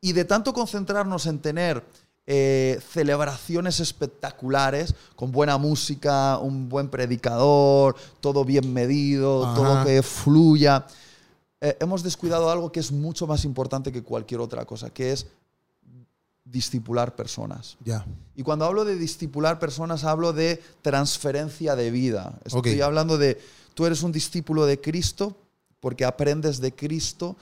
Y 0.00 0.12
de 0.12 0.24
tanto 0.24 0.52
concentrarnos 0.52 1.26
en 1.26 1.38
tener 1.38 1.84
eh, 2.26 2.80
celebraciones 2.92 3.80
espectaculares, 3.80 4.94
con 5.16 5.32
buena 5.32 5.58
música, 5.58 6.38
un 6.38 6.68
buen 6.68 6.88
predicador, 6.88 7.96
todo 8.20 8.44
bien 8.44 8.72
medido, 8.72 9.46
Ajá. 9.46 9.54
todo 9.54 9.84
que 9.84 10.02
fluya, 10.02 10.86
eh, 11.60 11.76
hemos 11.80 12.02
descuidado 12.02 12.50
algo 12.50 12.72
que 12.72 12.80
es 12.80 12.90
mucho 12.90 13.26
más 13.26 13.44
importante 13.44 13.92
que 13.92 14.02
cualquier 14.02 14.40
otra 14.40 14.64
cosa, 14.64 14.90
que 14.90 15.12
es 15.12 15.26
discipular 16.44 17.14
personas. 17.14 17.76
Ya. 17.84 18.06
Y 18.34 18.42
cuando 18.42 18.64
hablo 18.64 18.84
de 18.84 18.96
discipular 18.96 19.58
personas, 19.58 20.04
hablo 20.04 20.32
de 20.32 20.62
transferencia 20.82 21.76
de 21.76 21.90
vida. 21.90 22.38
Estoy 22.44 22.80
hablando 22.80 23.18
de, 23.18 23.40
tú 23.74 23.86
eres 23.86 24.02
un 24.02 24.12
discípulo 24.12 24.66
de 24.66 24.80
Cristo 24.80 25.36
porque 25.80 26.04
aprendes 26.04 26.60
de 26.60 26.74
Cristo 26.74 27.36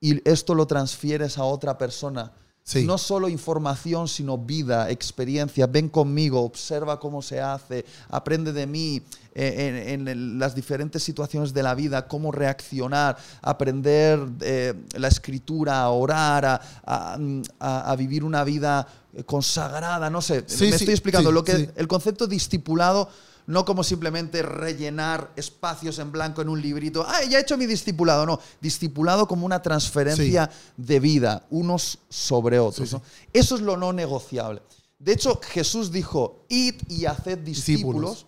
y 0.00 0.28
esto 0.28 0.54
lo 0.54 0.66
transfieres 0.66 1.38
a 1.38 1.44
otra 1.44 1.78
persona. 1.78 2.32
Sí. 2.64 2.84
No 2.84 2.96
solo 2.96 3.28
información, 3.28 4.06
sino 4.06 4.38
vida, 4.38 4.88
experiencia. 4.88 5.66
Ven 5.66 5.88
conmigo, 5.88 6.40
observa 6.42 7.00
cómo 7.00 7.20
se 7.20 7.40
hace, 7.40 7.84
aprende 8.08 8.52
de 8.52 8.68
mí 8.68 9.02
eh, 9.34 9.86
en, 9.88 10.38
las 10.38 10.54
diferentes 10.54 11.02
situaciones 11.02 11.52
de 11.52 11.62
la 11.64 11.74
vida, 11.74 12.06
cómo 12.06 12.30
reaccionar, 12.30 13.16
aprender 13.42 14.20
eh, 14.42 14.74
la 14.94 15.08
escritura, 15.08 15.82
a 15.82 15.88
orar, 15.90 16.44
a, 16.44 16.60
a- 16.86 17.18
a- 17.58 17.90
a 17.90 17.96
vivir 17.96 18.22
una 18.22 18.44
vida 18.44 18.86
eh, 19.14 19.24
consagrada. 19.24 20.08
No 20.08 20.22
sé, 20.22 20.44
Sí, 20.46 20.66
me 20.66 20.70
sí, 20.70 20.74
estoy 20.76 20.94
explicando. 20.94 21.32
Lo 21.32 21.42
que. 21.42 21.70
El 21.74 21.88
concepto 21.88 22.28
discipulado 22.28 23.08
no 23.46 23.64
como 23.64 23.84
simplemente 23.84 24.42
rellenar 24.42 25.32
espacios 25.36 25.98
en 25.98 26.12
blanco 26.12 26.42
en 26.42 26.48
un 26.48 26.60
librito. 26.60 27.04
¡Ay, 27.06 27.28
ya 27.30 27.38
he 27.38 27.42
hecho 27.42 27.58
mi 27.58 27.66
discipulado! 27.66 28.26
No, 28.26 28.40
discipulado 28.60 29.26
como 29.26 29.46
una 29.46 29.62
transferencia 29.62 30.50
de 30.76 31.00
vida, 31.00 31.46
unos 31.50 31.98
sobre 32.08 32.58
otros. 32.58 32.90
Sí, 32.90 32.96
sí. 32.96 33.02
¿no? 33.02 33.30
Eso 33.32 33.56
es 33.56 33.60
lo 33.60 33.76
no 33.76 33.92
negociable. 33.92 34.62
De 34.98 35.12
hecho, 35.12 35.40
Jesús 35.42 35.90
dijo, 35.90 36.44
id 36.48 36.76
y 36.88 37.06
haced 37.06 37.38
discípulos. 37.38 38.10
Discípulos. 38.10 38.26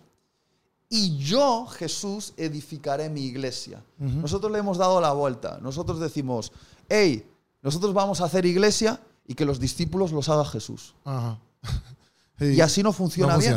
Y 0.89 1.17
yo, 1.17 1.65
Jesús, 1.67 2.33
edificaré 2.37 3.09
mi 3.09 3.21
iglesia. 3.21 3.83
Nosotros 3.97 4.51
le 4.51 4.59
hemos 4.59 4.77
dado 4.77 5.01
la 5.01 5.13
vuelta. 5.13 5.57
Nosotros 5.61 5.99
decimos, 5.99 6.51
hey, 6.89 7.25
nosotros 7.61 7.93
vamos 7.93 8.21
a 8.21 8.25
hacer 8.25 8.45
iglesia 8.45 9.01
y 9.25 9.33
que 9.33 9.45
los 9.45 9.59
discípulos 9.59 10.11
los 10.11 10.29
haga 10.29 10.45
Jesús. 10.45 10.93
Ajá. 11.03 11.39
Sí. 11.63 12.45
Y 12.57 12.59
así 12.59 12.83
no 12.83 12.91
funciona, 12.91 13.33
No 13.33 13.39
bien. 13.39 13.55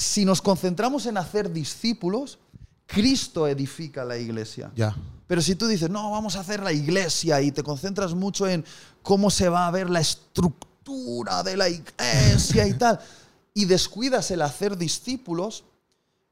Si 0.00 0.24
nos 0.24 0.40
concentramos 0.40 1.04
en 1.04 1.18
hacer 1.18 1.52
discípulos, 1.52 2.38
Cristo 2.86 3.46
edifica 3.46 4.02
la 4.02 4.16
iglesia. 4.16 4.72
Ya. 4.74 4.96
Pero 5.26 5.42
si 5.42 5.56
tú 5.56 5.66
dices, 5.66 5.90
no, 5.90 6.10
vamos 6.10 6.36
a 6.36 6.40
hacer 6.40 6.62
la 6.62 6.72
iglesia 6.72 7.42
y 7.42 7.52
te 7.52 7.62
concentras 7.62 8.14
mucho 8.14 8.48
en 8.48 8.64
cómo 9.02 9.30
se 9.30 9.50
va 9.50 9.66
a 9.66 9.70
ver 9.70 9.90
la 9.90 10.00
estructura 10.00 11.42
de 11.42 11.54
la 11.54 11.68
iglesia 11.68 12.66
y 12.66 12.72
tal, 12.78 12.98
y 13.52 13.66
descuidas 13.66 14.30
el 14.30 14.40
hacer 14.40 14.78
discípulos, 14.78 15.64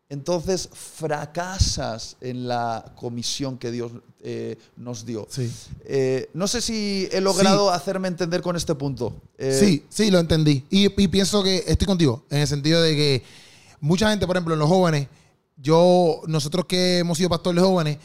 entonces 0.09 0.71
fracasas 0.73 2.17
en 2.23 2.49
la 2.49 2.95
comisión 2.97 3.59
que 3.59 3.71
Dios 3.71 3.93
eh, 4.23 4.57
nos 4.79 5.05
dio. 5.05 5.29
Sí. 5.29 5.53
Eh, 5.85 6.31
no 6.33 6.49
sé 6.49 6.63
si 6.63 7.07
he 7.13 7.21
logrado 7.21 7.71
hacerme 7.71 8.09
entender 8.09 8.41
con 8.41 8.57
este 8.57 8.75
punto. 8.75 9.15
Eh, 9.37 9.55
sí, 9.61 9.85
sí, 9.91 10.11
lo 10.11 10.21
entendí. 10.21 10.65
Y, 10.71 10.87
y 10.87 11.09
pienso 11.09 11.43
que 11.43 11.65
estoy 11.67 11.87
contigo, 11.87 12.25
en 12.31 12.39
el 12.39 12.49
sentido 12.49 12.81
de 12.81 12.97
que 12.97 13.48
mucha 13.81 14.11
gente, 14.11 14.27
por 14.27 14.37
ejemplo, 14.37 14.55
en 14.55 14.61
los 14.61 14.69
jóvenes, 14.69 15.09
yo, 15.57 16.23
nosotros 16.27 16.67
que 16.67 16.99
hemos 16.99 17.19
sido 17.19 17.31
pastores 17.31 17.63
jóvenes, 17.63 17.99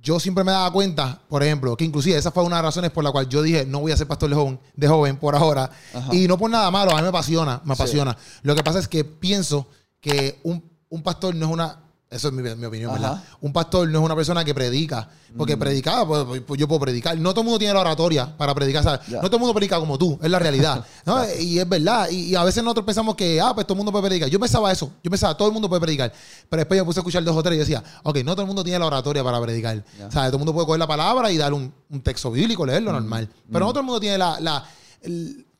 yo 0.00 0.18
siempre 0.18 0.42
me 0.42 0.50
daba 0.50 0.70
cuenta, 0.72 1.20
por 1.28 1.42
ejemplo, 1.42 1.76
que 1.76 1.84
inclusive 1.84 2.16
esa 2.16 2.32
fue 2.32 2.42
una 2.42 2.56
de 2.56 2.62
las 2.62 2.74
razones 2.74 2.90
por 2.90 3.04
la 3.04 3.12
cual 3.12 3.28
yo 3.28 3.40
dije, 3.40 3.64
no 3.64 3.80
voy 3.80 3.92
a 3.92 3.96
ser 3.96 4.08
pastor 4.08 4.30
de 4.30 4.34
joven, 4.34 4.60
de 4.74 4.88
joven 4.88 5.16
por 5.16 5.36
ahora. 5.36 5.70
Y 6.10 6.26
no 6.26 6.36
por 6.36 6.50
nada 6.50 6.70
malo, 6.72 6.90
a 6.90 6.96
mí 6.96 7.02
me 7.02 7.08
apasiona, 7.08 7.60
me 7.64 7.74
apasiona. 7.74 8.16
Lo 8.42 8.56
que 8.56 8.64
pasa 8.64 8.80
es 8.80 8.88
que 8.88 9.04
pienso 9.04 9.68
que 10.00 10.40
un, 10.42 10.64
un 10.88 11.02
pastor 11.02 11.36
no 11.36 11.46
es 11.46 11.52
una 11.52 11.78
eso 12.12 12.28
es 12.28 12.34
mi, 12.34 12.64
opinión, 12.64 12.92
¿verdad? 12.92 13.22
Un 13.40 13.52
pastor 13.52 13.88
no 13.88 13.98
es 13.98 14.04
una 14.04 14.14
persona 14.14 14.44
que 14.44 14.54
predica. 14.54 15.08
Porque 15.36 15.56
mm. 15.56 15.58
predicar, 15.58 16.06
pues, 16.06 16.24
pues, 16.24 16.42
pues, 16.42 16.60
yo 16.60 16.68
puedo 16.68 16.80
predicar. 16.80 17.16
No 17.16 17.30
todo 17.30 17.40
el 17.40 17.46
mundo 17.46 17.58
tiene 17.58 17.72
la 17.72 17.80
oratoria 17.80 18.36
para 18.36 18.54
predicar. 18.54 18.84
No 19.08 19.20
todo 19.22 19.36
el 19.36 19.40
mundo 19.40 19.54
predica 19.54 19.78
como 19.78 19.96
tú, 19.96 20.18
es 20.22 20.30
la 20.30 20.38
realidad. 20.38 20.84
Y 21.40 21.58
es 21.58 21.68
verdad. 21.68 22.10
Y, 22.10 22.34
a 22.34 22.44
veces 22.44 22.62
nosotros 22.62 22.84
pensamos 22.84 23.14
que, 23.16 23.40
ah, 23.40 23.54
pues 23.54 23.66
todo 23.66 23.74
el 23.74 23.78
mundo 23.78 23.92
puede 23.92 24.06
predicar. 24.06 24.28
Yo 24.28 24.38
pensaba 24.38 24.70
eso. 24.70 24.92
Yo 25.02 25.10
pensaba, 25.10 25.36
todo 25.36 25.48
el 25.48 25.54
mundo 25.54 25.68
puede 25.68 25.80
predicar. 25.80 26.12
Pero 26.48 26.60
después 26.60 26.78
yo 26.78 26.84
puse 26.84 27.00
a 27.00 27.02
escuchar 27.02 27.24
dos 27.24 27.36
o 27.36 27.42
tres 27.42 27.56
y 27.56 27.58
decía, 27.60 27.82
ok, 28.02 28.18
no 28.18 28.32
todo 28.32 28.42
el 28.42 28.46
mundo 28.46 28.62
tiene 28.62 28.78
la 28.78 28.86
oratoria 28.86 29.24
para 29.24 29.40
predicar. 29.40 29.82
O 30.06 30.10
sea, 30.12 30.26
todo 30.26 30.36
el 30.36 30.38
mundo 30.38 30.52
puede 30.52 30.66
coger 30.66 30.80
la 30.80 30.86
palabra 30.86 31.30
y 31.30 31.38
dar 31.38 31.52
un, 31.54 31.72
texto 32.02 32.30
bíblico, 32.30 32.66
leerlo 32.66 32.90
mm. 32.90 32.94
normal. 32.94 33.28
Pero 33.50 33.64
no 33.64 33.70
mm. 33.70 33.72
todo 33.72 33.80
el 33.80 33.86
mundo 33.86 34.00
tiene 34.00 34.18
la, 34.18 34.64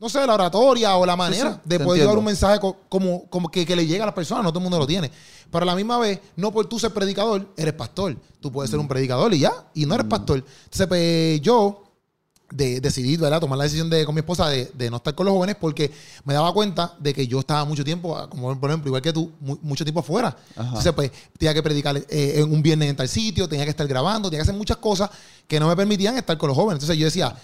no 0.02 0.08
sé, 0.08 0.26
la 0.26 0.34
oratoria 0.34 0.96
o 0.96 1.06
la 1.06 1.14
manera 1.14 1.60
de 1.64 1.78
poder 1.78 2.04
dar 2.04 2.18
un 2.18 2.24
mensaje 2.24 2.58
como, 2.88 3.24
como 3.26 3.48
que, 3.48 3.64
que, 3.64 3.76
le 3.76 3.86
llega 3.86 4.02
a 4.02 4.06
las 4.06 4.14
personas. 4.16 4.42
No 4.42 4.50
todo 4.50 4.58
el 4.58 4.64
mundo 4.64 4.80
lo 4.80 4.86
tiene. 4.86 5.08
Pero 5.48 5.62
a 5.62 5.66
la 5.66 5.76
misma 5.76 5.96
vez, 5.96 6.18
no 6.34 6.50
por 6.50 6.66
tú 6.66 6.80
ser 6.80 6.92
predicador, 6.92 7.46
eres 7.56 7.72
pastor. 7.74 8.16
Tú 8.40 8.50
puedes 8.50 8.68
ser 8.68 8.80
un 8.80 8.88
predicador 8.88 9.32
y 9.32 9.38
ya, 9.38 9.52
y 9.74 9.86
no 9.86 9.94
eres 9.94 10.06
mm. 10.06 10.08
pastor. 10.08 10.44
Entonces, 10.64 10.86
pues, 10.88 11.40
yo 11.40 11.84
de, 12.50 12.80
decidí 12.80 13.16
¿verdad? 13.16 13.38
tomar 13.38 13.56
la 13.56 13.62
decisión 13.62 13.88
de, 13.88 14.04
con 14.04 14.12
mi 14.12 14.18
esposa 14.18 14.48
de, 14.48 14.90
no 14.90 14.96
estar 14.96 15.14
con 15.14 15.24
los 15.24 15.34
jóvenes 15.36 15.54
porque 15.54 15.92
me 16.24 16.34
daba 16.34 16.52
cuenta 16.52 16.96
de 16.98 17.14
que 17.14 17.28
yo 17.28 17.38
estaba 17.38 17.64
mucho 17.64 17.84
tiempo, 17.84 18.28
como 18.28 18.58
por 18.58 18.70
ejemplo, 18.70 18.88
igual 18.88 19.02
que 19.02 19.12
tú, 19.12 19.30
mucho 19.40 19.84
tiempo 19.84 20.00
afuera. 20.00 20.36
Entonces, 20.56 20.92
pues, 20.94 21.12
tenía 21.38 21.54
que 21.54 21.62
predicar 21.62 21.96
eh, 21.96 22.40
en 22.40 22.52
un 22.52 22.60
viernes 22.60 22.90
en 22.90 22.96
tal 22.96 23.08
sitio, 23.08 23.48
tenía 23.48 23.64
que 23.64 23.70
estar 23.70 23.86
grabando, 23.86 24.28
tenía 24.28 24.40
que 24.40 24.50
hacer 24.50 24.56
muchas 24.56 24.78
cosas 24.78 25.10
que 25.46 25.60
no 25.60 25.68
me 25.68 25.76
permitían 25.76 26.16
estar 26.16 26.36
con 26.36 26.48
los 26.48 26.56
jóvenes. 26.56 26.82
Entonces, 26.82 26.98
yo 26.98 27.04
decía, 27.04 27.36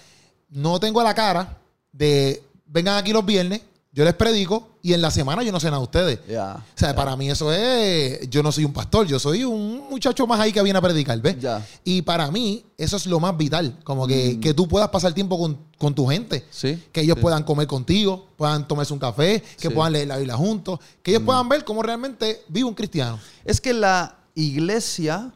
no 0.49 0.77
tengo 0.77 1.01
la 1.01 1.13
cara 1.13 1.57
de 1.91 2.48
vengan 2.69 2.97
aquí 2.97 3.11
los 3.11 3.25
viernes, 3.25 3.61
yo 3.91 4.05
les 4.05 4.13
predico 4.13 4.69
y 4.83 4.93
en 4.93 5.01
la 5.01 5.09
semana 5.09 5.41
yo 5.43 5.51
no 5.51 5.59
sé 5.59 5.65
nada 5.67 5.79
de 5.79 5.83
ustedes. 5.83 6.19
o 6.19 6.61
sea, 6.75 6.95
para 6.95 7.15
mí 7.15 7.29
eso 7.29 7.51
es, 7.51 8.29
yo 8.29 8.43
no 8.43 8.51
soy 8.51 8.63
un 8.63 8.71
pastor, 8.71 9.07
yo 9.07 9.17
soy 9.19 9.43
un 9.43 9.89
muchacho 9.89 10.27
más 10.27 10.39
ahí 10.39 10.53
que 10.53 10.61
viene 10.61 10.77
a 10.77 10.81
predicar, 10.81 11.19
¿ves? 11.19 11.37
Y 11.83 12.03
para 12.03 12.29
mí 12.29 12.63
eso 12.77 12.97
es 12.97 13.07
lo 13.07 13.19
más 13.19 13.35
vital, 13.35 13.77
como 13.83 14.05
que, 14.05 14.39
mm. 14.41 14.55
tú 14.55 14.67
puedas 14.67 14.89
pasar 14.89 15.13
tiempo 15.13 15.39
con, 15.77 15.95
tu 15.95 16.05
gente, 16.05 16.45
sí, 16.51 16.81
que 16.91 17.01
ellos 17.01 17.17
puedan 17.19 17.43
comer 17.43 17.65
contigo, 17.65 18.27
puedan 18.37 18.67
tomarse 18.67 18.93
un 18.93 18.99
café, 18.99 19.43
que 19.59 19.71
puedan 19.71 19.93
leer 19.93 20.07
la 20.07 20.17
Biblia 20.17 20.35
juntos, 20.35 20.79
que 21.01 21.11
ellos 21.11 21.23
mm. 21.23 21.25
puedan 21.25 21.49
ver 21.49 21.65
cómo 21.65 21.81
realmente 21.81 22.43
vive 22.47 22.67
un 22.67 22.75
cristiano. 22.75 23.19
Es 23.43 23.59
que 23.59 23.73
la 23.73 24.17
iglesia 24.35 25.31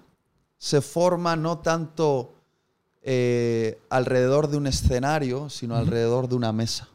se 0.59 0.79
forma 0.79 1.35
no 1.35 1.57
tanto 1.57 2.35
eh, 3.01 3.79
alrededor 3.89 4.47
de 4.47 4.57
un 4.57 4.67
escenario, 4.67 5.49
sino 5.49 5.75
alrededor 5.75 6.29
de 6.29 6.35
una 6.35 6.53
mesa 6.53 6.87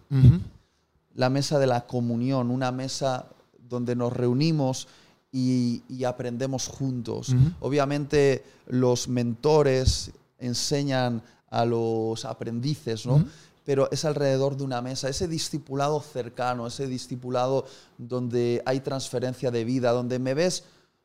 la 1.14 1.30
mesa 1.30 1.58
de 1.58 1.66
la 1.66 1.86
comunión, 1.86 2.50
una 2.50 2.72
mesa 2.72 3.26
donde 3.68 3.96
nos 3.96 4.12
reunimos 4.12 4.88
y, 5.32 5.82
aprendemos 6.04 6.68
juntos. 6.68 7.34
Obviamente 7.60 8.44
los 8.66 9.08
mentores 9.08 10.12
enseñan 10.38 11.22
a 11.50 11.64
los 11.64 12.24
aprendices, 12.24 13.06
¿no? 13.06 13.24
Pero 13.64 13.90
es 13.90 14.06
alrededor 14.06 14.56
de 14.56 14.64
una 14.64 14.80
mesa, 14.80 15.10
ese 15.10 15.28
discipulado 15.28 16.00
cercano, 16.00 16.66
ese 16.66 16.86
discipulado 16.86 17.66
donde 17.98 18.62
hay 18.64 18.80
transferencia 18.80 19.50
de 19.50 19.64
vida, 19.64 19.90
donde 19.90 20.18
me 20.18 20.32
ves 20.32 20.64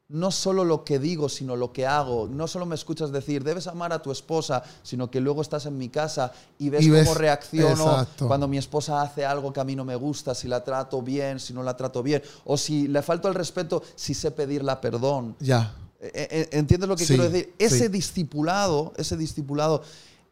no 0.09 0.31
solo 0.31 0.63
lo 0.63 0.83
que 0.83 0.99
digo, 0.99 1.29
sino 1.29 1.55
lo 1.55 1.71
que 1.71 1.87
hago. 1.87 2.27
No 2.27 2.47
solo 2.47 2.65
me 2.65 2.75
escuchas 2.75 3.11
decir, 3.11 3.43
debes 3.43 3.67
amar 3.67 3.93
a 3.93 4.01
tu 4.01 4.11
esposa, 4.11 4.63
sino 4.83 5.09
que 5.09 5.19
luego 5.19 5.41
estás 5.41 5.65
en 5.65 5.77
mi 5.77 5.89
casa 5.89 6.31
y 6.59 6.69
ves, 6.69 6.87
cómo 6.87 7.13
reacciono 7.15 8.05
cuando 8.19 8.47
mi 8.47 8.57
esposa 8.57 9.01
hace 9.01 9.25
algo 9.25 9.51
que 9.53 9.59
a 9.59 9.63
mí 9.63 9.75
no 9.75 9.85
me 9.85 9.95
gusta, 9.95 10.35
si 10.35 10.47
la 10.47 10.63
trato 10.63 11.01
bien, 11.01 11.39
si 11.39 11.53
no 11.53 11.63
la 11.63 11.75
trato 11.75 12.03
bien, 12.03 12.21
o 12.45 12.57
si 12.57 12.87
le 12.87 13.01
falto 13.01 13.27
el 13.27 13.33
respeto, 13.33 13.81
si 13.95 14.13
sé 14.13 14.31
pedirla 14.31 14.81
perdón. 14.81 15.35
Ya. 15.39 15.75
E, 15.99 16.07
e, 16.07 16.49
e, 16.51 16.59
¿Entiendes 16.59 16.89
lo 16.89 16.95
que 16.95 17.05
quiero 17.05 17.29
decir? 17.29 17.53
Ese 17.57 17.87
discipulado, 17.89 18.93
ese 18.97 19.15
discipulado 19.15 19.81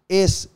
es 0.10 0.50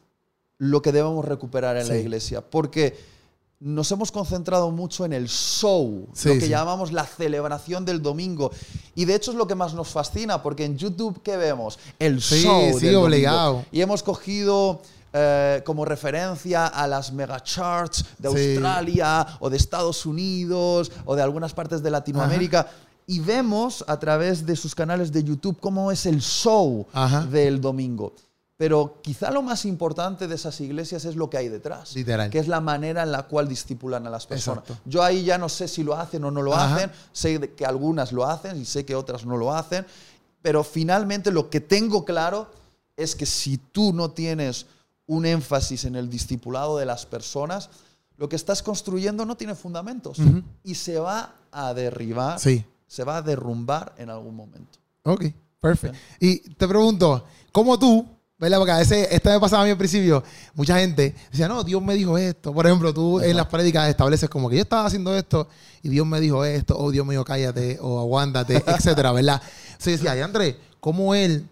lo 0.57 0.81
que 0.81 0.91
debemos 0.91 1.25
recuperar 1.25 1.77
en 1.77 1.87
la 1.87 1.97
iglesia, 1.97 2.41
porque 2.41 3.14
nos 3.59 3.91
hemos 3.91 4.11
concentrado 4.11 4.69
mucho 4.71 5.05
en 5.05 5.13
el 5.13 5.27
show, 5.27 6.07
lo 6.23 6.33
que 6.33 6.49
llamamos 6.49 6.91
la 6.91 7.05
celebración 7.05 7.85
del 7.85 8.01
domingo. 8.01 8.51
Y 8.95 9.05
de 9.05 9.15
hecho 9.15 9.31
es 9.31 9.37
lo 9.37 9.47
que 9.47 9.55
más 9.55 9.73
nos 9.73 9.89
fascina, 9.89 10.43
porque 10.43 10.65
en 10.65 10.77
YouTube, 10.77 11.21
¿qué 11.23 11.37
vemos? 11.37 11.79
El 11.97 12.19
show. 12.19 12.77
Sí, 12.77 12.93
obligado. 12.93 13.65
Y 13.71 13.81
hemos 13.81 14.03
cogido 14.03 14.81
eh, 15.13 15.61
como 15.65 15.85
referencia 15.85 16.67
a 16.67 16.85
las 16.87 17.13
mega 17.13 17.41
charts 17.41 18.05
de 18.17 18.27
Australia 18.27 19.25
o 19.39 19.49
de 19.49 19.55
Estados 19.55 20.05
Unidos 20.05 20.91
o 21.05 21.15
de 21.15 21.21
algunas 21.21 21.53
partes 21.53 21.81
de 21.81 21.89
Latinoamérica. 21.89 22.67
Y 23.07 23.19
vemos 23.19 23.85
a 23.87 23.97
través 23.97 24.45
de 24.45 24.55
sus 24.55 24.75
canales 24.75 25.11
de 25.13 25.23
YouTube 25.23 25.57
cómo 25.61 25.91
es 25.91 26.05
el 26.05 26.21
show 26.21 26.85
del 27.31 27.61
domingo. 27.61 28.13
Pero 28.57 28.99
quizá 29.01 29.31
lo 29.31 29.41
más 29.41 29.65
importante 29.65 30.27
de 30.27 30.35
esas 30.35 30.61
iglesias 30.61 31.03
es 31.03 31.17
lo 31.17 31.29
que 31.29 31.37
hay 31.37 31.49
detrás, 31.49 31.93
Literal. 31.93 32.29
que 32.29 32.39
es 32.39 32.47
la 32.47 32.61
manera 32.61 33.03
en 33.03 33.11
la 33.11 33.23
cual 33.23 33.49
discipulan 33.49 34.07
a 34.07 34.09
las 34.09 34.25
personas. 34.25 34.63
Yo 34.85 35.03
ahí 35.03 35.25
ya 35.25 35.37
no 35.37 35.49
sé 35.49 35.67
si 35.67 35.83
lo 35.83 35.95
hacen 35.95 36.23
o 36.23 36.31
no 36.31 36.41
lo 36.41 36.55
hacen, 36.55 36.89
sé 37.11 37.53
que 37.53 37.65
algunas 37.65 38.13
lo 38.13 38.25
hacen 38.25 38.55
y 38.59 38.63
sé 38.63 38.85
que 38.85 38.95
otras 38.95 39.25
no 39.25 39.35
lo 39.35 39.53
hacen, 39.53 39.85
pero 40.41 40.63
finalmente 40.63 41.31
lo 41.31 41.49
que 41.49 41.59
tengo 41.59 42.05
claro 42.05 42.49
es 42.95 43.15
que 43.15 43.25
si 43.25 43.57
tú 43.57 43.91
no 43.91 44.11
tienes 44.11 44.67
un 45.05 45.25
énfasis 45.25 45.83
en 45.83 45.97
el 45.97 46.09
discipulado 46.09 46.77
de 46.77 46.85
las 46.85 47.05
personas, 47.05 47.69
lo 48.15 48.29
que 48.29 48.37
estás 48.37 48.63
construyendo 48.63 49.25
no 49.25 49.35
tiene 49.35 49.55
fundamentos 49.55 50.17
y 50.63 50.75
se 50.75 50.97
va 50.97 51.35
a 51.51 51.73
derribar, 51.73 52.39
se 52.39 53.03
va 53.03 53.17
a 53.17 53.21
derrumbar 53.21 53.93
en 53.97 54.09
algún 54.09 54.33
momento. 54.33 54.79
Ok, 55.03 55.25
perfecto. 55.59 55.97
Y 56.21 56.37
te 56.53 56.67
pregunto, 56.69 57.25
¿cómo 57.51 57.77
tú 57.77 58.14
¿Verdad? 58.37 58.57
Porque 58.57 58.71
a 58.73 58.77
veces, 58.77 59.07
esto 59.11 59.29
me 59.29 59.39
pasaba 59.39 59.61
a 59.61 59.65
mí 59.65 59.71
al 59.71 59.77
principio, 59.77 60.21
mucha 60.55 60.77
gente 60.77 61.15
decía, 61.31 61.47
no, 61.47 61.63
Dios 61.63 61.81
me 61.81 61.95
dijo 61.95 62.17
esto. 62.17 62.53
Por 62.53 62.65
ejemplo, 62.65 62.93
tú 62.93 63.21
en 63.21 63.37
las 63.37 63.45
prédicas 63.47 63.87
estableces 63.87 64.29
como 64.29 64.49
que 64.49 64.57
yo 64.57 64.61
estaba 64.61 64.85
haciendo 64.85 65.15
esto 65.15 65.47
y 65.81 65.89
Dios 65.89 66.05
me 66.05 66.19
dijo 66.19 66.43
esto, 66.43 66.77
o 66.77 66.91
Dios 66.91 67.05
me 67.05 67.13
dijo 67.13 67.23
cállate, 67.23 67.77
o 67.81 67.99
aguántate, 67.99 68.55
etcétera, 68.67 69.13
¿verdad? 69.13 69.41
Entonces 69.67 70.01
decía, 70.01 70.17
y 70.17 70.21
Andrés, 70.21 70.55
¿cómo 70.81 71.15
él, 71.15 71.47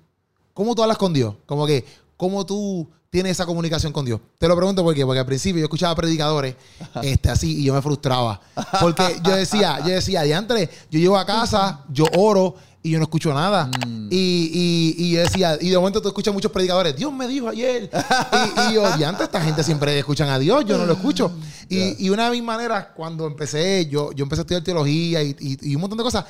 cómo 0.54 0.76
tú 0.76 0.84
hablas 0.84 0.98
con 0.98 1.14
Dios? 1.14 1.36
Como 1.46 1.66
que, 1.66 1.86
¿cómo 2.18 2.46
tú 2.46 2.90
tienes 3.10 3.32
esa 3.32 3.46
comunicación 3.46 3.94
con 3.94 4.04
Dios? 4.04 4.20
Te 4.38 4.50
lo 4.50 4.56
pregunto 4.58 4.84
por 4.84 4.94
qué, 4.94 5.06
porque 5.06 5.20
al 5.20 5.26
principio 5.26 5.60
yo 5.60 5.66
escuchaba 5.66 5.96
predicadores 5.96 6.56
este, 7.02 7.30
así 7.30 7.62
y 7.62 7.64
yo 7.64 7.74
me 7.74 7.82
frustraba. 7.82 8.42
Porque 8.82 9.22
yo 9.24 9.34
decía, 9.34 9.80
yo 9.80 9.94
decía, 9.94 10.38
Andrés, 10.38 10.70
yo 10.92 11.00
llego 11.00 11.18
a 11.18 11.26
casa, 11.26 11.86
yo 11.90 12.04
oro 12.18 12.56
y 12.84 12.92
yo 12.92 13.00
no 13.00 13.04
escucho 13.04 13.34
nada. 13.34 13.72
Mm. 13.88 14.10
Y, 14.12 14.52
y, 14.54 15.06
y, 15.06 15.14
decía, 15.14 15.58
y 15.60 15.70
de 15.70 15.78
momento 15.78 16.02
tú 16.02 16.10
escuchas 16.10 16.34
muchos 16.34 16.52
predicadores, 16.52 16.96
Dios 16.96 17.12
me 17.14 17.28
dijo 17.28 17.48
ayer. 17.48 17.90
y, 18.70 18.74
yo, 18.74 18.84
y 19.00 19.04
antes 19.04 19.24
esta 19.24 19.42
gente 19.42 19.64
siempre 19.64 19.98
escuchan 19.98 20.28
a 20.30 20.38
Dios, 20.38 20.66
yo 20.66 20.78
no 20.78 20.86
lo 20.86 20.94
escucho. 20.94 21.32
Y, 21.70 22.06
y 22.06 22.10
una 22.10 22.26
de 22.26 22.32
mis 22.32 22.44
maneras, 22.44 22.88
cuando 22.94 23.26
empecé, 23.26 23.88
yo, 23.88 24.12
yo 24.12 24.24
empecé 24.24 24.42
a 24.42 24.44
estudiar 24.44 24.64
teología 24.64 25.24
y, 25.24 25.76
un 25.76 25.82
montón 25.82 25.98
de 25.98 26.04
cosas, 26.04 26.26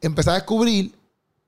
empecé 0.00 0.30
a 0.30 0.34
descubrir, 0.34 0.92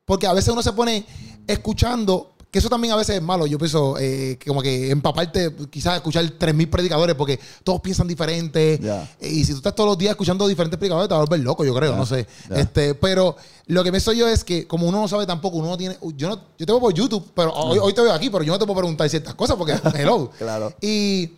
porque 0.04 0.28
a 0.28 0.32
veces 0.32 0.52
uno 0.52 0.62
se 0.62 0.72
pone 0.72 1.04
escuchando 1.48 2.35
que 2.50 2.58
eso 2.58 2.68
también 2.68 2.92
a 2.92 2.96
veces 2.96 3.16
es 3.16 3.22
malo. 3.22 3.46
Yo 3.46 3.58
pienso 3.58 3.96
eh, 3.98 4.38
como 4.46 4.62
que 4.62 4.90
empaparte, 4.90 5.54
quizás 5.70 5.96
escuchar 5.96 6.24
3.000 6.24 6.70
predicadores 6.70 7.14
porque 7.16 7.38
todos 7.64 7.80
piensan 7.80 8.08
diferente. 8.08 8.80
Y 9.20 9.44
si 9.44 9.52
tú 9.52 9.58
estás 9.58 9.74
todos 9.74 9.90
los 9.90 9.98
días 9.98 10.10
escuchando 10.12 10.46
diferentes 10.46 10.78
predicadores, 10.78 11.08
te 11.08 11.14
vas 11.14 11.22
a 11.22 11.24
volver 11.24 11.40
loco, 11.40 11.64
yo 11.64 11.74
creo, 11.74 11.96
no 11.96 12.06
sé. 12.06 12.26
Este, 12.50 12.94
pero 12.94 13.36
lo 13.66 13.84
que 13.84 13.92
me 13.92 14.00
soy 14.00 14.18
yo 14.18 14.28
es 14.28 14.44
que 14.44 14.66
como 14.66 14.88
uno 14.88 15.00
no 15.00 15.08
sabe 15.08 15.26
tampoco, 15.26 15.58
uno 15.58 15.68
no 15.68 15.76
tiene... 15.76 15.98
Yo, 16.14 16.28
no, 16.28 16.36
yo 16.36 16.66
te 16.66 16.72
veo 16.72 16.80
por 16.80 16.94
YouTube, 16.94 17.30
pero 17.34 17.52
hoy, 17.52 17.92
te 17.92 18.00
veo 18.00 18.12
aquí, 18.12 18.30
pero 18.30 18.44
yo 18.44 18.52
no 18.52 18.58
te 18.58 18.64
puedo 18.64 18.78
preguntar 18.78 19.08
ciertas 19.10 19.34
cosas 19.34 19.56
porque 19.56 19.74
hello. 19.94 20.30
claro. 20.38 20.72
Y 20.80 21.32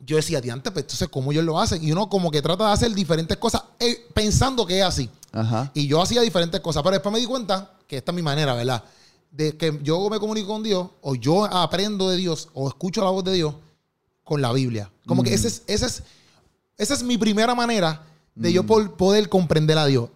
yo 0.00 0.16
decía, 0.16 0.38
antes, 0.38 0.72
pues 0.72 0.84
entonces, 0.84 1.08
¿cómo 1.08 1.32
ellos 1.32 1.44
lo 1.44 1.58
hacen? 1.58 1.82
Y 1.82 1.92
uno 1.92 2.08
como 2.08 2.30
que 2.30 2.42
trata 2.42 2.66
de 2.66 2.72
hacer 2.72 2.92
diferentes 2.92 3.36
cosas 3.38 3.62
eh, 3.78 4.06
pensando 4.14 4.66
que 4.66 4.78
es 4.78 4.84
así. 4.84 5.10
Y 5.74 5.86
yo 5.86 6.00
hacía 6.00 6.22
diferentes 6.22 6.60
cosas, 6.60 6.82
pero 6.82 6.94
después 6.94 7.12
me 7.12 7.18
di 7.18 7.26
cuenta 7.26 7.72
que 7.86 7.98
esta 7.98 8.10
es 8.10 8.16
mi 8.16 8.22
manera, 8.22 8.54
¿verdad? 8.54 8.82
De 9.36 9.56
que 9.56 9.78
yo 9.82 10.08
me 10.08 10.18
comunico 10.18 10.48
con 10.48 10.62
Dios, 10.62 10.88
o 11.02 11.14
yo 11.14 11.44
aprendo 11.44 12.08
de 12.08 12.16
Dios, 12.16 12.48
o 12.54 12.68
escucho 12.68 13.04
la 13.04 13.10
voz 13.10 13.24
de 13.24 13.34
Dios 13.34 13.54
con 14.24 14.40
la 14.40 14.52
Biblia. 14.52 14.90
Como 15.06 15.22
que 15.22 15.30
mm. 15.30 15.34
ese 15.34 15.48
es, 15.48 15.62
ese 15.66 15.86
es, 15.86 16.02
esa 16.78 16.94
es 16.94 17.02
mi 17.02 17.18
primera 17.18 17.54
manera 17.54 18.02
de 18.34 18.52
yo 18.52 18.62
mm. 18.62 18.96
poder 18.96 19.28
comprender 19.28 19.76
a 19.78 19.86
Dios. 19.86 20.08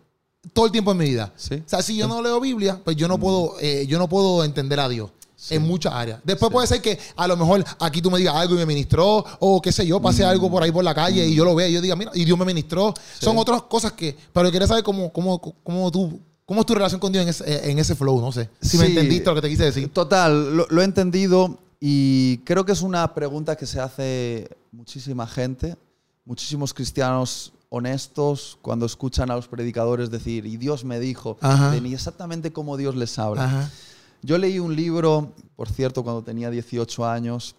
todo 0.54 0.66
el 0.66 0.72
tiempo 0.72 0.92
en 0.92 0.98
mi 0.98 1.04
vida. 1.04 1.32
Sí. 1.36 1.54
O 1.54 1.68
sea, 1.68 1.82
si 1.82 1.96
yo 1.96 2.08
no 2.08 2.22
leo 2.22 2.40
Biblia, 2.40 2.80
pues 2.82 2.96
yo 2.96 3.08
no 3.08 3.18
puedo, 3.18 3.56
eh, 3.60 3.86
yo 3.86 3.98
no 3.98 4.08
puedo 4.08 4.42
entender 4.42 4.80
a 4.80 4.88
Dios. 4.88 5.10
Sí. 5.36 5.54
En 5.54 5.62
muchas 5.62 5.94
áreas. 5.94 6.20
Después 6.22 6.52
puede 6.52 6.66
ser 6.66 6.82
que 6.82 6.98
a 7.16 7.26
lo 7.26 7.34
mejor 7.34 7.64
aquí 7.78 8.02
tú 8.02 8.10
me 8.10 8.18
digas 8.18 8.34
algo 8.34 8.54
y 8.54 8.58
me 8.58 8.66
ministró, 8.66 9.24
o 9.38 9.62
qué 9.62 9.72
sé 9.72 9.86
yo, 9.86 9.98
pase 10.00 10.22
algo 10.22 10.50
por 10.50 10.62
ahí 10.62 10.70
por 10.70 10.84
la 10.84 10.94
calle 10.94 11.26
y 11.26 11.34
yo 11.34 11.46
lo 11.46 11.54
vea 11.54 11.66
y 11.66 11.72
yo 11.72 11.80
diga, 11.80 11.96
mira, 11.96 12.10
y 12.14 12.26
Dios 12.26 12.38
me 12.38 12.44
ministró. 12.44 12.92
Son 13.18 13.38
otras 13.38 13.62
cosas 13.62 13.92
que. 13.92 14.14
Pero 14.32 14.50
quería 14.50 14.66
saber 14.66 14.84
cómo, 14.84 15.10
cómo, 15.10 15.40
cómo 15.40 15.90
tú. 15.90 16.20
¿Cómo 16.50 16.62
es 16.62 16.66
tu 16.66 16.74
relación 16.74 16.98
con 16.98 17.12
Dios 17.12 17.22
en 17.22 17.28
ese, 17.28 17.70
en 17.70 17.78
ese 17.78 17.94
flow? 17.94 18.20
No 18.20 18.32
sé. 18.32 18.50
Si 18.60 18.76
me 18.76 18.86
entendiste 18.86 19.30
lo 19.30 19.36
que 19.36 19.42
te 19.42 19.48
quise 19.48 19.62
decir. 19.66 19.88
Total, 19.92 20.56
lo, 20.56 20.66
lo 20.68 20.80
he 20.80 20.84
entendido 20.84 21.60
y 21.78 22.38
creo 22.38 22.64
que 22.64 22.72
es 22.72 22.82
una 22.82 23.14
pregunta 23.14 23.54
que 23.54 23.66
se 23.66 23.78
hace 23.78 24.48
muchísima 24.72 25.28
gente, 25.28 25.76
muchísimos 26.24 26.74
cristianos 26.74 27.52
honestos 27.68 28.58
cuando 28.62 28.84
escuchan 28.84 29.30
a 29.30 29.36
los 29.36 29.46
predicadores 29.46 30.10
decir, 30.10 30.44
y 30.44 30.56
Dios 30.56 30.84
me 30.84 30.98
dijo, 30.98 31.38
Ajá. 31.40 31.70
de 31.70 31.80
ni 31.80 31.94
exactamente 31.94 32.52
cómo 32.52 32.76
Dios 32.76 32.96
les 32.96 33.16
habla. 33.20 33.44
Ajá. 33.44 33.70
Yo 34.22 34.36
leí 34.36 34.58
un 34.58 34.74
libro, 34.74 35.32
por 35.54 35.68
cierto, 35.68 36.02
cuando 36.02 36.22
tenía 36.22 36.50
18 36.50 37.06
años, 37.06 37.54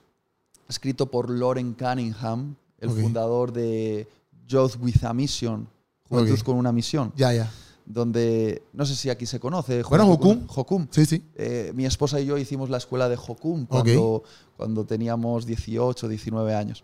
escrito 0.68 1.06
por 1.06 1.30
Loren 1.30 1.76
Cunningham, 1.76 2.58
el 2.78 2.90
fundador 2.90 3.54
de 3.54 4.06
Youth 4.50 4.76
with 4.82 5.02
a 5.06 5.14
Mission, 5.14 5.66
Juventud 6.10 6.40
con 6.42 6.58
una 6.58 6.74
misión, 6.74 7.14
Ya, 7.16 7.32
ya. 7.32 7.50
Donde, 7.94 8.64
no 8.74 8.86
sé 8.86 8.96
si 8.96 9.10
aquí 9.10 9.26
se 9.26 9.40
conoce. 9.40 9.84
Bueno, 9.84 10.06
Jokum. 10.06 10.48
Jokum. 10.48 10.88
Sí, 10.92 11.06
sí. 11.06 11.24
Eh, 11.36 11.72
mi 11.76 11.86
esposa 11.86 12.20
y 12.20 12.26
yo 12.26 12.38
hicimos 12.38 12.70
la 12.70 12.78
escuela 12.78 13.10
de 13.10 13.16
Jokum 13.16 13.66
cuando, 13.66 14.24
cuando 14.58 14.86
teníamos 14.86 15.46
18, 15.46 16.08
19 16.08 16.56
años. 16.56 16.84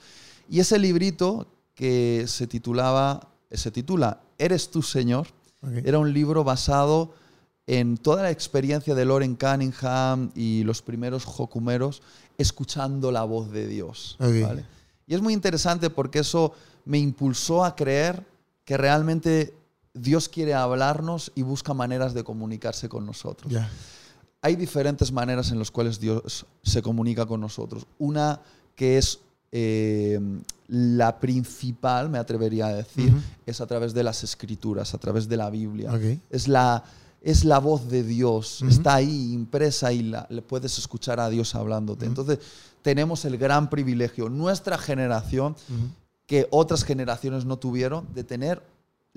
Y 0.49 0.60
ese 0.60 0.80
librito 0.80 1.47
que 1.76 2.26
se 2.28 2.47
titulaba, 2.47 3.30
se 3.51 3.72
titula 3.72 4.22
Eres 4.38 4.70
tu 4.72 4.82
Señor, 4.82 5.28
Ok. 5.62 5.72
era 5.86 5.99
un 5.99 6.14
libro 6.14 6.43
basado 6.43 7.14
en 7.66 7.97
toda 7.97 8.24
la 8.24 8.32
experiencia 8.32 8.95
de 8.95 9.03
Loren 9.05 9.36
Cunningham 9.36 10.32
y 10.36 10.64
los 10.64 10.82
primeros 10.82 11.26
jocumeros 11.26 12.01
escuchando 12.38 13.12
la 13.12 13.24
voz 13.24 13.51
de 13.51 13.68
Dios. 13.68 14.16
Ok. 14.20 14.41
¿vale? 14.43 14.66
Y 15.05 15.16
es 15.16 15.22
muy 15.22 15.34
interesante 15.34 15.89
porque 15.89 16.20
eso 16.20 16.53
me 16.86 16.97
impulsó 16.99 17.66
a 17.66 17.76
creer 17.76 18.26
que 18.64 18.78
realmente 18.78 19.53
Dios 20.00 20.30
quiere 20.30 20.54
hablarnos 20.54 21.32
y 21.36 21.41
busca 21.41 21.74
maneras 21.74 22.14
de 22.14 22.24
comunicarse 22.24 22.89
con 22.89 23.06
nosotros. 23.06 23.52
Hay 24.41 24.56
diferentes 24.56 25.12
maneras 25.12 25.52
en 25.52 25.60
las 25.60 25.72
cuales 25.72 26.00
Dios 26.00 26.45
se 26.64 26.82
comunica 26.82 27.26
con 27.26 27.41
nosotros. 27.41 27.86
Una 27.98 28.39
que 28.76 28.98
es 28.98 29.20
eh, 29.52 30.20
la 30.68 31.20
principal, 31.20 32.10
me 32.10 32.18
atrevería 32.18 32.68
a 32.68 32.74
decir, 32.74 33.14
es 33.45 33.62
a 33.62 33.66
través 33.66 33.93
de 33.93 34.04
las 34.04 34.24
escrituras, 34.24 34.93
a 34.93 34.98
través 34.98 35.28
de 35.28 35.38
la 35.38 35.50
Biblia. 35.50 35.91
Es, 36.30 36.48
la, 36.48 36.84
es 37.22 37.45
la 37.45 37.60
voz 37.60 37.89
de 37.89 38.04
Dios, 38.04 38.62
está 38.62 38.95
ahí 38.95 39.34
impresa 39.34 39.91
y 39.93 40.04
la, 40.04 40.28
le 40.30 40.41
puedes 40.41 40.78
escuchar 40.78 41.20
a 41.20 41.30
Dios 41.30 41.56
hablándote. 41.56 42.06
Entonces, 42.06 42.39
tenemos 42.82 43.26
el 43.26 43.38
gran 43.38 43.70
privilegio, 43.70 44.30
nuestra 44.30 44.78
generación, 44.78 45.56
que 46.26 46.48
otras 46.52 46.84
generaciones 46.84 47.45
no 47.45 47.58
tuvieron, 47.58 48.06
de 48.14 48.24
tener 48.24 48.62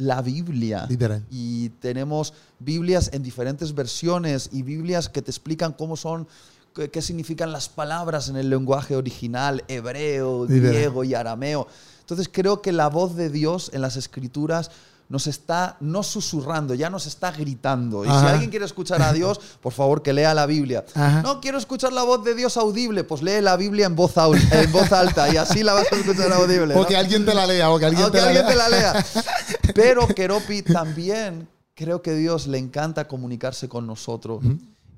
la 0.00 0.22
Biblia. 0.22 0.86
Literal. 0.88 1.24
Y 1.30 1.68
tenemos 1.80 2.32
Biblias 2.58 3.10
en 3.12 3.22
diferentes 3.22 3.74
versiones 3.74 4.48
y 4.52 4.62
Biblias 4.62 5.08
que 5.08 5.22
te 5.22 5.30
explican 5.30 5.72
cómo 5.72 5.96
son, 5.96 6.26
qué, 6.74 6.90
qué 6.90 7.02
significan 7.02 7.52
las 7.52 7.68
palabras 7.68 8.28
en 8.28 8.36
el 8.36 8.48
lenguaje 8.50 8.96
original, 8.96 9.62
hebreo, 9.68 10.46
Literal. 10.46 10.72
griego 10.72 11.04
y 11.04 11.14
arameo. 11.14 11.66
Entonces 12.00 12.28
creo 12.32 12.62
que 12.62 12.72
la 12.72 12.88
voz 12.88 13.14
de 13.14 13.30
Dios 13.30 13.70
en 13.72 13.82
las 13.82 13.96
escrituras 13.96 14.70
nos 15.10 15.26
está 15.26 15.76
no 15.80 16.04
susurrando, 16.04 16.72
ya 16.72 16.88
nos 16.88 17.04
está 17.06 17.32
gritando. 17.32 18.04
Y 18.04 18.08
si 18.08 18.14
alguien 18.14 18.48
quiere 18.48 18.64
escuchar 18.64 19.02
a 19.02 19.12
Dios, 19.12 19.40
por 19.60 19.72
favor 19.72 20.02
que 20.02 20.12
lea 20.12 20.32
la 20.34 20.46
Biblia. 20.46 20.84
Ajá. 20.94 21.20
No 21.22 21.40
quiero 21.40 21.58
escuchar 21.58 21.92
la 21.92 22.04
voz 22.04 22.22
de 22.24 22.36
Dios 22.36 22.56
audible, 22.56 23.02
pues 23.02 23.20
lee 23.20 23.40
la 23.40 23.56
Biblia 23.56 23.86
en 23.86 23.96
voz, 23.96 24.14
en 24.16 24.70
voz 24.70 24.92
alta 24.92 25.28
y 25.28 25.36
así 25.36 25.64
la 25.64 25.72
vas 25.72 25.92
a 25.92 25.96
escuchar 25.96 26.32
audible. 26.32 26.74
¿no? 26.76 26.82
O 26.82 26.86
que 26.86 26.96
alguien 26.96 27.26
te 27.26 27.34
la 27.34 27.44
lea, 27.44 27.72
o 27.72 27.78
que 27.80 27.86
alguien, 27.86 28.08
te, 28.12 28.18
la 28.18 28.28
alguien 28.28 28.46
lea. 28.46 28.52
te 28.52 28.56
la 28.56 28.68
lea. 28.68 29.06
Pero 29.74 30.06
Keropi 30.06 30.62
también 30.62 31.48
creo 31.74 32.02
que 32.02 32.14
Dios 32.14 32.46
le 32.46 32.58
encanta 32.58 33.08
comunicarse 33.08 33.68
con 33.68 33.88
nosotros. 33.88 34.44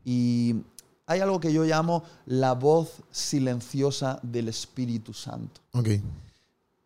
Y 0.05 0.57
hay 1.07 1.21
algo 1.21 1.41
que 1.41 1.55
yo 1.55 1.65
llamo 1.65 2.05
la 2.27 2.53
voz 2.53 3.03
silenciosa 3.11 4.21
del 4.23 4.49
Espíritu 4.49 5.15
Santo. 5.15 5.63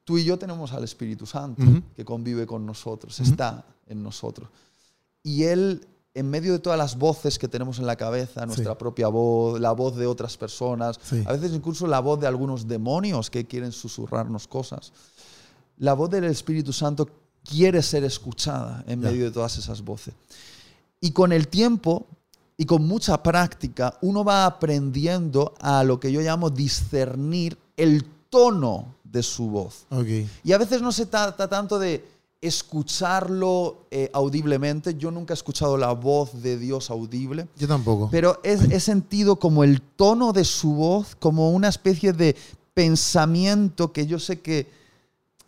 Tú 0.06 0.18
y 0.18 0.24
yo 0.24 0.38
tenemos 0.38 0.72
al 0.72 0.84
Espíritu 0.84 1.26
Santo 1.26 1.64
que 1.96 2.04
convive 2.04 2.46
con 2.46 2.64
nosotros, 2.64 3.18
está 3.18 3.64
en 3.88 4.04
nosotros. 4.04 4.48
Y 5.24 5.42
Él, 5.42 5.84
en 6.14 6.30
medio 6.30 6.52
de 6.52 6.60
todas 6.60 6.78
las 6.78 6.96
voces 6.96 7.40
que 7.40 7.48
tenemos 7.48 7.80
en 7.80 7.86
la 7.86 7.96
cabeza, 7.96 8.46
nuestra 8.46 8.74
Sí. 8.74 8.78
propia 8.78 9.08
voz, 9.08 9.58
la 9.60 9.72
voz 9.72 9.96
de 9.96 10.06
otras 10.06 10.36
personas, 10.36 11.00
Sí. 11.02 11.24
a 11.26 11.32
veces 11.32 11.50
incluso 11.52 11.88
la 11.88 11.98
voz 11.98 12.20
de 12.20 12.28
algunos 12.28 12.68
demonios 12.68 13.30
que 13.30 13.46
quieren 13.46 13.72
susurrarnos 13.72 14.46
cosas, 14.46 14.92
la 15.78 15.94
voz 15.94 16.08
del 16.08 16.22
Espíritu 16.26 16.72
Santo 16.72 17.08
quiere 17.42 17.82
ser 17.82 18.04
escuchada 18.04 18.84
en 18.86 19.00
medio 19.00 19.24
de 19.24 19.32
todas 19.32 19.58
esas 19.58 19.82
voces. 19.82 20.14
Y 21.00 21.10
con 21.10 21.32
el 21.32 21.48
tiempo 21.48 22.06
y 22.56 22.64
con 22.64 22.86
mucha 22.86 23.20
práctica, 23.24 23.98
uno 24.02 24.22
va 24.24 24.46
aprendiendo 24.46 25.52
a 25.60 25.82
lo 25.82 25.98
que 25.98 26.12
yo 26.12 26.20
llamo 26.20 26.48
discernir 26.48 27.58
el 27.76 28.04
tono 28.30 28.94
de 29.12 29.22
su 29.22 29.48
voz. 29.48 29.86
Ok. 29.90 30.06
Y 30.44 30.52
a 30.52 30.58
veces 30.58 30.82
no 30.82 30.92
se 30.92 31.06
trata 31.06 31.48
tanto 31.48 31.78
de 31.78 32.04
escucharlo 32.40 33.86
eh, 33.90 34.10
audiblemente. 34.12 34.94
Yo 34.96 35.10
nunca 35.10 35.32
he 35.32 35.36
escuchado 35.36 35.76
la 35.76 35.92
voz 35.92 36.42
de 36.42 36.58
Dios 36.58 36.90
audible. 36.90 37.48
Yo 37.56 37.66
tampoco. 37.68 38.08
Pero 38.10 38.40
es- 38.42 38.70
he 38.70 38.80
sentido 38.80 39.36
como 39.36 39.64
el 39.64 39.80
tono 39.80 40.32
de 40.32 40.44
su 40.44 40.74
voz, 40.74 41.16
como 41.16 41.50
una 41.52 41.68
especie 41.68 42.12
de 42.12 42.36
pensamiento 42.74 43.92
que 43.92 44.06
yo 44.06 44.18
sé 44.18 44.40
que 44.40 44.60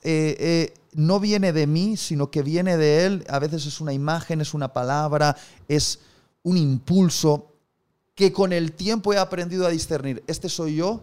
eh, 0.03 0.37
eh, 0.39 0.75
no 0.95 1.21
viene 1.21 1.53
de 1.53 1.67
mí, 1.67 1.97
sino 1.97 2.31
que 2.31 2.43
viene 2.43 2.77
de 2.77 3.05
él. 3.05 3.25
A 3.29 3.39
veces 3.39 3.67
es 3.67 3.81
una 3.81 3.93
imagen, 3.93 4.41
es 4.41 4.55
una 4.55 4.73
palabra, 4.73 5.37
es 5.69 5.99
un 6.45 6.57
impulso 6.57 7.53
que 8.15 8.33
con 8.33 8.53
el 8.53 8.73
tiempo 8.73 9.13
he 9.13 9.19
aprendido 9.19 9.67
a 9.67 9.71
discernir. 9.71 10.23
¿Este 10.27 10.49
soy 10.49 10.77
yo 10.77 11.01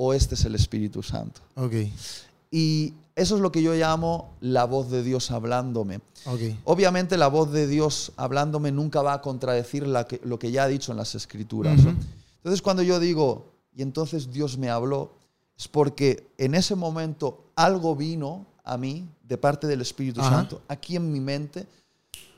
o 0.00 0.14
este 0.14 0.36
es 0.36 0.44
el 0.44 0.54
Espíritu 0.54 1.02
Santo? 1.02 1.40
Ok. 1.56 1.72
Y 2.52 2.94
eso 3.16 3.34
es 3.34 3.40
lo 3.42 3.50
que 3.50 3.62
yo 3.62 3.74
llamo 3.74 4.30
la 4.40 4.64
voz 4.64 4.90
de 4.90 5.02
Dios 5.02 5.30
hablándome. 5.32 5.96
Ok. 6.24 6.40
Obviamente 6.64 7.16
la 7.16 7.26
voz 7.26 7.50
de 7.52 7.66
Dios 7.66 8.12
hablándome 8.16 8.70
nunca 8.70 9.02
va 9.02 9.14
a 9.14 9.20
contradecir 9.20 9.86
la 9.86 10.06
que- 10.06 10.20
lo 10.24 10.38
que 10.38 10.50
ya 10.52 10.62
ha 10.62 10.68
dicho 10.68 10.92
en 10.92 10.98
las 10.98 11.14
escrituras. 11.16 11.82
¿no? 11.82 11.90
Ujú. 11.90 11.98
Entonces 12.36 12.62
cuando 12.62 12.82
yo 12.84 13.00
digo, 13.00 13.46
y 13.74 13.82
entonces 13.82 14.30
Dios 14.30 14.56
me 14.56 14.70
habló, 14.70 15.10
es 15.58 15.66
porque 15.66 16.28
en 16.38 16.54
ese 16.54 16.76
momento 16.76 17.44
algo 17.56 17.96
vino 17.96 18.46
a 18.64 18.76
mí 18.78 19.04
de 19.24 19.36
parte 19.36 19.66
del 19.66 19.80
Espíritu 19.80 20.20
Ajá. 20.20 20.30
Santo, 20.30 20.62
aquí 20.68 20.94
en 20.94 21.10
mi 21.12 21.18
mente, 21.20 21.66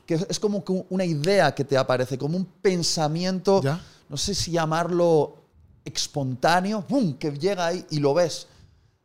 que 0.07 0.15
es 0.27 0.39
como 0.39 0.63
una 0.89 1.05
idea 1.05 1.53
que 1.53 1.63
te 1.63 1.77
aparece, 1.77 2.17
como 2.17 2.35
un 2.37 2.45
pensamiento, 2.45 3.61
Ya. 3.61 3.79
no 4.09 4.17
sé 4.17 4.33
si 4.33 4.51
llamarlo 4.51 5.35
espontáneo, 5.85 6.81
¡pum! 6.87 7.13
que 7.17 7.31
llega 7.31 7.67
ahí 7.67 7.85
y 7.89 7.99
lo 7.99 8.13
ves. 8.13 8.47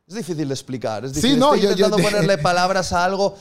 Es 0.07 0.15
difícil 0.15 0.47
de 0.47 0.53
explicar. 0.53 1.03
Es 1.05 1.11
Sí, 1.11 1.15
difícil. 1.17 1.39
no, 1.39 1.53
Estoy 1.53 1.69
yo- 1.71 1.75
yo- 1.75 1.85
intentando 1.87 2.09
ponerle 2.09 2.37
palabras 2.41 2.93
a 2.93 3.03
algo. 3.03 3.35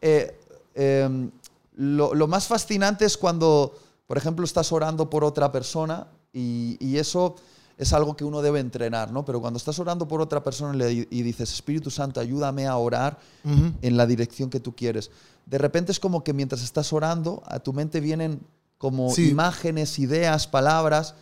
Eh, 0.00 0.38
eh, 0.74 1.28
lo, 1.76 2.14
lo 2.14 2.26
más 2.26 2.46
fascinante 2.46 3.04
es 3.04 3.16
cuando, 3.16 3.76
por 4.06 4.18
ejemplo, 4.18 4.44
estás 4.44 4.72
orando 4.72 5.08
por 5.10 5.22
otra 5.24 5.52
persona 5.52 6.06
y, 6.32 6.76
y 6.80 6.96
eso 6.98 7.36
es 7.76 7.92
algo 7.92 8.16
que 8.16 8.24
uno 8.24 8.42
debe 8.42 8.58
entrenar, 8.58 9.12
¿no? 9.12 9.24
Pero 9.24 9.40
cuando 9.40 9.56
estás 9.58 9.78
orando 9.78 10.08
por 10.08 10.20
otra 10.20 10.42
persona 10.42 10.74
y, 10.90 11.22
dices, 11.22 11.52
Espíritu 11.52 11.90
Santo, 11.92 12.18
ayúdame 12.18 12.66
a 12.66 12.76
orar 12.76 13.18
en 13.44 13.96
la 13.96 14.04
dirección 14.04 14.50
que 14.50 14.58
tú 14.58 14.74
quieres. 14.74 15.12
De 15.46 15.58
repente 15.58 15.92
es 15.92 16.00
como 16.00 16.24
que 16.24 16.32
mientras 16.32 16.64
estás 16.64 16.92
orando, 16.92 17.40
a 17.46 17.60
tu 17.60 17.72
mente 17.72 18.00
vienen 18.00 18.40
como 18.78 19.10
Sí. 19.14 19.28
imágenes, 19.30 19.96
ideas, 20.00 20.48
palabras, 20.48 21.14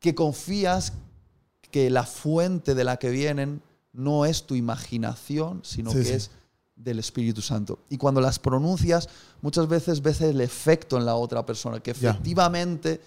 que 0.00 0.14
confías 0.14 0.92
que 1.70 1.90
la 1.90 2.04
fuente 2.04 2.74
de 2.74 2.84
la 2.84 2.96
que 2.98 3.10
vienen 3.10 3.62
no 3.92 4.24
es 4.24 4.44
tu 4.44 4.54
imaginación, 4.54 5.60
sino 5.64 5.90
Sí, 5.90 5.98
que 5.98 6.04
sí. 6.04 6.12
es 6.12 6.30
del 6.76 6.98
Espíritu 6.98 7.40
Santo. 7.40 7.78
Y 7.88 7.96
cuando 7.96 8.20
las 8.20 8.38
pronuncias, 8.38 9.08
muchas 9.40 9.66
veces 9.68 10.02
ves 10.02 10.20
el 10.20 10.40
efecto 10.40 10.96
en 10.98 11.06
la 11.06 11.14
otra 11.16 11.44
persona, 11.46 11.80
que 11.80 11.92
efectivamente 11.92 13.00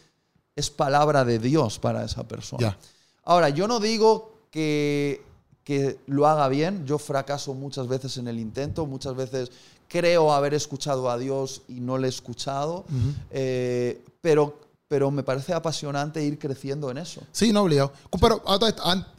es 0.55 0.69
palabra 0.69 1.23
de 1.23 1.39
Dios 1.39 1.77
para 1.79 2.03
esa 2.03 2.27
persona. 2.27 2.77
Ahora, 3.23 3.49
yo 3.49 3.67
no 3.67 3.79
digo 3.79 4.33
que, 4.51 5.21
que 5.63 5.99
lo 6.07 6.27
haga 6.27 6.47
bien, 6.47 6.85
yo 6.87 6.97
fracaso 6.97 7.53
muchas 7.53 7.87
veces 7.87 8.17
en 8.17 8.27
el 8.27 8.39
intento, 8.39 8.87
muchas 8.87 9.15
veces 9.15 9.51
creo 9.87 10.33
haber 10.33 10.53
escuchado 10.55 11.09
a 11.09 11.17
Dios 11.17 11.61
y 11.67 11.79
no 11.79 11.97
le 11.99 12.07
he 12.07 12.09
escuchado, 12.09 12.85
eh, 13.29 14.01
pero, 14.21 14.59
pero 14.89 15.11
me 15.11 15.23
parece 15.23 15.53
apasionante 15.53 16.21
ir 16.21 16.37
creciendo 16.37 16.89
en 16.91 16.97
eso. 16.97 17.21
Sí, 17.31 17.53
no 17.53 17.61
obligado. 17.61 17.93
Pero 18.19 18.41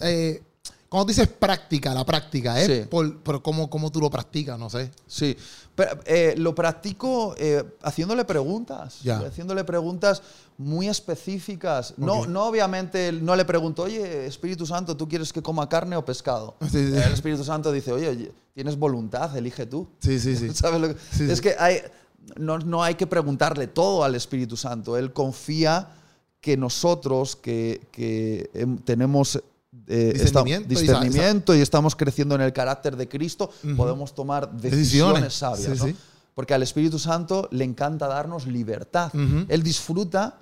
eh, 0.01 0.43
Cuando 0.89 1.07
dices 1.07 1.29
práctica, 1.29 1.95
la 1.95 2.05
práctica, 2.05 2.61
¿eh? 2.61 2.66
Sí. 2.83 2.89
Por, 2.91 3.18
por 3.23 3.41
cómo, 3.41 3.71
cómo 3.71 3.93
tú 3.93 4.01
lo 4.01 4.11
practicas, 4.11 4.59
no 4.59 4.68
sé. 4.68 4.91
Sí, 5.07 5.37
pero, 5.77 6.01
eh, 6.05 6.35
lo 6.37 6.53
practico 6.57 7.37
eh, 7.39 7.62
haciéndole 7.83 8.25
preguntas, 8.25 9.01
Ya. 9.05 9.18
haciéndole 9.21 9.62
preguntas 9.62 10.21
muy 10.59 10.89
específicas. 10.89 11.95
No, 11.97 12.23
Ok. 12.23 12.27
no 12.27 12.47
obviamente, 12.47 13.12
no 13.12 13.37
le 13.37 13.45
pregunto, 13.45 13.85
oye, 13.85 14.27
Espíritu 14.27 14.66
Santo, 14.66 14.97
¿tú 14.97 15.09
quieres 15.09 15.33
que 15.33 15.41
coma 15.41 15.68
carne 15.68 15.95
o 15.97 16.05
pescado? 16.05 16.57
Sí, 16.62 16.89
sí. 16.91 16.97
El 16.97 17.12
Espíritu 17.12 17.45
Santo 17.45 17.71
dice, 17.71 17.93
oye, 17.93 18.09
oye, 18.09 18.33
tienes 18.53 18.77
voluntad, 18.77 19.35
elige 19.37 19.66
tú. 19.66 19.87
Sí, 20.01 20.18
sí, 20.18 20.35
sí. 20.37 20.51
¿Sabes 20.55 20.81
lo 20.81 20.89
que- 20.89 21.33
es 21.33 21.41
que 21.41 21.55
hay, 21.57 21.79
no, 22.37 22.59
no 22.59 22.83
hay 22.83 22.95
que 22.95 23.07
preguntarle 23.07 23.66
todo 23.66 24.05
al 24.05 24.14
Espíritu 24.14 24.57
Santo. 24.57 24.97
Él 24.97 25.12
confía 25.12 25.89
que 26.41 26.57
nosotros, 26.57 27.37
que, 27.37 27.81
que, 27.93 28.51
em, 28.55 28.79
tenemos 28.79 29.41
eh, 29.87 30.12
Discernimiento 30.14 30.73
y 30.73 30.77
sa- 30.77 30.81
discernimiento 30.83 31.55
y 31.55 31.61
estamos 31.61 31.95
creciendo 31.97 32.35
en 32.35 32.41
el 32.43 32.53
carácter 32.53 32.97
de 32.97 33.09
Cristo, 33.09 33.51
podemos 33.77 34.14
tomar 34.14 34.51
decisiones, 34.53 35.23
Decisiones. 35.25 35.35
sabias. 35.35 35.79
Sí, 35.79 35.85
¿no? 35.87 35.93
sí. 35.93 35.97
Porque 36.35 36.55
al 36.55 36.62
Espíritu 36.62 36.99
Santo 36.99 37.49
le 37.51 37.64
encanta 37.64 38.07
darnos 38.07 38.47
libertad. 38.47 39.12
Él 39.49 39.62
disfruta 39.62 40.39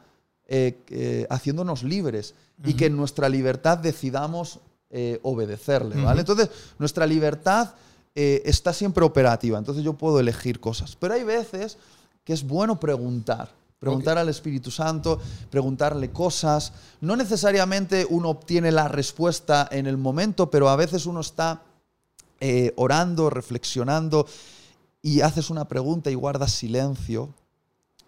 eh, 0.46 0.78
eh, 0.90 1.26
haciéndonos 1.30 1.82
libres 1.82 2.34
y 2.64 2.74
que 2.74 2.86
en 2.86 2.96
nuestra 2.96 3.28
libertad 3.28 3.78
decidamos 3.78 4.60
eh, 4.90 5.18
obedecerle. 5.22 6.00
¿vale? 6.00 6.20
Entonces, 6.20 6.50
nuestra 6.78 7.06
libertad 7.06 7.70
eh, 8.14 8.42
está 8.44 8.72
siempre 8.72 9.04
operativa. 9.04 9.58
Entonces, 9.58 9.84
yo 9.84 9.94
puedo 9.94 10.20
elegir 10.20 10.60
cosas. 10.60 10.96
Pero 10.96 11.14
hay 11.14 11.24
veces 11.24 11.78
que 12.24 12.32
es 12.32 12.46
bueno 12.46 12.78
preguntar. 12.78 13.50
Preguntar 13.78 14.18
al 14.18 14.28
Espíritu 14.28 14.72
Santo, 14.72 15.20
preguntarle 15.50 16.10
cosas. 16.10 16.72
No 17.00 17.14
necesariamente 17.14 18.06
uno 18.10 18.30
obtiene 18.30 18.72
la 18.72 18.88
respuesta 18.88 19.68
en 19.70 19.86
el 19.86 19.96
momento, 19.96 20.50
pero 20.50 20.68
a 20.68 20.74
veces 20.74 21.06
uno 21.06 21.20
está 21.20 21.62
eh, 22.40 22.72
orando, 22.76 23.30
reflexionando 23.30 24.26
y 25.02 25.20
haces 25.20 25.50
una 25.50 25.66
pregunta 25.66 26.10
y 26.10 26.14
guardas 26.14 26.52
silencio, 26.52 27.34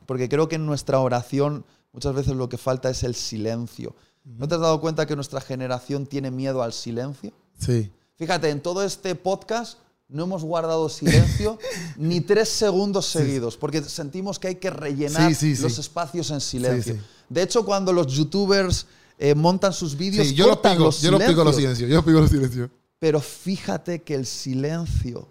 porque 0.07 0.29
creo 0.29 0.49
que 0.49 0.57
en 0.57 0.67
nuestra 0.67 1.01
oración 1.01 1.65
muchas 1.93 2.15
veces 2.15 2.35
lo 2.35 2.49
que 2.49 2.59
falta 2.59 2.91
es 2.91 3.03
el 3.03 3.15
silencio. 3.15 3.95
¿No 4.25 4.47
te 4.47 4.57
has 4.57 4.61
dado 4.61 4.81
cuenta 4.81 5.07
que 5.07 5.17
nuestra 5.17 5.41
generación 5.41 6.07
tiene 6.07 6.31
miedo 6.31 6.63
al 6.63 6.73
silencio? 6.73 7.33
Sí. 7.59 7.91
Fíjate, 8.17 8.51
en 8.51 8.61
todo 8.61 8.83
este 8.83 9.15
podcast 9.15 9.79
no 10.11 10.25
hemos 10.25 10.45
guardado 10.45 10.89
silencio 10.89 11.59
ni 11.97 12.21
tres 12.21 12.49
segundos 12.49 13.07
seguidos, 13.07 13.57
porque 13.57 13.83
sentimos 13.83 14.39
que 14.39 14.49
hay 14.49 14.55
que 14.57 14.71
rellenar 14.71 15.29
Sí, 15.31 15.35
sí, 15.35 15.57
sí. 15.57 15.63
los 15.63 15.79
espacios 15.79 16.31
en 16.31 16.41
silencio. 16.41 16.99
De 17.29 17.43
hecho, 17.43 17.65
cuando 17.65 17.93
los 17.93 18.09
youtubers 18.09 18.87
eh, 19.19 19.35
montan 19.35 19.73
sus 19.73 19.97
vídeos, 19.97 20.33
yo 20.33 20.49
cortan 20.49 20.73
pico, 20.73 20.85
los 20.85 21.01
yo 21.01 21.11
los 21.13 21.23
pico 21.23 21.45
los 21.45 21.57
silencios. 21.57 21.79
silencios, 21.79 21.91
yo 21.91 21.97
los 21.97 22.05
pico 22.05 22.21
los 22.21 22.31
silencios. 22.31 22.71
Pero 22.99 23.21
fíjate 23.21 24.03
que 24.03 24.15
el 24.15 24.27
silencio 24.27 25.29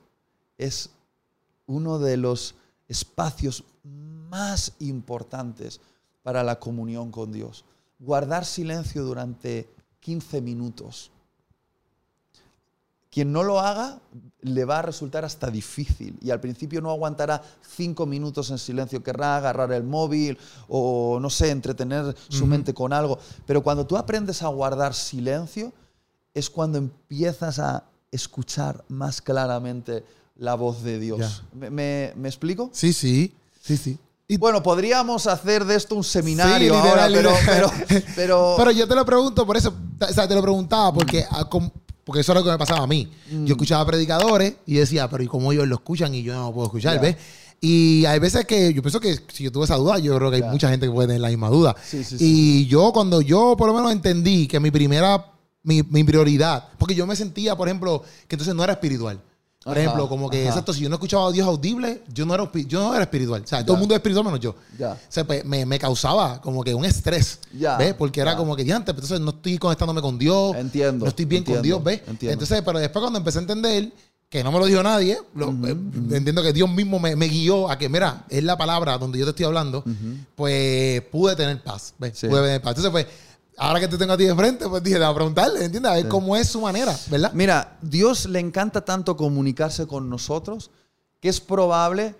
es 0.58 0.90
uno 1.68 2.00
de 2.00 2.18
los 2.18 2.56
espacios 2.88 3.64
más 3.84 4.74
importantes 4.80 5.80
para 6.24 6.44
la 6.44 6.60
comunión 6.60 7.12
con 7.12 7.32
Dios. 7.32 7.66
Guardar 8.00 8.46
silencio 8.46 9.04
durante 9.04 9.70
15 10.00 10.42
minutos. 10.42 11.12
Quien 13.12 13.32
no 13.32 13.41
lo 13.43 13.60
haga 13.60 13.99
le 14.41 14.66
va 14.66 14.80
a 14.80 14.82
resultar 14.84 15.26
hasta 15.26 15.49
difícil 15.49 16.18
y 16.22 16.30
al 16.30 16.39
principio 16.39 16.80
no 16.80 16.91
aguantará 16.91 17.41
cinco 17.76 18.05
minutos 18.05 18.51
en 18.51 18.60
silencio, 18.60 19.01
querrá 19.03 19.36
agarrar 19.38 19.72
el 19.74 19.84
móvil 19.84 20.38
o 20.68 21.18
no 21.20 21.30
sé, 21.32 21.49
entretener 21.49 22.16
su 22.30 22.45
mente 22.45 22.74
con 22.74 22.93
algo. 22.93 23.18
Pero 23.47 23.64
cuando 23.64 23.86
tú 23.88 23.97
aprendes 23.97 24.43
a 24.43 24.47
guardar 24.49 24.93
silencio, 24.93 25.74
es 26.36 26.49
cuando 26.51 26.78
empiezas 26.78 27.57
a 27.57 27.84
escuchar 28.12 28.84
más 28.89 29.22
claramente 29.22 30.03
la 30.36 30.53
voz 30.55 30.84
de 30.84 30.99
Dios. 30.99 31.43
¿Me, 31.53 31.70
me- 31.72 32.14
me 32.16 32.28
explico? 32.30 32.70
Sí, 32.74 32.93
sí, 32.93 33.34
sí, 33.62 33.76
sí. 33.76 33.97
Y- 34.28 34.38
Bueno, 34.38 34.62
podríamos 34.62 35.26
hacer 35.26 35.66
de 35.66 35.76
esto 35.76 35.95
un 35.95 36.03
seminario 36.03 36.74
Sí, 36.76 36.80
ahora, 36.80 37.10
literal, 37.10 37.14
pero, 37.14 37.32
literal. 37.72 37.86
pero, 37.88 38.05
pero, 38.16 38.53
Pero 38.57 38.72
yo 38.72 38.88
te 38.88 38.93
lo 38.95 39.03
pregunto 39.03 39.45
por 39.47 39.57
eso, 39.57 39.74
o 39.99 40.14
sea, 40.14 40.28
te 40.28 40.36
lo 40.36 40.41
preguntaba 40.43 40.93
porque, 40.93 41.26
ah, 41.32 41.49
porque 42.10 42.22
eso 42.22 42.32
era 42.32 42.41
lo 42.41 42.45
que 42.45 42.51
me 42.53 42.57
pasaba 42.57 42.86
a 42.86 42.88
mí. 42.88 43.07
Mm. 43.30 43.45
Yo 43.45 43.53
escuchaba 43.53 43.86
predicadores 43.86 44.55
y 44.66 44.74
decía, 44.74 45.07
pero 45.07 45.22
¿y 45.22 45.28
cómo 45.28 45.51
ellos 45.51 45.68
lo 45.68 45.76
escuchan 45.76 46.12
y 46.16 46.24
yo 46.24 46.34
no 46.34 46.47
lo 46.47 46.53
puedo 46.53 46.66
escuchar? 46.66 46.99
¿Ves? 46.99 47.18
Y 47.62 48.03
hay 48.05 48.18
veces 48.18 48.45
que 48.45 48.74
yo 48.74 48.82
pienso 48.82 48.99
que 48.99 49.16
si 49.32 49.43
yo 49.43 49.51
tuve 49.51 49.66
esa 49.66 49.76
duda, 49.76 49.99
yo 49.99 50.16
creo 50.18 50.32
que 50.32 50.38
hay 50.38 50.41
mucha 50.41 50.72
gente 50.72 50.88
que 50.88 50.91
puede 50.91 51.10
tener 51.10 51.22
la 51.22 51.28
misma 51.28 51.49
duda. 51.49 51.76
Sí, 51.86 52.03
sí, 52.03 52.16
y 52.20 52.66
yo 52.66 52.91
cuando 52.91 53.22
yo 53.22 53.53
por 53.55 53.68
lo 53.68 53.76
menos 53.76 53.91
entendí 53.91 54.47
que 54.47 54.60
mi 54.60 54.72
primera, 54.72 55.24
mi, 55.62 55.84
mi 55.84 56.03
prioridad, 56.03 56.70
porque 56.80 56.95
yo 56.95 57.05
me 57.05 57.16
sentía, 57.16 57.55
por 57.55 57.68
ejemplo, 57.68 58.01
que 58.28 58.34
entonces 58.34 58.55
no 58.55 58.64
era 58.64 58.74
espiritual. 58.74 59.22
Por 59.64 59.74
Ajá, 59.74 59.82
ejemplo, 59.82 60.07
como 60.07 60.30
que, 60.30 60.39
ajá. 60.43 60.49
exacto, 60.49 60.74
si 60.74 60.80
yo 60.82 60.89
no 60.89 60.95
escuchaba 60.95 61.28
a 61.28 61.32
Dios 61.34 61.45
audible, 61.45 62.01
yo 62.14 62.26
no 62.26 62.34
era, 62.34 62.49
yo 62.66 62.80
no 62.82 62.93
era 62.93 63.03
espiritual. 63.03 63.41
O 63.43 63.47
sea, 63.47 63.62
todo 63.66 63.74
el 63.76 63.80
mundo 63.82 63.93
es 63.93 63.99
espiritual 63.99 64.24
menos 64.26 64.39
yo. 64.39 64.55
Ya. 64.78 64.93
O 64.93 64.97
sea, 65.10 65.26
pues, 65.28 65.43
me, 65.43 65.66
me 65.66 65.78
causaba 65.78 66.39
como 66.39 66.64
que 66.64 66.74
un 66.74 66.86
estrés. 66.86 67.39
Ya, 67.53 67.76
¿Ves? 67.78 67.93
Porque 67.93 68.22
era 68.22 68.32
ya. 68.32 68.38
como 68.38 68.55
que 68.55 68.64
diante, 68.64 68.91
entonces 68.91 69.20
no 69.20 69.32
estoy 69.32 69.57
conectándome 69.57 70.01
con 70.01 70.18
Dios. 70.18 70.55
Entiendo, 70.55 71.03
No 71.03 71.10
estoy 71.10 71.26
bien 71.26 71.43
con 71.43 71.62
Dios, 71.62 71.84
¿ves? 71.84 72.01
entiendo. 72.07 72.32
Entonces, 72.34 72.62
pero 72.66 72.80
después 72.80 73.01
cuando 73.01 73.20
empecé 73.20 73.39
a 73.39 73.41
entender 73.41 73.91
que 74.30 74.43
no 74.45 74.51
me 74.53 74.60
lo 74.60 74.66
dijo 74.66 74.82
nadie, 74.82 75.20
lo- 75.36 75.49
eh, 75.68 75.76
entiendo 76.12 76.41
que 76.41 76.53
Dios 76.53 76.70
mismo 76.70 76.97
me, 76.99 77.16
me 77.18 77.28
guió 77.28 77.70
a 77.70 77.78
que, 77.78 77.89
mira, 77.89 78.26
es 78.30 78.43
la 78.43 78.57
palabra 78.57 78.97
donde 78.97 79.20
yo 79.20 79.26
te 79.26 79.32
estoy 79.32 79.45
hablando, 79.45 79.84
pues 80.36 81.01
pude 81.12 81.36
tener 81.36 81.62
paz. 81.62 81.93
¿ves? 81.97 82.14
Sí. 82.18 82.28
Pude 82.28 82.43
tener 82.43 82.62
paz. 82.62 82.78
Entonces, 82.78 82.91
pues, 82.91 83.07
ahora 83.60 83.80
que 83.80 83.88
te 83.88 83.97
tengo 83.97 84.14
a 84.14 84.18
ti 84.18 84.24
de 84.24 84.36
frente, 84.36 84.68
pues 84.68 84.82
dije, 84.82 85.03
a 85.03 85.14
preguntarle, 85.14 85.66
¿entiendes? 85.66 85.91
A 85.91 85.95
ver 85.95 86.07
cómo 86.07 86.36
es 86.36 86.47
su 86.47 86.62
manera, 86.62 86.97
¿verdad? 87.12 87.32
Mira, 87.34 87.78
Dios 87.82 88.26
le 88.26 88.39
encanta 88.39 88.82
tanto 88.82 89.16
comunicarse 89.16 89.86
con 89.86 90.10
nosotros 90.10 90.72
que 91.20 91.30
es 91.30 91.41
probable 91.41 92.16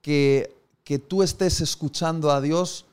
que, 0.00 0.54
que 0.84 0.98
tú 0.98 1.22
estés 1.22 1.60
escuchando 1.60 2.30
a 2.30 2.40
Dios 2.40 2.86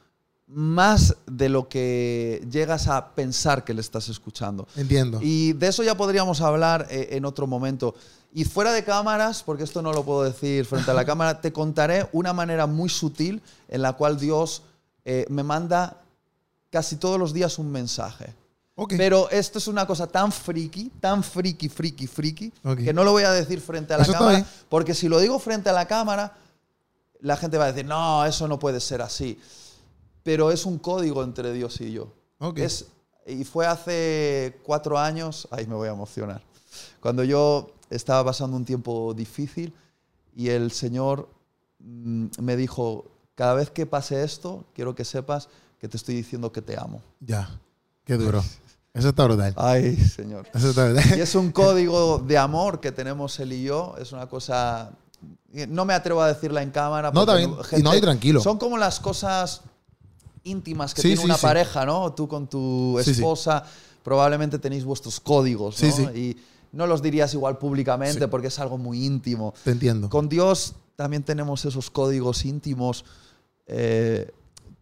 más 0.47 1.15
de 1.25 1.49
lo 1.49 1.67
que 1.69 2.45
llegas 2.51 2.88
a 2.88 3.13
pensar 3.15 3.63
que 3.63 3.73
le 3.73 3.81
estás 3.81 4.09
escuchando. 4.09 4.67
Entiendo. 4.75 5.19
Y 5.21 5.53
de 5.53 5.67
eso 5.67 5.83
ya 5.83 5.95
podríamos 5.95 6.41
hablar 6.41 6.88
eh, 6.89 7.09
en 7.11 7.25
otro 7.25 7.47
momento. 7.47 7.95
Y 8.31 8.45
fuera 8.45 8.73
de 8.73 8.83
cámaras, 8.83 9.43
porque 9.43 9.63
esto 9.63 9.81
no 9.81 9.93
lo 9.93 10.03
puedo 10.03 10.23
decir 10.23 10.65
frente 10.65 10.91
a 10.91 10.93
la 10.93 11.05
cámara, 11.05 11.41
te 11.41 11.51
contaré 11.51 12.07
una 12.11 12.33
manera 12.33 12.67
muy 12.67 12.89
sutil 12.89 13.41
en 13.67 13.81
la 13.81 13.93
cual 13.93 14.19
Dios 14.19 14.61
eh, 15.03 15.25
me 15.29 15.43
manda 15.43 16.01
casi 16.76 16.97
todos 16.97 17.17
los 17.17 17.32
días 17.32 17.57
un 17.57 17.71
mensaje. 17.71 18.34
Pero 18.97 19.30
esto 19.30 19.59
es 19.59 19.67
una 19.69 19.88
cosa 19.88 20.07
tan 20.07 20.30
friki, 20.30 20.91
tan 20.99 21.23
friki, 21.23 21.69
friki, 21.69 22.05
friki, 22.05 22.51
que 22.84 22.91
no 22.91 23.05
lo 23.05 23.13
voy 23.13 23.23
a 23.23 23.32
decir 23.32 23.61
frente 23.61 23.93
a 23.93 23.97
la 23.97 24.03
Eso 24.03 24.11
cámara, 24.11 24.45
porque 24.67 24.93
si 24.93 25.07
lo 25.07 25.19
digo 25.19 25.39
frente 25.39 25.69
a 25.69 25.71
la 25.71 25.88
cámara, 25.88 26.34
la 27.21 27.38
gente 27.38 27.57
va 27.57 27.63
a 27.63 27.71
decir, 27.71 27.86
no, 27.86 28.26
eso 28.26 28.49
no 28.49 28.59
puede 28.59 28.82
ser 28.82 29.01
así. 29.01 29.39
Pero 30.21 30.51
es 30.51 30.65
un 30.65 30.78
código 30.80 31.23
entre 31.23 31.53
Dios 31.53 31.80
y 31.80 31.93
yo. 31.93 32.11
Es, 32.57 32.88
y 33.26 33.45
fue 33.45 33.65
hace 33.65 34.59
cuatro 34.61 34.99
años, 34.99 35.47
ahí 35.51 35.65
me 35.65 35.76
voy 35.76 35.88
a 35.88 35.91
emocionar, 35.93 36.41
cuando 36.99 37.23
yo 37.23 37.71
estaba 37.89 38.26
pasando 38.26 38.57
un 38.57 38.65
tiempo 38.65 39.13
difícil 39.13 39.73
y 40.36 40.49
el 40.49 40.73
Señor 40.73 41.30
mm, 41.80 42.26
me 42.41 42.57
dijo, 42.57 43.05
cada 43.36 43.53
vez 43.53 43.69
que 43.69 43.86
pase 43.86 44.26
esto, 44.26 44.65
quiero 44.73 44.93
que 44.93 45.05
sepas 45.05 45.47
que 45.86 45.89
te 45.89 45.97
estoy 45.97 46.15
diciendo 46.15 46.51
que 46.51 46.63
te 46.63 46.75
amo. 46.79 46.99
Ya. 47.19 47.47
Qué 48.05 48.17
duro. 48.17 48.43
Eso 48.91 49.09
está 49.09 49.25
brutal. 49.25 49.53
Ay, 49.55 49.95
Señor. 49.97 50.47
Eso 50.51 50.71
está 50.71 50.89
Y 50.89 50.93
brutal. 50.93 51.19
es 51.19 51.36
un 51.36 51.51
código 51.51 52.17
de 52.17 52.39
amor 52.39 52.79
que 52.79 52.91
tenemos 52.91 53.39
él 53.39 53.53
y 53.53 53.61
yo. 53.65 53.93
Es 53.99 54.11
una 54.11 54.25
cosa. 54.27 54.89
No 55.67 55.86
me 55.86 55.93
atrevo 55.93 56.23
a 56.23 56.27
decirla 56.33 56.63
en 56.63 56.71
cámara. 56.71 57.11
No, 57.11 57.23
bien. 57.23 57.53
Y 57.77 57.83
no, 57.83 57.95
y 57.95 58.01
tranquilo. 58.01 58.41
Son 58.41 58.57
como 58.57 58.79
las 58.79 58.99
cosas 58.99 59.61
íntimas 60.43 60.95
que 60.95 61.03
Sí, 61.03 61.09
tiene 61.09 61.21
sí, 61.21 61.25
una 61.25 61.36
sí. 61.38 61.43
pareja, 61.43 61.86
¿no? 61.86 62.13
Tú 62.13 62.27
con 62.27 62.47
tu 62.47 62.97
esposa 62.97 63.63
probablemente 64.01 64.57
tenéis 64.57 64.86
vuestros 64.86 65.19
códigos, 65.19 65.83
¿no? 65.83 66.15
Y 66.15 66.36
no 66.71 66.88
los 66.88 67.03
dirías 67.03 67.31
igual 67.36 67.59
públicamente 67.59 68.27
porque 68.27 68.47
es 68.47 68.57
algo 68.57 68.79
muy 68.79 69.05
íntimo. 69.05 69.53
Te 69.63 69.69
entiendo. 69.69 70.09
Con 70.09 70.29
Dios 70.29 70.73
también 70.95 71.21
tenemos 71.21 71.63
esos 71.65 71.91
códigos 71.91 72.43
íntimos 72.43 73.05
eh, 73.67 74.31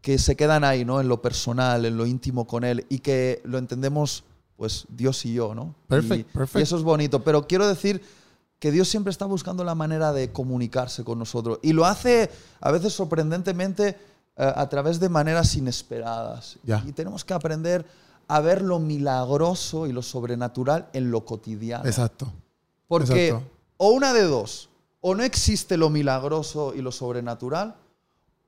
que 0.03 0.17
se 0.19 0.35
quedan 0.35 0.65
ahí, 0.65 0.83
¿no? 0.83 0.99
En 0.99 1.07
lo 1.07 1.21
personal, 1.21 1.85
en 1.85 1.95
lo 1.97 2.05
íntimo 2.05 2.45
con 2.45 2.65
Él 2.65 2.85
y 2.89 2.99
que 2.99 3.41
lo 3.45 3.57
entendemos, 3.57 4.25
pues, 4.57 4.85
Dios 4.89 5.25
y 5.25 5.33
yo, 5.33 5.55
¿no? 5.55 5.73
Perfect, 5.87 6.19
Y- 6.29 6.33
perfect. 6.37 6.59
Y 6.59 6.61
eso 6.63 6.75
es 6.75 6.83
bonito. 6.83 7.23
Pero 7.23 7.47
quiero 7.47 7.65
decir 7.65 8.03
que 8.59 8.69
Dios 8.71 8.89
siempre 8.89 9.11
está 9.11 9.25
buscando 9.25 9.63
la 9.63 9.75
manera 9.75 10.11
de 10.11 10.31
comunicarse 10.33 11.05
con 11.05 11.19
nosotros 11.19 11.59
y 11.61 11.71
lo 11.71 11.85
hace 11.85 12.29
a 12.59 12.69
veces 12.71 12.91
sorprendentemente 12.93 13.97
eh, 14.35 14.53
a 14.55 14.67
través 14.67 14.99
de 14.99 15.07
maneras 15.07 15.55
inesperadas. 15.55 16.57
Ya. 16.63 16.83
Y 16.85 16.91
tenemos 16.91 17.23
que 17.23 17.33
aprender 17.33 17.85
a 18.27 18.41
ver 18.41 18.61
lo 18.61 18.79
milagroso 18.79 19.87
y 19.87 19.93
lo 19.93 20.01
sobrenatural 20.01 20.89
en 20.93 21.11
lo 21.11 21.23
cotidiano. 21.23 21.85
Exacto. 21.85 22.31
Porque 22.89 23.29
Exacto. 23.29 23.49
o 23.77 23.91
una 23.91 24.11
de 24.13 24.23
dos, 24.23 24.69
o 24.99 25.15
no 25.15 25.23
existe 25.23 25.77
lo 25.77 25.89
milagroso 25.89 26.73
y 26.75 26.81
lo 26.81 26.91
sobrenatural, 26.91 27.75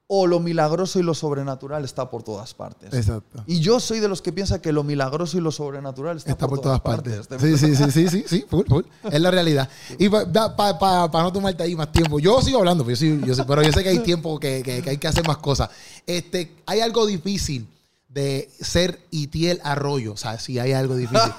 o 0.07 0.27
lo 0.27 0.39
milagroso 0.39 0.99
y 0.99 1.03
lo 1.03 1.15
sobrenatural 1.15 1.83
está 1.83 2.09
por 2.11 2.21
todas 2.21 2.53
partes. 2.53 2.93
Exacto. 2.93 3.43
Y 3.47 3.59
yo 3.59 3.79
soy 3.79 3.99
de 3.99 4.07
los 4.07 4.21
que 4.21 4.31
piensa 4.31 4.61
que 4.61 4.71
lo 4.71 4.83
milagroso 4.83 5.37
y 5.37 5.41
lo 5.41 5.51
sobrenatural 5.51 6.17
está, 6.17 6.29
Está 6.31 6.47
por 6.47 6.59
todas 6.61 6.79
partes. 6.81 7.27
Sí, 7.39 7.57
sí, 7.57 7.75
sí, 7.75 7.91
sí, 7.91 8.07
sí, 8.09 8.23
sí, 8.27 8.45
full, 8.47 8.65
full. 8.67 8.83
Es 9.11 9.19
la 9.19 9.31
realidad. 9.31 9.67
Y 9.97 10.07
para 10.09 11.23
no 11.23 11.33
tomarte 11.33 11.63
ahí 11.63 11.75
más 11.75 11.91
tiempo, 11.91 12.19
yo 12.19 12.39
sigo 12.41 12.59
hablando, 12.59 12.83
pero 12.85 12.95
yo, 12.95 12.99
sí- 12.99 13.21
yo 13.25 13.33
sé, 13.33 13.43
pero 13.45 13.63
yo 13.63 13.71
sé 13.71 13.81
que 13.81 13.89
hay 13.89 13.99
tiempo 13.99 14.39
que, 14.39 14.61
que- 14.63 14.81
que 14.83 14.89
hay 14.91 14.97
que 14.97 15.07
hacer 15.07 15.25
más 15.27 15.37
cosas. 15.37 15.69
Este, 16.05 16.55
hay 16.67 16.81
algo 16.81 17.05
difícil 17.07 17.67
de 18.15 18.49
ser 18.61 18.97
Itiel 19.11 19.59
Arroyo. 19.61 20.13
O 20.13 20.17
sea, 20.17 20.39
si 20.39 20.57
hay 20.57 20.71
algo 20.71 20.95
difícil. 20.95 21.33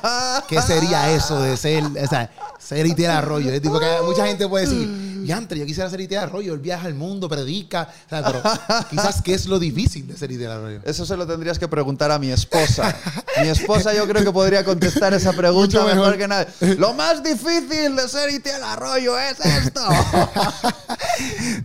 ¿Qué 0.47 0.61
sería 0.61 1.11
eso 1.11 1.41
de 1.41 1.57
ser, 1.57 1.83
o 1.83 2.07
sea, 2.07 2.31
ser 2.59 2.87
Itiel 2.87 3.13
Arroyo? 3.13 3.51
Es 3.51 3.63
tipo 3.63 3.81
que 3.81 3.87
mucha 4.05 4.27
gente 4.27 4.47
puede 4.47 4.67
decir, 4.67 5.25
Yantre, 5.25 5.59
yo 5.59 5.65
quisiera 5.65 5.89
ser 5.89 6.03
Itiel 6.03 6.25
Arroyo, 6.25 6.53
él 6.53 6.61
viaja 6.61 6.87
al 6.87 6.93
mundo, 6.93 7.31
predica. 7.31 7.89
O 8.05 8.09
sea, 8.11 8.23
pero 8.23 8.43
quizás, 8.91 9.23
¿qué 9.23 9.33
es 9.33 9.47
lo 9.47 9.59
difícil 9.59 10.07
de 10.07 10.19
ser 10.19 10.31
Itiel 10.31 10.51
Arroyo? 10.51 10.81
Eso 10.85 11.07
se 11.07 11.17
lo 11.17 11.27
tendrías 11.27 11.59
que 11.59 11.67
preguntar 11.67 12.11
a 12.11 12.19
mi 12.19 12.31
esposa. 12.31 12.95
Mi 13.41 13.49
esposa 13.49 13.95
yo 13.95 14.07
creo 14.07 14.23
que 14.23 14.33
podría 14.33 14.63
contestar 14.63 15.15
esa 15.15 15.33
pregunta 15.33 15.79
mejor. 15.83 15.97
mejor. 15.97 16.19
que 16.19 16.29
nadie. 16.29 16.47
Lo 16.77 16.93
más 16.93 17.23
difícil 17.23 17.97
de 17.97 18.07
ser 18.07 18.29
Itiel 18.29 18.63
Arroyo 18.63 19.19
es 19.19 19.41
esto. 19.41 19.81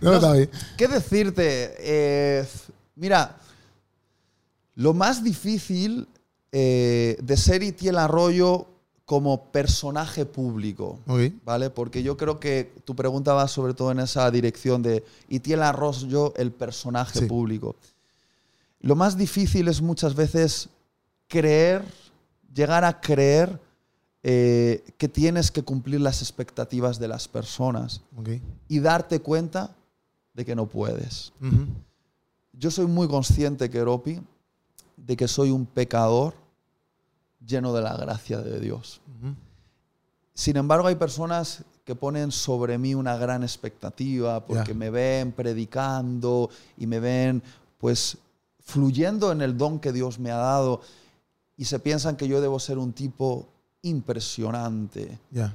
No, 0.00 0.32
bien. 0.32 0.50
¿Qué 0.78 0.88
decirte? 0.88 1.74
Eh, 1.78 2.46
mira, 2.96 3.36
lo 4.74 4.94
más 4.94 5.22
difícil 5.22 6.08
eh, 6.52 7.16
de 7.22 7.36
ser 7.36 7.62
Itiel 7.62 7.98
Arroyo 7.98 8.66
como 9.04 9.44
personaje 9.46 10.24
público, 10.24 10.98
Ok. 11.06 11.32
¿vale? 11.44 11.70
Porque 11.70 12.02
yo 12.02 12.16
creo 12.16 12.38
que 12.40 12.72
tu 12.84 12.94
pregunta 12.94 13.34
va 13.34 13.48
sobre 13.48 13.74
todo 13.74 13.90
en 13.90 14.00
esa 14.00 14.30
dirección 14.30 14.82
de 14.82 15.04
Itiel 15.28 15.62
Arroyo, 15.62 16.32
el 16.36 16.52
personaje 16.52 17.18
Sí. 17.20 17.26
público. 17.26 17.76
Lo 18.80 18.96
más 18.96 19.16
difícil 19.16 19.68
es 19.68 19.80
muchas 19.82 20.14
veces 20.14 20.68
creer, 21.28 21.84
llegar 22.54 22.84
a 22.84 23.00
creer 23.00 23.58
eh, 24.24 24.84
que 24.98 25.08
tienes 25.08 25.50
que 25.50 25.62
cumplir 25.64 26.00
las 26.00 26.22
expectativas 26.22 26.98
de 27.00 27.08
las 27.08 27.26
personas 27.26 28.02
Ok. 28.16 28.28
y 28.68 28.78
darte 28.78 29.20
cuenta 29.20 29.74
de 30.32 30.44
que 30.44 30.54
no 30.54 30.66
puedes. 30.66 31.32
Ujú. 31.40 31.66
Yo 32.52 32.70
soy 32.70 32.86
muy 32.86 33.08
consciente, 33.08 33.68
Keropi, 33.68 34.20
de 35.04 35.16
que 35.16 35.28
soy 35.28 35.50
un 35.50 35.66
pecador 35.66 36.34
lleno 37.44 37.72
de 37.72 37.82
la 37.82 37.96
gracia 37.96 38.38
de 38.38 38.60
Dios. 38.60 39.00
Sin 40.34 40.56
embargo, 40.56 40.88
hay 40.88 40.94
personas 40.94 41.64
que 41.84 41.94
ponen 41.94 42.30
sobre 42.30 42.78
mí 42.78 42.94
una 42.94 43.16
gran 43.16 43.42
expectativa 43.42 44.44
porque 44.46 44.72
me 44.72 44.90
ven 44.90 45.32
predicando 45.32 46.48
y 46.78 46.86
me 46.86 47.00
ven 47.00 47.42
pues 47.78 48.16
fluyendo 48.60 49.32
en 49.32 49.42
el 49.42 49.58
don 49.58 49.80
que 49.80 49.92
Dios 49.92 50.18
me 50.18 50.30
ha 50.30 50.36
dado 50.36 50.80
y 51.56 51.64
se 51.64 51.80
piensan 51.80 52.16
que 52.16 52.28
yo 52.28 52.40
debo 52.40 52.58
ser 52.60 52.78
un 52.78 52.92
tipo 52.92 53.48
impresionante. 53.82 55.18
Ya. 55.30 55.52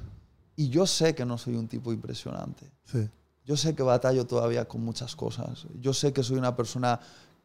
Y 0.54 0.68
yo 0.68 0.86
sé 0.86 1.14
que 1.14 1.24
no 1.24 1.38
soy 1.38 1.56
un 1.56 1.68
tipo 1.68 1.92
impresionante. 1.92 2.70
Sí. 2.84 3.08
Yo 3.44 3.56
sé 3.56 3.74
que 3.74 3.82
batallo 3.82 4.26
todavía 4.26 4.66
con 4.66 4.84
muchas 4.84 5.16
cosas. 5.16 5.66
Yo 5.80 5.94
sé 5.94 6.12
que 6.12 6.22
soy 6.22 6.36
una 6.36 6.54
persona 6.54 7.00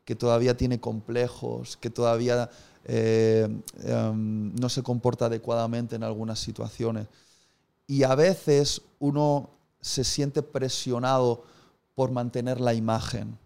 que 0.05 0.15
todavía 0.15 0.57
tiene 0.57 0.79
complejos, 0.79 1.77
que 1.77 1.89
todavía 1.89 2.49
eh, 2.85 3.47
em, 3.83 4.53
no 4.55 4.69
se 4.69 4.83
comporta 4.83 5.25
adecuadamente 5.25 5.95
en 5.95 6.03
algunas 6.03 6.39
situaciones. 6.39 7.07
Y 7.87 8.03
a 8.03 8.15
veces 8.15 8.81
uno 8.99 9.49
se 9.81 10.03
siente 10.03 10.41
presionado 10.41 11.43
por 11.95 12.11
mantener 12.11 12.59
la 12.59 12.73
imagen. 12.73 13.37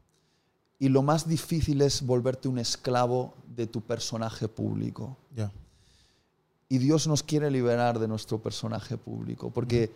Y 0.80 0.90
lo 0.90 1.02
más 1.02 1.28
difícil 1.28 1.82
es 1.82 2.04
volverte 2.06 2.48
un 2.48 2.60
esclavo 2.60 3.34
de 3.56 3.68
tu 3.68 3.82
personaje 3.82 4.48
público. 4.48 5.18
Ya. 5.36 5.52
Y 6.70 6.78
Dios 6.78 7.08
nos 7.08 7.24
quiere 7.24 7.50
liberar 7.50 7.98
de 7.98 8.08
nuestro 8.08 8.42
personaje 8.42 8.98
público, 8.98 9.50
porque 9.50 9.92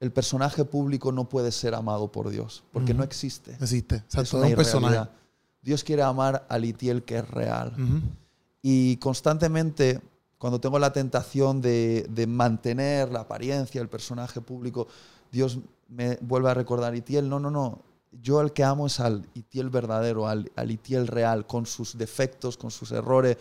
el 0.00 0.12
personaje 0.12 0.64
público 0.64 1.12
no 1.12 1.28
puede 1.28 1.52
ser 1.52 1.74
amado 1.74 2.10
por 2.10 2.30
Dios, 2.30 2.64
porque 2.72 2.94
no 2.94 3.02
existe. 3.02 3.52
Existe. 3.60 3.96
O 3.96 4.10
sea, 4.10 4.22
Es 4.22 4.30
todo 4.30 4.40
una 4.40 4.48
es 4.48 4.52
un 4.52 4.56
personaje. 4.56 5.10
Dios 5.62 5.84
quiere 5.84 6.02
amar 6.02 6.46
al 6.48 6.64
Itiel 6.64 7.02
que 7.02 7.18
es 7.18 7.28
real. 7.28 7.72
Y 8.62 8.96
constantemente, 8.96 10.00
cuando 10.38 10.60
tengo 10.60 10.78
la 10.78 10.92
tentación 10.92 11.60
de, 11.60 12.06
de 12.08 12.26
mantener 12.26 13.10
la 13.10 13.20
apariencia, 13.20 13.80
el 13.80 13.88
personaje 13.88 14.40
público, 14.40 14.86
Dios 15.30 15.58
me 15.88 16.18
vuelve 16.20 16.50
a 16.50 16.54
recordar, 16.54 16.94
Itiel, 16.94 17.28
no, 17.28 17.40
no, 17.40 17.50
no. 17.50 17.82
Yo 18.22 18.40
el 18.40 18.52
que 18.52 18.64
amo 18.64 18.86
es 18.86 19.00
al 19.00 19.26
Itiel 19.34 19.70
verdadero, 19.70 20.26
al, 20.26 20.50
al 20.56 20.70
Itiel 20.70 21.06
real, 21.06 21.46
con 21.46 21.66
sus 21.66 21.98
defectos, 21.98 22.56
con 22.56 22.70
sus 22.70 22.92
errores. 22.92 23.36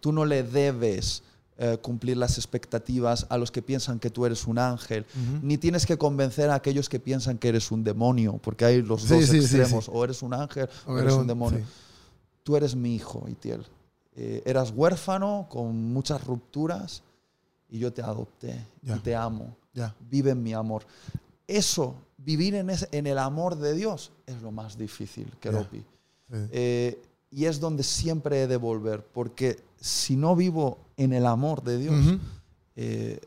Tú 0.00 0.12
no 0.12 0.24
le 0.24 0.42
debes 0.42 1.22
eh, 1.62 1.78
cumplir 1.80 2.16
las 2.16 2.38
expectativas 2.38 3.26
a 3.28 3.36
los 3.38 3.50
que 3.52 3.60
piensan 3.62 3.98
que 4.00 4.08
tú 4.10 4.24
eres 4.26 4.46
un 4.46 4.58
ángel, 4.58 5.04
ni 5.42 5.58
tienes 5.58 5.84
que 5.86 5.96
convencer 5.98 6.50
a 6.50 6.54
aquellos 6.54 6.88
que 6.88 6.98
piensan 6.98 7.36
que 7.38 7.48
eres 7.50 7.70
un 7.70 7.84
demonio, 7.84 8.38
porque 8.42 8.64
hay 8.64 8.82
los 8.82 9.02
Sí, 9.02 9.14
dos 9.14 9.26
sí, 9.26 9.36
extremos, 9.38 9.84
sí. 9.84 9.90
o 9.94 10.02
eres 10.02 10.22
un 10.22 10.32
ángel 10.34 10.68
o, 10.86 10.92
O 10.94 10.98
eres 10.98 11.12
un 11.14 11.26
demonio 11.26 11.64
tú 12.42 12.56
eres 12.56 12.74
mi 12.74 12.94
hijo, 12.96 13.28
Itiel. 13.28 13.64
Eh, 14.16 14.42
eras 14.46 14.72
huérfano 14.74 15.46
con 15.50 15.92
muchas 15.92 16.24
rupturas 16.24 17.02
y 17.68 17.78
yo 17.78 17.92
te 17.92 18.02
adopté 18.02 18.66
y 18.82 18.90
te 19.00 19.14
amo. 19.14 19.54
Vive 20.08 20.30
en 20.30 20.42
mi 20.42 20.52
amor. 20.54 20.82
Eso, 21.46 21.94
vivir 22.16 22.54
en, 22.54 22.70
ese- 22.70 22.88
en 22.92 23.06
el 23.06 23.18
amor 23.18 23.56
de 23.56 23.74
Dios, 23.74 24.10
es 24.26 24.40
lo 24.42 24.50
más 24.50 24.76
difícil, 24.78 25.30
Keropi. 25.40 25.78
Sí. 25.78 25.84
Eh, 26.52 27.02
y 27.30 27.44
es 27.44 27.60
donde 27.60 27.82
siempre 27.84 28.42
he 28.42 28.46
de 28.46 28.56
volver, 28.56 29.04
porque 29.04 29.58
si 29.80 30.16
no 30.16 30.36
vivo 30.36 30.78
en 30.96 31.12
el 31.12 31.26
amor 31.26 31.62
de 31.62 31.78
Dios, 31.78 31.94
eh, 32.76 33.20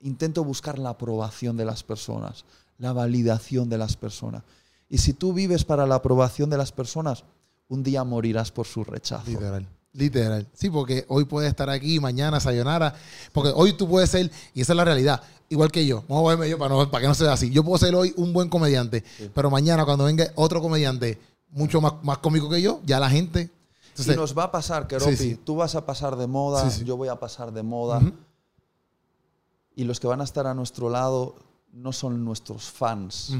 intento 0.00 0.44
buscar 0.44 0.78
la 0.78 0.90
aprobación 0.90 1.56
de 1.56 1.64
las 1.64 1.82
personas, 1.82 2.44
la 2.78 2.92
validación 2.92 3.68
de 3.68 3.78
las 3.78 3.96
personas. 3.96 4.42
Y 4.88 4.98
si 4.98 5.12
tú 5.12 5.32
vives 5.32 5.64
para 5.64 5.86
la 5.86 5.96
aprobación 5.96 6.48
de 6.50 6.56
las 6.56 6.72
personas, 6.72 7.24
un 7.68 7.82
día 7.82 8.04
morirás 8.04 8.50
por 8.50 8.66
su 8.66 8.84
rechazo. 8.84 9.30
Literal. 9.30 9.66
Literal. 9.92 10.46
Sí, 10.54 10.70
porque 10.70 11.04
hoy 11.08 11.24
puedes 11.24 11.50
estar 11.50 11.68
aquí, 11.68 11.98
mañana 11.98 12.40
sayonara. 12.40 12.94
Porque 13.32 13.50
hoy 13.54 13.72
tú 13.72 13.88
puedes 13.88 14.08
ser, 14.10 14.30
y 14.54 14.60
esa 14.60 14.72
es 14.72 14.76
la 14.76 14.84
realidad, 14.84 15.22
igual 15.48 15.70
que 15.72 15.84
yo. 15.86 16.04
Vamos 16.08 16.24
a 16.26 16.30
verme 16.36 16.48
yo 16.48 16.58
para, 16.58 16.74
no- 16.74 16.90
para 16.90 17.02
que 17.02 17.08
no 17.08 17.14
sea 17.14 17.32
así. 17.32 17.50
Yo 17.50 17.64
puedo 17.64 17.78
ser 17.78 17.94
hoy 17.94 18.14
un 18.16 18.32
buen 18.32 18.48
comediante, 18.48 19.02
pero 19.34 19.50
mañana 19.50 19.84
cuando 19.84 20.04
venga 20.04 20.30
otro 20.36 20.60
comediante 20.62 21.18
mucho 21.50 21.80
más, 21.80 21.94
más 22.02 22.18
cómico 22.18 22.48
que 22.48 22.62
yo, 22.62 22.80
ya 22.86 23.00
la 23.00 23.10
gente. 23.10 23.50
Entonces, 23.98 24.14
y 24.14 24.16
nos 24.16 24.36
va 24.36 24.44
a 24.44 24.52
pasar, 24.52 24.86
Keropi. 24.86 25.16
Sí, 25.16 25.30
sí. 25.30 25.40
Tú 25.42 25.56
vas 25.56 25.74
a 25.74 25.84
pasar 25.84 26.16
de 26.16 26.26
moda, 26.26 26.70
Sí, 26.70 26.84
yo 26.84 26.96
voy 26.96 27.08
a 27.08 27.16
pasar 27.18 27.52
de 27.52 27.62
moda. 27.62 28.00
Y 29.74 29.84
los 29.84 30.00
que 30.00 30.06
van 30.06 30.20
a 30.20 30.24
estar 30.24 30.46
a 30.46 30.54
nuestro 30.54 30.88
lado 30.88 31.34
no 31.72 31.92
son 31.92 32.24
nuestros 32.24 32.70
fans. 32.70 33.36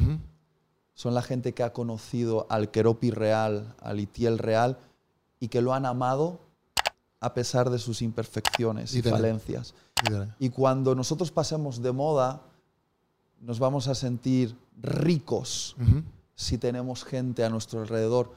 Son 0.95 1.15
la 1.15 1.23
gente 1.23 1.55
que 1.55 1.63
ha 1.63 1.73
conocido 1.73 2.47
al 2.51 2.71
Keropi 2.71 3.11
real, 3.11 3.75
al 3.81 4.01
Itiel 4.01 4.39
real, 4.39 4.79
y 5.41 5.49
que 5.49 5.63
lo 5.63 5.75
han 5.75 5.87
amado 5.87 6.41
a 7.21 7.35
pesar 7.35 7.71
de 7.71 7.79
sus 7.79 8.03
imperfecciones 8.03 8.95
y 8.95 9.03
falencias. 9.03 9.75
Y 10.39 10.51
cuando 10.51 10.95
nosotros 10.95 11.31
pasemos 11.31 11.83
de 11.83 11.93
moda, 11.93 12.43
nos 13.41 13.59
vamos 13.59 13.89
a 13.89 13.95
sentir 13.95 14.57
ricos 14.81 15.77
si 16.35 16.59
tenemos 16.59 17.05
gente 17.05 17.45
a 17.45 17.51
nuestro 17.51 17.81
alrededor, 17.81 18.33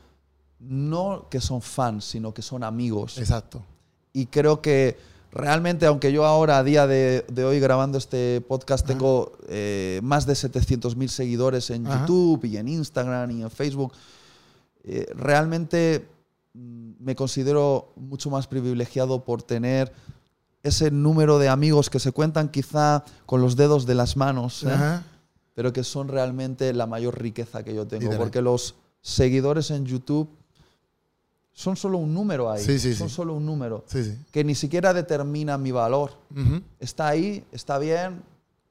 no 0.62 1.28
que 1.30 1.41
son 1.41 1.62
fans, 1.62 2.05
sino 2.05 2.34
que 2.34 2.41
son 2.41 2.64
amigos. 2.64 3.18
Exacto. 3.18 3.64
Y 4.14 4.28
creo 4.28 4.62
que 4.62 4.97
realmente, 5.32 5.86
aunque 5.86 6.12
yo 6.12 6.26
ahora, 6.26 6.59
a 6.59 6.64
día 6.64 6.88
de, 6.88 7.26
de 7.32 7.45
hoy, 7.45 7.59
grabando 7.59 7.97
este 7.97 8.41
podcast, 8.41 8.86
Ajá. 8.86 8.93
tengo 8.93 9.32
eh, 9.47 9.99
más 10.03 10.26
de 10.26 10.34
700.000 10.34 11.07
seguidores 11.07 11.70
en 11.70 11.88
Ajá. 11.88 12.01
YouTube 12.01 12.45
y 12.45 12.57
en 12.57 12.68
Instagram 12.68 13.32
y 13.32 13.41
en 13.41 13.49
Facebook, 13.49 13.93
eh, 14.84 15.07
realmente 15.16 16.07
mm, 16.53 16.91
me 16.99 17.16
considero 17.16 17.93
mucho 17.95 18.30
más 18.30 18.47
privilegiado 18.47 19.24
por 19.24 19.41
tener 19.43 19.91
ese 20.64 20.91
número 20.91 21.39
de 21.39 21.49
amigos 21.49 21.89
que 21.89 21.99
se 21.99 22.12
cuentan 22.12 22.49
quizá 22.49 23.03
con 23.26 23.41
los 23.41 23.55
dedos 23.55 23.88
de 23.88 23.95
las 23.95 24.16
manos, 24.16 24.64
¿eh? 24.64 24.99
Pero 25.55 25.74
que 25.74 25.84
son 25.84 26.07
realmente 26.07 26.72
la 26.74 26.86
mayor 26.86 27.20
riqueza 27.20 27.64
que 27.64 27.74
yo 27.74 27.88
tengo. 27.88 28.16
Porque 28.16 28.41
los 28.41 28.76
seguidores 29.01 29.72
en 29.72 29.86
YouTube 29.86 30.30
son 31.54 31.76
solo 31.76 31.97
un 31.97 32.14
número 32.14 32.52
ahí. 32.52 32.64
Sí, 32.64 32.80
sí, 32.80 32.95
son 32.95 33.10
sí. 33.10 33.16
solo 33.16 33.34
un 33.34 33.45
número 33.45 33.84
que 34.32 34.43
ni 34.43 34.56
siquiera 34.56 34.93
determina 34.93 35.58
mi 35.58 35.72
valor. 35.72 36.12
Está 36.80 37.10
ahí, 37.10 37.43
está 37.52 37.78
bien, 37.78 38.24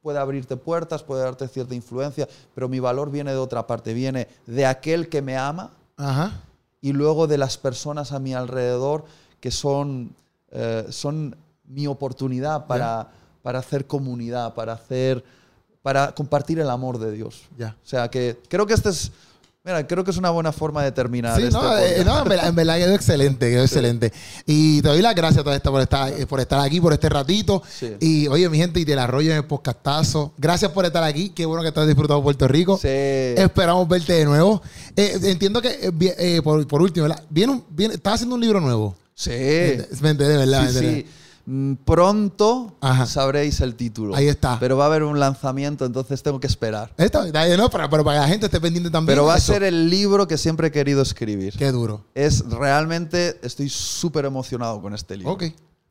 puede 0.02 0.18
abrirte 0.18 0.56
puertas, 0.56 1.02
puede 1.02 1.22
darte 1.22 1.46
cierta 1.48 1.74
influencia, 1.74 2.28
pero 2.54 2.68
mi 2.68 2.80
valor 2.80 3.10
viene 3.10 3.32
de 3.32 3.38
otra 3.38 3.66
parte, 3.66 3.92
viene 3.92 4.28
de 4.46 4.66
aquel 4.66 5.08
que 5.08 5.22
me 5.22 5.36
ama 5.36 5.72
Ajá. 5.96 6.40
y 6.80 6.92
luego 6.92 7.26
de 7.26 7.38
las 7.38 7.58
personas 7.58 8.12
a 8.12 8.18
mi 8.18 8.34
alrededor 8.34 9.04
que 9.40 9.50
son, 9.50 10.14
eh, 10.50 10.86
son 10.90 11.36
mi 11.64 11.86
oportunidad 11.86 12.66
para, 12.66 13.08
para 13.42 13.58
hacer 13.58 13.86
comunidad, 13.86 14.54
para, 14.54 14.72
hacer, 14.72 15.22
para 15.82 16.12
compartir 16.12 16.58
el 16.60 16.70
amor 16.70 16.98
de 16.98 17.12
Dios. 17.12 17.42
Ya. 17.56 17.76
O 17.84 17.86
sea 17.86 18.10
que 18.10 18.38
creo 18.48 18.66
que 18.66 18.74
este 18.74 18.88
es 18.88 19.12
Mira, 19.62 19.86
creo 19.86 20.02
que 20.04 20.10
es 20.10 20.16
una 20.16 20.30
buena 20.30 20.52
forma 20.52 20.82
de 20.82 20.90
terminar. 20.90 21.36
Sí, 21.36 21.42
este 21.42 21.52
no, 21.58 21.76
eh, 21.76 22.02
no, 22.02 22.22
en 22.22 22.28
verdad, 22.30 22.48
en 22.48 22.54
verdad 22.54 22.76
quedó 22.78 22.94
excelente, 22.94 23.50
quedó 23.50 23.62
excelente. 23.62 24.10
Y 24.46 24.80
te 24.80 24.88
doy 24.88 25.02
las 25.02 25.14
gracias 25.14 25.40
a 25.40 25.44
toda 25.44 25.54
esta 25.54 25.70
por 25.70 25.82
estar, 25.82 26.10
eh, 26.18 26.26
por 26.26 26.40
estar 26.40 26.60
aquí, 26.60 26.80
por 26.80 26.94
este 26.94 27.10
ratito. 27.10 27.62
Sí. 27.68 27.94
Y 28.00 28.26
oye, 28.28 28.48
mi 28.48 28.56
gente, 28.56 28.80
y 28.80 28.86
te 28.86 28.96
la 28.96 29.04
arroyo 29.04 29.30
en 29.30 29.36
el 29.36 29.44
podcastazo. 29.44 30.32
Gracias 30.38 30.70
por 30.72 30.86
estar 30.86 31.04
aquí. 31.04 31.28
Qué 31.28 31.44
bueno 31.44 31.60
que 31.60 31.68
estás 31.68 31.86
disfrutando 31.86 32.22
Puerto 32.22 32.48
Rico. 32.48 32.78
Sí. 32.80 32.88
Esperamos 32.88 33.86
verte 33.86 34.14
de 34.14 34.24
nuevo. 34.24 34.62
Eh, 34.96 35.18
entiendo 35.24 35.60
que, 35.60 35.92
eh, 36.18 36.40
por, 36.42 36.66
por 36.66 36.80
último, 36.80 37.06
¿verdad? 37.06 37.22
Viene 37.28 37.52
un- 37.52 37.64
viene- 37.68 37.94
estás 37.96 38.14
haciendo 38.14 38.36
un 38.36 38.40
libro 38.40 38.60
nuevo. 38.62 38.96
Sí. 39.14 39.30
Me 40.00 40.08
enteré, 40.10 40.38
¿verdad? 40.38 40.60
Sí, 40.60 40.64
Me 40.64 40.68
enteré. 40.88 41.00
sí. 41.02 41.06
Mm, 41.46 41.74
Pronto 41.84 42.76
Ajá. 42.80 43.06
sabréis 43.06 43.60
el 43.60 43.74
título. 43.74 44.14
Ahí 44.14 44.28
está. 44.28 44.58
Pero 44.60 44.76
va 44.76 44.84
a 44.84 44.86
haber 44.86 45.02
un 45.02 45.18
lanzamiento, 45.18 45.84
entonces 45.84 46.22
tengo 46.22 46.38
que 46.40 46.46
esperar. 46.46 46.92
Está, 46.96 47.24
no, 47.26 47.70
pero, 47.70 47.90
pero 47.90 48.04
para 48.04 48.18
que 48.18 48.22
la 48.22 48.28
gente 48.28 48.46
esté 48.46 48.60
pendiente 48.60 48.90
también. 48.90 49.14
Pero 49.16 49.26
va 49.26 49.34
a 49.34 49.40
ser 49.40 49.62
el 49.62 49.90
libro 49.90 50.26
que 50.28 50.38
siempre 50.38 50.68
he 50.68 50.70
querido 50.70 51.02
escribir. 51.02 51.54
Qué 51.56 51.72
duro. 51.72 52.04
Es 52.14 52.44
realmente, 52.48 53.38
estoy 53.42 53.68
súper 53.68 54.24
emocionado 54.24 54.80
con 54.80 54.94
este 54.94 55.16
libro. 55.16 55.32
Ok. 55.32 55.44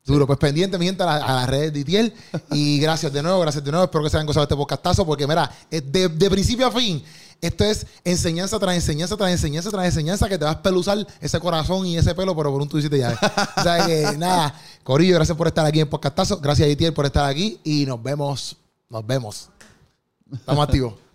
Duro, 0.05 0.25
pues 0.25 0.39
pendiente, 0.39 0.77
mi 0.79 0.85
gente, 0.85 1.03
a, 1.03 1.05
la- 1.05 1.19
las 1.19 1.47
redes 1.49 1.71
de 1.73 1.79
Itiel. 1.81 2.13
Y 2.51 2.79
gracias 2.81 3.13
de 3.13 3.21
nuevo, 3.21 3.39
gracias 3.41 3.63
de 3.63 3.69
nuevo. 3.69 3.85
Espero 3.85 4.03
que 4.03 4.09
se 4.09 4.17
hayan 4.17 4.25
gozado 4.25 4.43
este 4.43 4.55
podcastazo, 4.55 5.05
porque 5.05 5.27
mira, 5.27 5.51
de, 5.69 6.07
de 6.09 6.29
principio 6.31 6.65
a 6.67 6.71
fin, 6.71 7.03
esto 7.41 7.63
es 7.63 7.85
enseñanza 8.03 8.59
tras 8.59 8.75
enseñanza, 8.75 9.15
tras 9.15 9.31
enseñanza, 9.31 9.69
tras 9.69 9.85
enseñanza, 9.85 10.27
que 10.27 10.37
te 10.37 10.45
va 10.45 10.51
a 10.51 10.55
espeluzar 10.55 11.05
ese 11.21 11.39
corazón 11.39 11.85
y 11.85 11.97
ese 11.97 12.13
pelo, 12.13 12.35
pero 12.35 12.51
por 12.51 12.61
un 12.61 12.69
tuicito 12.69 12.95
ya. 12.95 13.17
o 13.57 13.61
sea 13.61 13.85
que 13.85 14.05
nada, 14.17 14.53
Corillo, 14.83 15.15
gracias 15.15 15.37
por 15.37 15.47
estar 15.47 15.65
aquí 15.65 15.79
en 15.79 15.89
podcastazo. 15.89 16.39
Gracias 16.39 16.67
a 16.67 16.71
Itiel 16.71 16.93
por 16.93 17.05
estar 17.05 17.25
aquí 17.29 17.59
y 17.63 17.85
nos 17.85 18.01
vemos. 18.01 18.57
Nos 18.89 19.05
vemos. 19.05 19.49
Estamos 20.31 20.63
activos. 20.63 21.08